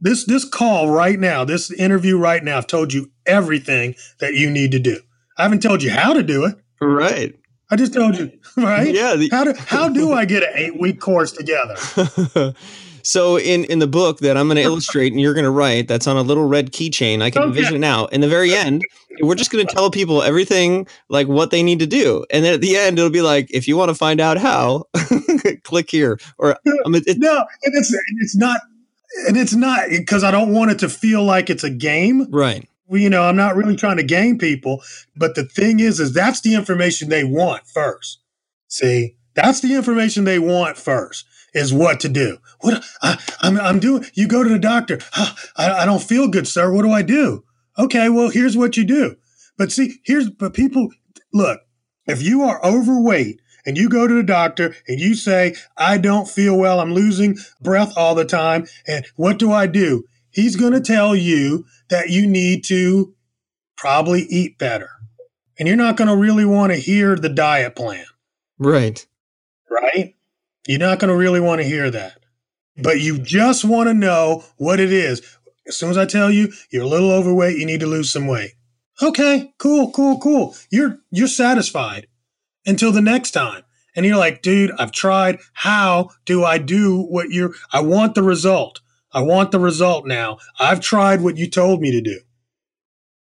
this 0.00 0.24
this 0.26 0.44
call 0.44 0.90
right 0.90 1.20
now 1.20 1.44
this 1.44 1.70
interview 1.70 2.18
right 2.18 2.42
now 2.42 2.58
i've 2.58 2.66
told 2.66 2.92
you 2.92 3.12
everything 3.24 3.94
that 4.18 4.34
you 4.34 4.50
need 4.50 4.72
to 4.72 4.80
do 4.80 4.98
i 5.38 5.44
haven't 5.44 5.62
told 5.62 5.84
you 5.84 5.90
how 5.92 6.12
to 6.12 6.22
do 6.24 6.44
it 6.44 6.56
Right. 6.80 7.34
i 7.70 7.76
just 7.76 7.94
told 7.94 8.16
you 8.18 8.30
right 8.56 8.94
Yeah. 8.94 9.14
the- 9.16 9.28
how 9.30 9.44
do 9.44 9.54
how 9.56 9.88
do 9.88 10.12
i 10.12 10.24
get 10.24 10.42
an 10.42 10.50
eight 10.54 10.78
week 10.80 11.00
course 11.00 11.32
together 11.32 11.76
so 13.02 13.38
in 13.38 13.64
in 13.64 13.78
the 13.80 13.86
book 13.86 14.18
that 14.20 14.36
I'm 14.36 14.46
going 14.46 14.56
to 14.56 14.62
illustrate 14.62 15.12
and 15.12 15.20
you're 15.20 15.34
going 15.34 15.44
to 15.44 15.50
write, 15.50 15.88
that's 15.88 16.06
on 16.06 16.16
a 16.16 16.22
little 16.22 16.46
red 16.48 16.72
keychain. 16.72 17.20
I 17.20 17.28
can 17.30 17.42
Okay. 17.42 17.48
envision 17.50 17.74
it 17.76 17.78
now. 17.80 18.06
In 18.06 18.22
the 18.22 18.28
very 18.28 18.54
end, 18.54 18.80
we're 19.20 19.34
just 19.34 19.50
going 19.50 19.66
to 19.66 19.70
tell 19.74 19.90
people 19.90 20.22
everything 20.22 20.86
like 21.10 21.28
what 21.28 21.50
they 21.50 21.62
need 21.62 21.80
to 21.80 21.86
do, 21.86 22.24
and 22.30 22.42
then 22.42 22.54
at 22.54 22.62
the 22.62 22.76
end, 22.78 22.98
it'll 22.98 23.10
be 23.10 23.20
like, 23.20 23.50
if 23.52 23.68
you 23.68 23.76
want 23.76 23.90
to 23.90 23.94
find 23.94 24.20
out 24.20 24.38
how, 24.38 24.84
click 25.64 25.90
here. 25.90 26.18
Or 26.38 26.56
um, 26.86 26.94
it, 26.94 27.06
it- 27.06 27.18
No, 27.18 27.44
and 27.64 27.74
it's 27.76 27.94
it's 28.22 28.34
not, 28.36 28.60
and 29.28 29.36
it's 29.36 29.54
not 29.54 29.90
because 29.90 30.24
I 30.24 30.30
don't 30.30 30.54
want 30.54 30.70
it 30.70 30.78
to 30.78 30.88
feel 30.88 31.22
like 31.24 31.50
it's 31.50 31.62
a 31.64 31.70
game. 31.70 32.26
right, 32.30 32.66
You 32.90 33.10
know, 33.10 33.22
I'm 33.22 33.36
not 33.36 33.56
really 33.56 33.76
trying 33.76 33.96
to 33.96 34.02
game 34.02 34.38
people, 34.38 34.82
but 35.16 35.34
the 35.34 35.44
thing 35.44 35.80
is, 35.80 36.00
is 36.00 36.12
that's 36.12 36.40
the 36.42 36.54
information 36.54 37.08
they 37.08 37.24
want 37.24 37.66
first. 37.66 38.20
See, 38.68 39.16
that's 39.34 39.60
the 39.60 39.74
information 39.74 40.24
they 40.24 40.38
want 40.38 40.76
first 40.76 41.24
is 41.54 41.72
what 41.72 42.00
to 42.00 42.08
do. 42.08 42.38
What 42.60 42.84
I, 43.02 43.18
I'm, 43.40 43.58
I'm 43.60 43.78
doing. 43.78 44.04
You 44.14 44.28
go 44.28 44.42
to 44.42 44.48
the 44.50 44.58
doctor. 44.58 44.98
"Huh, 45.12 45.34
I, 45.56 45.82
I 45.82 45.86
don't 45.86 46.02
feel 46.02 46.28
good, 46.28 46.46
sir. 46.46 46.72
What 46.72 46.82
do 46.82 46.90
I 46.92 47.02
do? 47.02 47.44
Okay, 47.78 48.08
well, 48.08 48.28
here's 48.28 48.56
what 48.56 48.76
you 48.76 48.84
do. 48.84 49.16
But 49.56 49.72
see, 49.72 50.00
here's 50.04 50.30
but 50.30 50.54
people 50.54 50.90
look. 51.32 51.60
If 52.06 52.22
you 52.22 52.42
are 52.42 52.64
overweight 52.64 53.40
and 53.64 53.78
you 53.78 53.88
go 53.88 54.06
to 54.06 54.14
the 54.14 54.22
doctor 54.22 54.74
and 54.88 55.00
you 55.00 55.14
say, 55.14 55.54
I 55.76 55.96
don't 55.96 56.28
feel 56.28 56.56
well, 56.56 56.80
I'm 56.80 56.92
losing 56.92 57.36
breath 57.60 57.92
all 57.96 58.14
the 58.14 58.24
time, 58.26 58.66
and 58.86 59.06
what 59.16 59.38
do 59.38 59.52
I 59.52 59.66
do? 59.66 60.04
He's 60.30 60.56
going 60.56 60.72
to 60.72 60.80
tell 60.80 61.14
you 61.14 61.64
that 61.94 62.10
you 62.10 62.26
need 62.26 62.64
to 62.64 63.14
probably 63.76 64.22
eat 64.22 64.58
better. 64.58 64.90
And 65.56 65.68
you're 65.68 65.76
not 65.76 65.96
going 65.96 66.08
to 66.08 66.16
really 66.16 66.44
want 66.44 66.72
to 66.72 66.76
hear 66.76 67.14
the 67.14 67.28
diet 67.28 67.76
plan. 67.76 68.04
Right. 68.58 69.06
Right? 69.70 70.16
You're 70.66 70.80
not 70.80 70.98
going 70.98 71.10
to 71.10 71.16
really 71.16 71.38
want 71.38 71.60
to 71.60 71.66
hear 71.66 71.92
that. 71.92 72.18
But 72.76 73.00
you 73.00 73.18
just 73.18 73.64
want 73.64 73.88
to 73.88 73.94
know 73.94 74.42
what 74.56 74.80
it 74.80 74.92
is. 74.92 75.22
As 75.68 75.76
soon 75.76 75.90
as 75.90 75.96
I 75.96 76.04
tell 76.04 76.32
you 76.32 76.52
you're 76.70 76.82
a 76.82 76.88
little 76.88 77.12
overweight, 77.12 77.58
you 77.58 77.64
need 77.64 77.80
to 77.80 77.86
lose 77.86 78.12
some 78.12 78.26
weight. 78.26 78.54
Okay, 79.00 79.54
cool, 79.58 79.92
cool, 79.92 80.18
cool. 80.18 80.56
You're 80.70 80.98
you're 81.12 81.28
satisfied 81.28 82.08
until 82.66 82.90
the 82.90 83.00
next 83.00 83.30
time. 83.30 83.62
And 83.94 84.04
you're 84.04 84.16
like, 84.16 84.42
dude, 84.42 84.72
I've 84.76 84.90
tried. 84.90 85.38
How 85.52 86.10
do 86.24 86.44
I 86.44 86.58
do 86.58 87.02
what 87.02 87.30
you're 87.30 87.52
I 87.72 87.82
want 87.82 88.16
the 88.16 88.24
result. 88.24 88.80
I 89.14 89.22
want 89.22 89.52
the 89.52 89.60
result 89.60 90.06
now. 90.06 90.38
I've 90.58 90.80
tried 90.80 91.22
what 91.22 91.36
you 91.36 91.48
told 91.48 91.80
me 91.80 91.92
to 91.92 92.00
do 92.00 92.20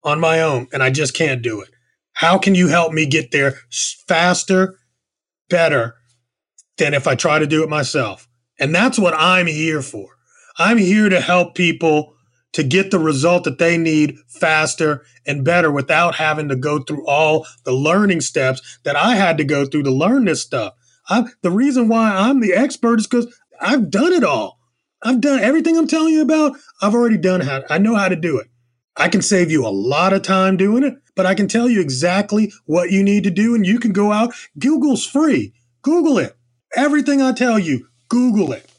on 0.03 0.19
my 0.19 0.41
own 0.41 0.67
and 0.71 0.81
I 0.81 0.89
just 0.89 1.13
can't 1.13 1.41
do 1.41 1.61
it. 1.61 1.69
How 2.13 2.38
can 2.38 2.55
you 2.55 2.69
help 2.69 2.93
me 2.93 3.05
get 3.05 3.31
there 3.31 3.55
faster, 4.07 4.79
better 5.49 5.95
than 6.77 6.93
if 6.93 7.05
I 7.05 7.15
try 7.15 7.38
to 7.39 7.47
do 7.47 7.63
it 7.63 7.69
myself? 7.69 8.27
And 8.59 8.73
that's 8.73 8.97
what 8.97 9.13
I'm 9.15 9.47
here 9.47 9.81
for. 9.81 10.09
I'm 10.57 10.77
here 10.77 11.09
to 11.09 11.19
help 11.19 11.55
people 11.55 12.15
to 12.53 12.63
get 12.63 12.91
the 12.91 12.99
result 12.99 13.43
that 13.43 13.57
they 13.57 13.77
need 13.77 14.17
faster 14.27 15.03
and 15.25 15.43
better 15.43 15.71
without 15.71 16.15
having 16.15 16.47
to 16.49 16.55
go 16.55 16.79
through 16.79 17.05
all 17.07 17.45
the 17.65 17.73
learning 17.73 18.21
steps 18.21 18.79
that 18.84 18.95
I 18.95 19.15
had 19.15 19.38
to 19.39 19.43
go 19.43 19.65
through 19.65 19.84
to 19.84 19.91
learn 19.91 20.25
this 20.25 20.41
stuff. 20.41 20.75
I, 21.09 21.25
the 21.41 21.51
reason 21.51 21.88
why 21.88 22.11
I'm 22.11 22.39
the 22.39 22.53
expert 22.53 22.99
is 22.99 23.07
because 23.07 23.27
I've 23.59 23.89
done 23.89 24.13
it 24.13 24.23
all. 24.23 24.59
I've 25.04 25.22
done 25.22 25.39
everything 25.39 25.78
I'm 25.78 25.88
telling 25.88 26.14
you 26.14 26.22
about. 26.22 26.54
I've 26.82 26.93
already 26.93 27.18
done 27.18 27.41
how 27.41 27.64
I 27.70 27.78
know 27.78 27.95
how 27.95 28.08
to 28.10 28.16
do 28.16 28.39
it. 28.39 28.47
I 28.95 29.10
can 29.10 29.22
save 29.22 29.51
you 29.51 29.66
a 29.66 29.70
lot 29.70 30.14
of 30.14 30.22
time 30.22 30.56
doing 30.56 30.84
it, 30.84 30.95
but 31.16 31.26
I 31.26 31.34
can 31.36 31.47
tell 31.47 31.68
you 31.68 31.82
exactly 31.82 32.51
what 32.66 32.91
you 32.91 33.04
need 33.04 33.24
to 33.24 33.32
do, 33.32 33.56
and 33.56 33.66
you 33.66 33.80
can 33.80 33.91
go 33.91 34.12
out. 34.12 34.34
Google's 34.58 35.06
free. 35.06 35.54
Google 35.82 36.18
it. 36.20 36.36
Everything 36.76 37.22
I 37.22 37.34
tell 37.34 37.60
you, 37.60 37.88
Google 38.10 38.54
it. 38.54 38.70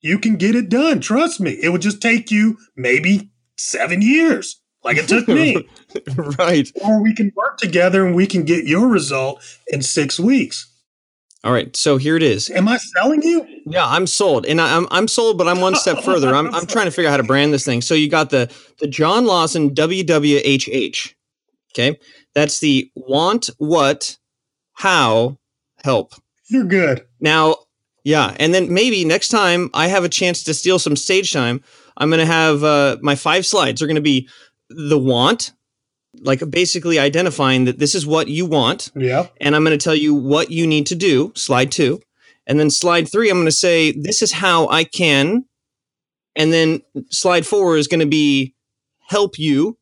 You 0.00 0.18
can 0.18 0.36
get 0.36 0.54
it 0.54 0.68
done. 0.68 1.00
Trust 1.00 1.40
me. 1.40 1.52
It 1.52 1.70
would 1.70 1.82
just 1.82 2.00
take 2.00 2.30
you 2.30 2.58
maybe 2.76 3.30
seven 3.56 4.02
years, 4.02 4.60
like 4.82 4.96
it 4.96 5.08
took 5.08 5.28
me. 5.28 5.68
right. 6.38 6.70
Or 6.84 7.02
we 7.02 7.14
can 7.14 7.32
work 7.34 7.58
together 7.58 8.06
and 8.06 8.14
we 8.14 8.26
can 8.26 8.44
get 8.44 8.66
your 8.66 8.88
result 8.88 9.42
in 9.68 9.82
six 9.82 10.20
weeks. 10.20 10.73
All 11.44 11.52
right, 11.52 11.76
so 11.76 11.98
here 11.98 12.16
it 12.16 12.22
is. 12.22 12.48
Am 12.48 12.66
I 12.66 12.78
selling 12.78 13.22
you? 13.22 13.46
Yeah, 13.66 13.86
I'm 13.86 14.06
sold, 14.06 14.46
and 14.46 14.62
I, 14.62 14.74
am 14.74 14.88
I'm 14.90 15.06
sold, 15.06 15.36
but 15.36 15.46
I'm 15.46 15.60
one 15.60 15.76
step 15.76 15.98
further. 16.04 16.34
I'm 16.34 16.52
I'm 16.54 16.66
trying 16.66 16.86
to 16.86 16.90
figure 16.90 17.08
out 17.08 17.12
how 17.12 17.16
to 17.18 17.22
brand 17.22 17.52
this 17.52 17.66
thing. 17.66 17.82
So 17.82 17.94
you 17.94 18.08
got 18.08 18.30
the 18.30 18.50
the 18.80 18.86
John 18.86 19.26
Lawson 19.26 19.74
WWHH. 19.74 21.14
Okay, 21.72 21.98
that's 22.34 22.60
the 22.60 22.90
want, 22.94 23.50
what, 23.58 24.16
how, 24.72 25.38
help. 25.82 26.14
You're 26.48 26.64
good. 26.64 27.04
Now, 27.20 27.56
yeah, 28.04 28.34
and 28.38 28.54
then 28.54 28.72
maybe 28.72 29.04
next 29.04 29.28
time 29.28 29.68
I 29.74 29.88
have 29.88 30.04
a 30.04 30.08
chance 30.08 30.44
to 30.44 30.54
steal 30.54 30.78
some 30.78 30.96
stage 30.96 31.32
time, 31.32 31.62
I'm 31.96 32.08
going 32.08 32.20
to 32.20 32.26
have 32.26 32.64
uh, 32.64 32.96
my 33.02 33.16
five 33.16 33.44
slides 33.44 33.82
are 33.82 33.86
going 33.86 33.96
to 33.96 34.02
be 34.02 34.28
the 34.70 34.98
want, 34.98 35.52
like 36.20 36.48
basically 36.50 36.98
identifying 36.98 37.64
that 37.64 37.78
this 37.78 37.94
is 37.94 38.06
what 38.06 38.28
you 38.28 38.46
want. 38.46 38.90
Yeah. 38.94 39.28
And 39.40 39.54
I'm 39.54 39.64
going 39.64 39.78
to 39.78 39.82
tell 39.82 39.94
you 39.94 40.14
what 40.14 40.50
you 40.50 40.66
need 40.66 40.86
to 40.86 40.94
do, 40.94 41.32
slide 41.34 41.70
two. 41.72 42.00
And 42.46 42.60
then 42.60 42.70
slide 42.70 43.08
three, 43.08 43.30
I'm 43.30 43.36
going 43.36 43.46
to 43.46 43.52
say, 43.52 43.92
this 43.92 44.20
is 44.22 44.32
how 44.32 44.68
I 44.68 44.84
can. 44.84 45.44
And 46.36 46.52
then 46.52 46.82
slide 47.10 47.46
four 47.46 47.76
is 47.76 47.88
going 47.88 48.00
to 48.00 48.06
be 48.06 48.54
help 49.08 49.38
you, 49.38 49.78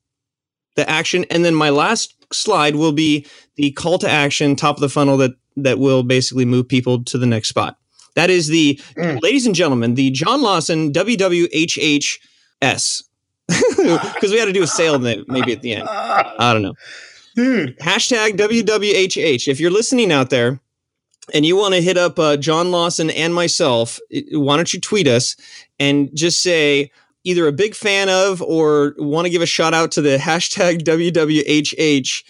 the 0.77 0.89
action. 0.89 1.25
And 1.31 1.45
then 1.45 1.55
my 1.55 1.71
last 1.71 2.15
slide 2.33 2.77
will 2.77 2.93
be 2.93 3.27
the 3.57 3.73
call 3.73 3.99
to 3.99 4.09
action, 4.09 4.55
top 4.57 4.77
of 4.77 4.81
the 4.81 4.89
funnel 4.89 5.17
that 5.19 5.33
that 5.57 5.79
will 5.79 6.03
basically 6.03 6.45
move 6.45 6.69
people 6.69 7.05
to 7.05 7.19
the 7.19 7.27
next 7.27 7.49
spot. 7.49 7.77
That 8.15 8.31
is 8.31 8.49
the, 8.49 8.81
mm. 8.97 9.21
ladies 9.23 9.47
and 9.47 9.55
gentlemen, 9.55 9.95
the 9.95 10.11
John 10.11 10.43
Lawson 10.43 10.93
WWHHS 10.93 12.19
because 13.49 14.31
we 14.31 14.39
had 14.39 14.47
to 14.47 14.53
do 14.53 14.63
a 14.63 14.67
sale 14.67 14.99
maybe 14.99 15.53
at 15.53 15.63
the 15.63 15.75
end. 15.75 15.89
I 15.89 16.53
don't 16.53 16.63
know. 16.63 16.75
Dude. 17.35 17.79
Hashtag 17.79 18.37
WWHH. 18.37 19.49
If 19.49 19.59
you're 19.59 19.71
listening 19.71 20.13
out 20.13 20.31
there 20.31 20.61
and 21.33 21.47
you 21.47 21.57
want 21.57 21.75
to 21.75 21.81
hit 21.81 21.97
up 21.97 22.19
uh, 22.19 22.37
John 22.37 22.71
Lawson 22.71 23.11
and 23.11 23.35
myself, 23.35 23.99
why 24.33 24.57
don't 24.57 24.73
you 24.73 24.81
tweet 24.81 25.09
us 25.09 25.37
and 25.79 26.15
just 26.15 26.43
say 26.43 26.91
either 27.25 27.47
a 27.47 27.53
big 27.53 27.75
fan 27.75 28.09
of 28.09 28.43
or 28.43 28.95
want 28.99 29.27
to 29.27 29.31
give 29.31 29.43
a 29.43 29.47
shout 29.47 29.75
out 29.75 29.93
to 29.93 30.03
the 30.03 30.19
hashtag 30.19 30.83
WWHH. 30.83 32.25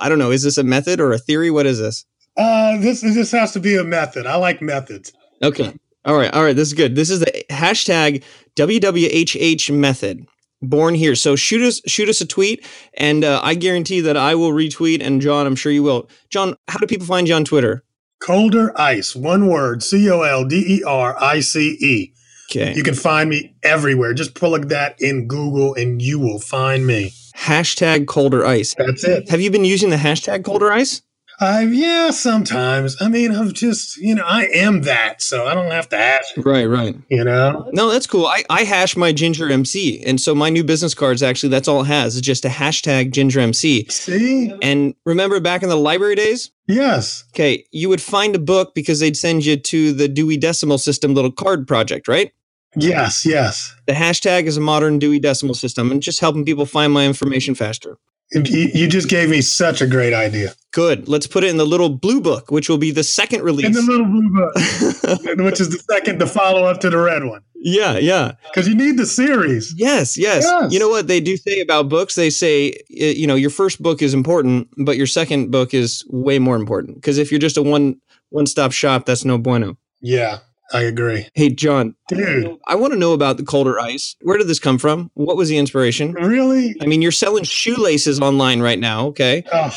I 0.00 0.08
don't 0.08 0.18
know. 0.18 0.30
Is 0.30 0.42
this 0.42 0.58
a 0.58 0.64
method 0.64 1.00
or 1.00 1.12
a 1.12 1.18
theory? 1.18 1.50
What 1.50 1.66
is 1.66 1.78
this? 1.78 2.04
Uh, 2.36 2.78
this 2.78 3.00
this 3.00 3.32
has 3.32 3.52
to 3.52 3.60
be 3.60 3.76
a 3.76 3.84
method. 3.84 4.26
I 4.26 4.36
like 4.36 4.62
methods. 4.62 5.12
Okay. 5.42 5.74
All 6.04 6.16
right. 6.16 6.32
All 6.32 6.44
right. 6.44 6.54
This 6.54 6.68
is 6.68 6.74
good. 6.74 6.94
This 6.94 7.10
is 7.10 7.20
the 7.20 7.44
hashtag 7.50 8.22
WWHH 8.54 9.74
method 9.74 10.26
born 10.62 10.94
here. 10.94 11.14
So 11.14 11.36
shoot 11.36 11.62
us 11.62 11.80
shoot 11.86 12.08
us 12.08 12.20
a 12.20 12.26
tweet, 12.26 12.66
and 12.94 13.24
uh, 13.24 13.40
I 13.42 13.54
guarantee 13.54 14.00
that 14.00 14.16
I 14.16 14.34
will 14.34 14.52
retweet. 14.52 15.02
And 15.02 15.20
John, 15.20 15.46
I'm 15.46 15.56
sure 15.56 15.72
you 15.72 15.82
will. 15.82 16.08
John, 16.30 16.54
how 16.68 16.78
do 16.78 16.86
people 16.86 17.06
find 17.06 17.28
you 17.28 17.34
on 17.34 17.44
Twitter? 17.44 17.84
Colder 18.20 18.78
Ice, 18.78 19.14
one 19.14 19.46
word, 19.46 19.82
C 19.82 20.10
O 20.10 20.22
L 20.22 20.44
D 20.44 20.78
E 20.78 20.82
R 20.84 21.16
I 21.22 21.40
C 21.40 21.76
E. 21.80 22.12
Okay. 22.50 22.74
You 22.74 22.82
can 22.82 22.94
find 22.94 23.28
me 23.28 23.54
everywhere. 23.62 24.14
Just 24.14 24.34
plug 24.34 24.68
that 24.68 24.96
in 25.00 25.28
Google, 25.28 25.74
and 25.74 26.00
you 26.00 26.18
will 26.18 26.40
find 26.40 26.86
me. 26.86 27.12
Hashtag 27.36 28.06
Colder 28.06 28.44
Ice. 28.44 28.74
That's 28.78 29.04
it. 29.04 29.28
Have 29.28 29.40
you 29.40 29.50
been 29.50 29.64
using 29.64 29.90
the 29.90 29.96
hashtag 29.96 30.44
Colder 30.44 30.72
Ice? 30.72 31.02
I 31.40 31.62
yeah, 31.62 32.10
sometimes. 32.10 33.00
I 33.00 33.08
mean, 33.08 33.30
I'm 33.30 33.52
just 33.52 33.96
you 33.96 34.14
know, 34.14 34.24
I 34.24 34.46
am 34.46 34.82
that, 34.82 35.22
so 35.22 35.46
I 35.46 35.54
don't 35.54 35.70
have 35.70 35.88
to 35.90 35.96
hash. 35.96 36.36
Right, 36.36 36.64
right. 36.64 36.96
You 37.08 37.24
know. 37.24 37.70
No, 37.72 37.90
that's 37.90 38.06
cool. 38.06 38.26
I 38.26 38.44
I 38.50 38.64
hash 38.64 38.96
my 38.96 39.12
Ginger 39.12 39.48
MC, 39.48 40.02
and 40.04 40.20
so 40.20 40.34
my 40.34 40.50
new 40.50 40.64
business 40.64 40.94
cards 40.94 41.22
actually 41.22 41.50
that's 41.50 41.68
all 41.68 41.82
it 41.82 41.86
has. 41.86 42.16
It's 42.16 42.26
just 42.26 42.44
a 42.44 42.48
hashtag 42.48 43.12
Ginger 43.12 43.40
MC. 43.40 43.86
See. 43.88 44.52
And 44.62 44.94
remember 45.04 45.38
back 45.40 45.62
in 45.62 45.68
the 45.68 45.76
library 45.76 46.16
days. 46.16 46.50
Yes. 46.66 47.24
Okay, 47.34 47.64
you 47.70 47.88
would 47.88 48.02
find 48.02 48.34
a 48.34 48.40
book 48.40 48.74
because 48.74 49.00
they'd 49.00 49.16
send 49.16 49.44
you 49.44 49.56
to 49.56 49.92
the 49.92 50.08
Dewey 50.08 50.36
Decimal 50.36 50.78
System 50.78 51.14
little 51.14 51.32
card 51.32 51.68
project, 51.68 52.08
right? 52.08 52.32
Yes, 52.76 53.24
yes. 53.24 53.74
The 53.86 53.94
hashtag 53.94 54.44
is 54.44 54.56
a 54.56 54.60
modern 54.60 54.98
Dewey 54.98 55.18
Decimal 55.18 55.54
System, 55.54 55.90
and 55.90 56.02
just 56.02 56.20
helping 56.20 56.44
people 56.44 56.66
find 56.66 56.92
my 56.92 57.06
information 57.06 57.54
faster. 57.54 57.96
You 58.32 58.88
just 58.88 59.08
gave 59.08 59.30
me 59.30 59.40
such 59.40 59.80
a 59.80 59.86
great 59.86 60.12
idea. 60.12 60.52
Good. 60.72 61.08
Let's 61.08 61.26
put 61.26 61.44
it 61.44 61.50
in 61.50 61.56
the 61.56 61.64
little 61.64 61.88
blue 61.88 62.20
book, 62.20 62.50
which 62.50 62.68
will 62.68 62.76
be 62.76 62.90
the 62.90 63.02
second 63.02 63.42
release. 63.42 63.66
In 63.66 63.72
the 63.72 63.82
little 63.82 64.06
blue 64.06 64.28
book, 64.30 64.54
which 65.44 65.60
is 65.60 65.70
the 65.70 65.82
second, 65.90 66.18
the 66.20 66.26
follow 66.26 66.64
up 66.64 66.80
to 66.80 66.90
the 66.90 66.98
red 66.98 67.24
one. 67.24 67.40
Yeah, 67.54 67.96
yeah. 67.98 68.32
Because 68.44 68.68
you 68.68 68.74
need 68.74 68.98
the 68.98 69.06
series. 69.06 69.74
Yes, 69.76 70.16
yes, 70.16 70.44
yes. 70.44 70.72
You 70.72 70.78
know 70.78 70.90
what 70.90 71.08
they 71.08 71.20
do 71.20 71.36
say 71.36 71.60
about 71.60 71.88
books? 71.88 72.14
They 72.14 72.30
say, 72.30 72.74
you 72.88 73.26
know, 73.26 73.34
your 73.34 73.50
first 73.50 73.82
book 73.82 74.02
is 74.02 74.12
important, 74.12 74.68
but 74.76 74.96
your 74.96 75.06
second 75.06 75.50
book 75.50 75.72
is 75.72 76.04
way 76.08 76.38
more 76.38 76.56
important. 76.56 76.96
Because 76.96 77.18
if 77.18 77.32
you're 77.32 77.40
just 77.40 77.56
a 77.56 77.62
one 77.62 77.96
one 78.28 78.46
stop 78.46 78.72
shop, 78.72 79.06
that's 79.06 79.24
no 79.24 79.38
bueno. 79.38 79.76
Yeah. 80.00 80.38
I 80.72 80.82
agree. 80.82 81.26
Hey, 81.34 81.48
John. 81.50 81.94
Dude. 82.08 82.58
I 82.66 82.74
want 82.74 82.92
to 82.92 82.98
know 82.98 83.12
about 83.12 83.38
the 83.38 83.42
colder 83.42 83.80
ice. 83.80 84.16
Where 84.20 84.36
did 84.36 84.48
this 84.48 84.58
come 84.58 84.78
from? 84.78 85.10
What 85.14 85.36
was 85.36 85.48
the 85.48 85.56
inspiration? 85.56 86.12
Really? 86.12 86.76
I 86.82 86.86
mean, 86.86 87.00
you're 87.00 87.10
selling 87.10 87.44
shoelaces 87.44 88.20
online 88.20 88.60
right 88.60 88.78
now, 88.78 89.06
okay? 89.06 89.44
Oh, 89.52 89.74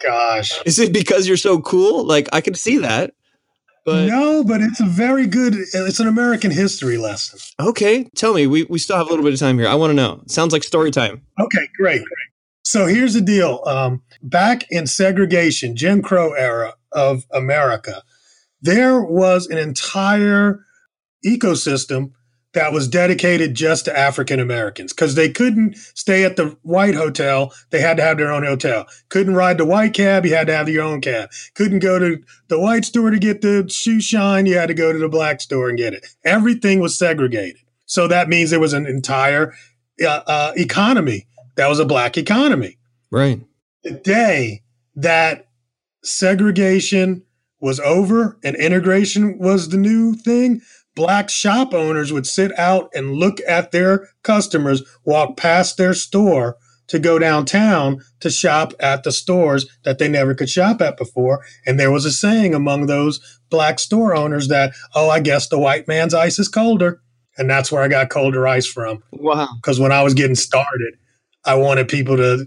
gosh. 0.00 0.60
Is 0.64 0.78
it 0.78 0.92
because 0.92 1.26
you're 1.26 1.36
so 1.36 1.60
cool? 1.60 2.04
Like, 2.04 2.28
I 2.32 2.40
can 2.40 2.54
see 2.54 2.78
that. 2.78 3.14
But 3.84 4.06
no, 4.06 4.44
but 4.44 4.60
it's 4.60 4.80
a 4.80 4.84
very 4.84 5.26
good, 5.26 5.54
it's 5.56 5.98
an 5.98 6.06
American 6.06 6.50
history 6.50 6.98
lesson. 6.98 7.40
Okay. 7.58 8.04
Tell 8.14 8.34
me, 8.34 8.46
we, 8.46 8.64
we 8.64 8.78
still 8.78 8.96
have 8.96 9.06
a 9.06 9.10
little 9.10 9.24
bit 9.24 9.32
of 9.32 9.40
time 9.40 9.58
here. 9.58 9.66
I 9.66 9.74
want 9.74 9.90
to 9.90 9.94
know. 9.94 10.22
Sounds 10.26 10.52
like 10.52 10.62
story 10.62 10.90
time. 10.90 11.22
Okay, 11.40 11.68
great. 11.76 12.02
So 12.64 12.86
here's 12.86 13.14
the 13.14 13.22
deal. 13.22 13.62
Um, 13.66 14.02
back 14.22 14.66
in 14.68 14.86
segregation, 14.86 15.74
Jim 15.74 16.02
Crow 16.02 16.34
era 16.34 16.74
of 16.92 17.24
America, 17.32 18.02
there 18.60 19.00
was 19.00 19.46
an 19.46 19.58
entire 19.58 20.64
ecosystem 21.24 22.12
that 22.54 22.72
was 22.72 22.88
dedicated 22.88 23.54
just 23.54 23.84
to 23.84 23.96
African 23.96 24.40
Americans 24.40 24.92
because 24.92 25.14
they 25.14 25.28
couldn't 25.28 25.76
stay 25.76 26.24
at 26.24 26.36
the 26.36 26.56
white 26.62 26.94
hotel. 26.94 27.52
They 27.70 27.80
had 27.80 27.98
to 27.98 28.02
have 28.02 28.16
their 28.16 28.32
own 28.32 28.44
hotel. 28.44 28.86
Couldn't 29.10 29.34
ride 29.34 29.58
the 29.58 29.66
white 29.66 29.92
cab. 29.92 30.24
You 30.24 30.34
had 30.34 30.46
to 30.46 30.56
have 30.56 30.68
your 30.68 30.82
own 30.82 31.00
cab. 31.00 31.30
Couldn't 31.54 31.80
go 31.80 31.98
to 31.98 32.22
the 32.48 32.58
white 32.58 32.84
store 32.84 33.10
to 33.10 33.18
get 33.18 33.42
the 33.42 33.68
shoe 33.68 34.00
shine. 34.00 34.46
You 34.46 34.56
had 34.56 34.68
to 34.68 34.74
go 34.74 34.92
to 34.92 34.98
the 34.98 35.08
black 35.08 35.40
store 35.40 35.68
and 35.68 35.76
get 35.76 35.92
it. 35.92 36.06
Everything 36.24 36.80
was 36.80 36.98
segregated. 36.98 37.60
So 37.84 38.08
that 38.08 38.28
means 38.28 38.50
there 38.50 38.60
was 38.60 38.72
an 38.72 38.86
entire 38.86 39.54
uh, 40.02 40.22
uh, 40.26 40.52
economy 40.56 41.26
that 41.56 41.68
was 41.68 41.78
a 41.78 41.84
black 41.84 42.16
economy. 42.16 42.78
Right. 43.10 43.40
The 43.82 43.92
day 43.92 44.62
that 44.96 45.48
segregation 46.02 47.22
was 47.60 47.80
over 47.80 48.38
and 48.44 48.56
integration 48.56 49.38
was 49.38 49.68
the 49.68 49.76
new 49.76 50.14
thing, 50.14 50.60
black 50.94 51.30
shop 51.30 51.72
owners 51.74 52.12
would 52.12 52.26
sit 52.26 52.56
out 52.58 52.90
and 52.94 53.14
look 53.14 53.38
at 53.46 53.72
their 53.72 54.08
customers 54.22 54.82
walk 55.04 55.36
past 55.36 55.76
their 55.76 55.94
store 55.94 56.56
to 56.88 56.98
go 56.98 57.18
downtown 57.18 58.00
to 58.20 58.30
shop 58.30 58.72
at 58.80 59.04
the 59.04 59.12
stores 59.12 59.66
that 59.84 59.98
they 59.98 60.08
never 60.08 60.34
could 60.34 60.48
shop 60.48 60.80
at 60.80 60.96
before. 60.96 61.44
And 61.66 61.78
there 61.78 61.92
was 61.92 62.04
a 62.04 62.10
saying 62.10 62.54
among 62.54 62.86
those 62.86 63.20
black 63.50 63.78
store 63.78 64.14
owners 64.14 64.48
that, 64.48 64.72
oh, 64.94 65.08
I 65.08 65.20
guess 65.20 65.48
the 65.48 65.58
white 65.58 65.86
man's 65.86 66.14
ice 66.14 66.38
is 66.38 66.48
colder. 66.48 67.00
And 67.36 67.48
that's 67.48 67.70
where 67.70 67.82
I 67.82 67.88
got 67.88 68.10
colder 68.10 68.48
ice 68.48 68.66
from. 68.66 69.02
Wow. 69.12 69.48
Because 69.62 69.78
when 69.78 69.92
I 69.92 70.02
was 70.02 70.14
getting 70.14 70.34
started, 70.34 70.94
I 71.44 71.54
wanted 71.54 71.88
people 71.88 72.16
to, 72.16 72.46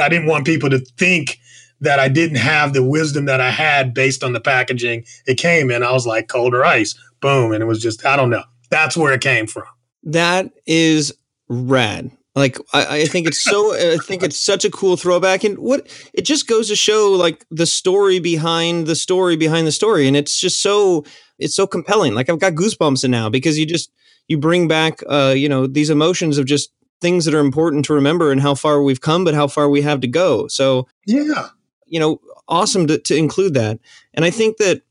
I 0.00 0.08
didn't 0.08 0.26
want 0.26 0.44
people 0.44 0.68
to 0.70 0.80
think 0.98 1.38
that 1.80 1.98
I 1.98 2.08
didn't 2.08 2.36
have 2.36 2.72
the 2.72 2.84
wisdom 2.84 3.24
that 3.26 3.40
I 3.40 3.50
had 3.50 3.94
based 3.94 4.22
on 4.22 4.32
the 4.32 4.40
packaging 4.40 5.04
it 5.26 5.36
came 5.36 5.70
in. 5.70 5.82
I 5.82 5.92
was 5.92 6.06
like, 6.06 6.28
colder 6.28 6.64
ice, 6.64 6.94
boom. 7.20 7.52
And 7.52 7.62
it 7.62 7.66
was 7.66 7.80
just, 7.80 8.04
I 8.04 8.16
don't 8.16 8.30
know. 8.30 8.44
That's 8.70 8.96
where 8.96 9.12
it 9.12 9.20
came 9.20 9.46
from. 9.46 9.64
That 10.02 10.52
is 10.66 11.12
rad. 11.48 12.10
Like 12.36 12.58
I, 12.72 13.00
I, 13.00 13.04
think 13.06 13.26
it's 13.26 13.40
so 13.40 13.74
I 13.94 13.98
think 13.98 14.22
it's 14.22 14.38
such 14.38 14.64
a 14.64 14.70
cool 14.70 14.96
throwback 14.96 15.42
and 15.42 15.58
what 15.58 15.88
it 16.14 16.22
just 16.22 16.46
goes 16.46 16.68
to 16.68 16.76
show 16.76 17.10
like 17.10 17.44
the 17.50 17.66
story 17.66 18.20
behind 18.20 18.86
the 18.86 18.94
story 18.94 19.36
behind 19.36 19.66
the 19.66 19.72
story 19.72 20.06
and 20.06 20.16
it's 20.16 20.38
just 20.38 20.62
so 20.62 21.04
it's 21.38 21.56
so 21.56 21.66
compelling. 21.66 22.14
Like 22.14 22.28
I've 22.28 22.38
got 22.38 22.54
goosebumps 22.54 23.04
in 23.04 23.10
now 23.10 23.28
because 23.28 23.58
you 23.58 23.66
just 23.66 23.90
you 24.28 24.38
bring 24.38 24.68
back 24.68 25.02
uh 25.08 25.34
you 25.36 25.48
know 25.48 25.66
these 25.66 25.90
emotions 25.90 26.38
of 26.38 26.46
just 26.46 26.70
things 27.00 27.24
that 27.24 27.34
are 27.34 27.40
important 27.40 27.84
to 27.86 27.94
remember 27.94 28.30
and 28.30 28.40
how 28.40 28.54
far 28.54 28.82
we've 28.82 29.00
come 29.00 29.24
but 29.24 29.34
how 29.34 29.48
far 29.48 29.68
we 29.68 29.82
have 29.82 30.00
to 30.00 30.08
go. 30.08 30.46
So 30.46 30.86
yeah. 31.06 31.48
You 31.90 32.00
know, 32.00 32.20
awesome 32.48 32.86
to, 32.86 32.98
to 32.98 33.16
include 33.16 33.54
that. 33.54 33.78
And 34.14 34.24
I 34.24 34.30
think 34.30 34.56
that 34.56 34.82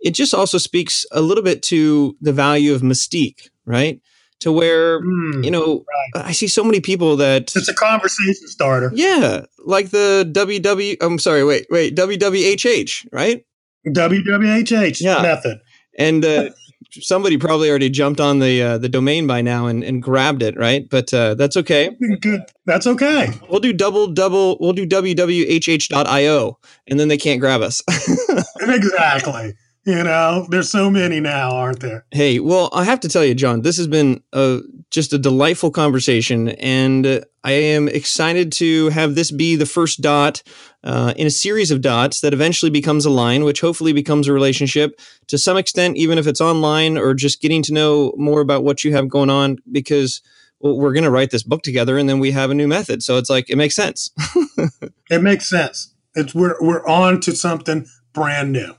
it 0.00 0.12
just 0.12 0.34
also 0.34 0.58
speaks 0.58 1.06
a 1.12 1.20
little 1.20 1.44
bit 1.44 1.62
to 1.64 2.16
the 2.20 2.32
value 2.32 2.74
of 2.74 2.82
mystique, 2.82 3.48
right? 3.64 4.00
to 4.40 4.50
where 4.50 5.00
mm, 5.02 5.44
you 5.44 5.50
know 5.50 5.84
right. 6.14 6.26
I 6.26 6.32
see 6.32 6.48
so 6.48 6.64
many 6.64 6.80
people 6.80 7.16
that 7.16 7.54
it's 7.54 7.68
a 7.68 7.74
conversation 7.74 8.48
starter. 8.48 8.90
Yeah, 8.94 9.44
like 9.64 9.90
the 9.90 10.30
WW. 10.32 10.96
I'm 11.00 11.18
sorry, 11.18 11.44
wait, 11.44 11.66
wait, 11.70 11.94
WWHH, 11.94 13.08
right? 13.12 13.44
WWHH 13.86 15.00
yeah. 15.00 15.22
method. 15.22 15.60
And 15.98 16.24
uh, 16.24 16.50
somebody 16.92 17.36
probably 17.36 17.70
already 17.70 17.90
jumped 17.90 18.20
on 18.20 18.38
the 18.38 18.62
uh, 18.62 18.78
the 18.78 18.88
domain 18.88 19.26
by 19.26 19.40
now 19.42 19.66
and, 19.66 19.82
and 19.84 20.02
grabbed 20.02 20.42
it, 20.42 20.56
right? 20.56 20.88
But 20.88 21.12
uh, 21.12 21.34
that's 21.34 21.56
okay. 21.56 21.90
Good. 22.20 22.42
That's 22.66 22.86
okay. 22.86 23.30
We'll 23.48 23.60
do 23.60 23.72
double 23.72 24.08
double. 24.08 24.56
We'll 24.60 24.72
do 24.72 24.86
wwhh.io, 24.86 26.58
and 26.88 27.00
then 27.00 27.08
they 27.08 27.18
can't 27.18 27.40
grab 27.40 27.62
us. 27.62 27.82
exactly. 28.60 29.54
You 29.84 30.04
know, 30.04 30.46
there's 30.50 30.70
so 30.70 30.90
many 30.90 31.20
now, 31.20 31.52
aren't 31.52 31.80
there? 31.80 32.04
Hey, 32.10 32.38
well, 32.38 32.68
I 32.72 32.84
have 32.84 33.00
to 33.00 33.08
tell 33.08 33.24
you, 33.24 33.34
John, 33.34 33.62
this 33.62 33.78
has 33.78 33.86
been 33.86 34.22
a, 34.32 34.60
just 34.90 35.14
a 35.14 35.18
delightful 35.18 35.70
conversation, 35.70 36.50
and 36.50 37.24
I 37.44 37.52
am 37.52 37.88
excited 37.88 38.52
to 38.52 38.90
have 38.90 39.14
this 39.14 39.30
be 39.30 39.56
the 39.56 39.64
first 39.64 40.02
dot 40.02 40.42
uh, 40.84 41.14
in 41.16 41.26
a 41.26 41.30
series 41.30 41.70
of 41.70 41.80
dots 41.80 42.20
that 42.20 42.34
eventually 42.34 42.70
becomes 42.70 43.06
a 43.06 43.10
line, 43.10 43.44
which 43.44 43.62
hopefully 43.62 43.94
becomes 43.94 44.28
a 44.28 44.34
relationship 44.34 45.00
to 45.28 45.38
some 45.38 45.56
extent, 45.56 45.96
even 45.96 46.18
if 46.18 46.26
it's 46.26 46.42
online 46.42 46.98
or 46.98 47.14
just 47.14 47.40
getting 47.40 47.62
to 47.62 47.72
know 47.72 48.12
more 48.18 48.42
about 48.42 48.62
what 48.62 48.84
you 48.84 48.92
have 48.92 49.08
going 49.08 49.30
on, 49.30 49.56
because 49.72 50.20
well, 50.60 50.76
we're 50.76 50.92
going 50.92 51.04
to 51.04 51.10
write 51.10 51.30
this 51.30 51.42
book 51.42 51.62
together, 51.62 51.96
and 51.96 52.06
then 52.06 52.18
we 52.18 52.32
have 52.32 52.50
a 52.50 52.54
new 52.54 52.68
method. 52.68 53.02
So 53.02 53.16
it's 53.16 53.30
like 53.30 53.48
it 53.48 53.56
makes 53.56 53.76
sense. 53.76 54.10
it 55.10 55.22
makes 55.22 55.48
sense. 55.48 55.94
It's 56.14 56.34
we're 56.34 56.56
we're 56.60 56.86
on 56.86 57.20
to 57.22 57.34
something 57.34 57.86
brand 58.12 58.52
new. 58.52 58.74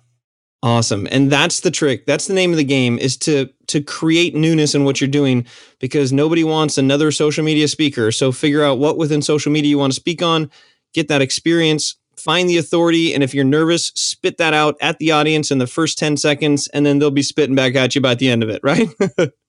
Awesome. 0.64 1.08
And 1.10 1.32
that's 1.32 1.62
the 1.62 1.72
trick. 1.72 2.06
That's 2.06 2.28
the 2.28 2.36
name 2.36 2.52
of 2.52 2.58
the 2.58 2.64
game 2.64 3.00
is 3.00 3.18
to 3.18 3.50
to 3.68 3.82
create 3.82 4.36
newness 4.36 4.76
in 4.76 4.84
what 4.84 5.02
you're 5.02 5.08
doing 5.08 5.48
because 5.80 6.14
nobody 6.14 6.44
wants 6.44 6.78
another 6.78 7.12
social 7.12 7.44
media 7.44 7.68
speaker. 7.68 8.12
So 8.12 8.32
figure 8.32 8.64
out 8.64 8.78
what 8.78 8.98
within 8.98 9.22
social 9.22 9.52
media 9.52 9.70
you 9.70 9.80
want 9.80 9.94
to 9.94 10.00
speak 10.00 10.22
on, 10.22 10.52
get 10.94 11.08
that 11.08 11.22
experience, 11.22 11.96
find 12.16 12.48
the 12.48 12.58
authority, 12.58 13.14
and 13.14 13.24
if 13.24 13.34
you're 13.34 13.44
nervous, 13.44 13.88
spit 13.96 14.38
that 14.38 14.54
out 14.54 14.76
at 14.82 15.00
the 15.00 15.12
audience 15.12 15.50
in 15.50 15.58
the 15.58 15.68
first 15.68 15.98
10 15.98 16.18
seconds 16.18 16.68
and 16.68 16.86
then 16.86 17.00
they'll 17.00 17.10
be 17.12 17.24
spitting 17.24 17.56
back 17.56 17.76
at 17.76 17.96
you 17.96 18.02
by 18.02 18.14
the 18.14 18.30
end 18.30 18.44
of 18.44 18.50
it, 18.50 18.62
right? 18.62 18.88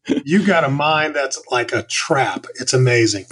you 0.25 0.47
got 0.47 0.65
a 0.65 0.71
mind 0.71 1.15
that's 1.15 1.43
like 1.51 1.73
a 1.73 1.83
trap. 1.83 2.47
It's 2.55 2.73
amazing. 2.73 3.27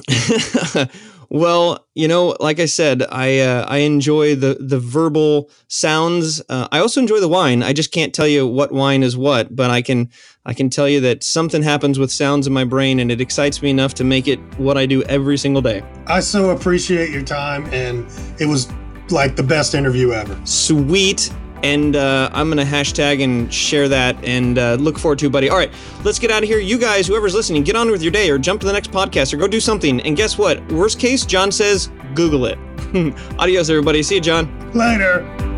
Well, 1.32 1.86
you 1.94 2.08
know, 2.08 2.36
like 2.40 2.58
I 2.58 2.66
said, 2.66 3.04
I 3.08 3.38
uh, 3.38 3.64
I 3.68 3.78
enjoy 3.78 4.34
the 4.34 4.56
the 4.58 4.80
verbal 4.80 5.48
sounds. 5.68 6.42
Uh, 6.48 6.66
I 6.72 6.80
also 6.80 7.00
enjoy 7.00 7.20
the 7.20 7.28
wine. 7.28 7.62
I 7.62 7.72
just 7.72 7.92
can't 7.92 8.12
tell 8.12 8.26
you 8.26 8.48
what 8.48 8.72
wine 8.72 9.04
is 9.04 9.16
what, 9.16 9.54
but 9.54 9.70
I 9.70 9.80
can 9.80 10.10
I 10.44 10.54
can 10.54 10.70
tell 10.70 10.88
you 10.88 11.00
that 11.02 11.22
something 11.22 11.62
happens 11.62 12.00
with 12.00 12.10
sounds 12.10 12.48
in 12.48 12.52
my 12.52 12.64
brain, 12.64 12.98
and 12.98 13.12
it 13.12 13.20
excites 13.20 13.62
me 13.62 13.70
enough 13.70 13.94
to 13.94 14.04
make 14.04 14.26
it 14.26 14.40
what 14.58 14.76
I 14.76 14.86
do 14.86 15.04
every 15.04 15.38
single 15.38 15.62
day. 15.62 15.84
I 16.08 16.18
so 16.18 16.50
appreciate 16.50 17.10
your 17.10 17.22
time, 17.22 17.64
and 17.72 18.06
it 18.40 18.46
was 18.46 18.68
like 19.10 19.36
the 19.36 19.44
best 19.44 19.74
interview 19.74 20.12
ever. 20.12 20.36
Sweet 20.44 21.32
and 21.62 21.96
uh, 21.96 22.30
I'm 22.32 22.50
to 22.50 22.64
hashtag 22.64 23.22
and 23.22 23.52
share 23.52 23.88
that 23.88 24.22
and 24.24 24.58
uh, 24.58 24.74
look 24.74 24.98
forward 24.98 25.18
to, 25.20 25.26
it, 25.26 25.32
buddy. 25.32 25.48
All 25.48 25.56
right, 25.56 25.72
let's 26.04 26.18
get 26.18 26.30
out 26.30 26.42
of 26.42 26.48
here. 26.48 26.58
You 26.58 26.78
guys, 26.78 27.06
whoever's 27.06 27.34
listening, 27.34 27.62
get 27.62 27.76
on 27.76 27.90
with 27.90 28.02
your 28.02 28.12
day 28.12 28.30
or 28.30 28.38
jump 28.38 28.60
to 28.60 28.66
the 28.66 28.72
next 28.72 28.90
podcast 28.90 29.32
or 29.32 29.36
go 29.36 29.48
do 29.48 29.60
something. 29.60 30.00
And 30.02 30.16
guess 30.16 30.38
what? 30.38 30.64
Worst 30.72 30.98
case, 30.98 31.24
John 31.24 31.50
says, 31.52 31.90
Google 32.14 32.46
it. 32.46 32.58
Adios, 33.38 33.70
everybody. 33.70 34.02
See 34.02 34.16
you, 34.16 34.20
John. 34.20 34.72
Later. 34.72 35.49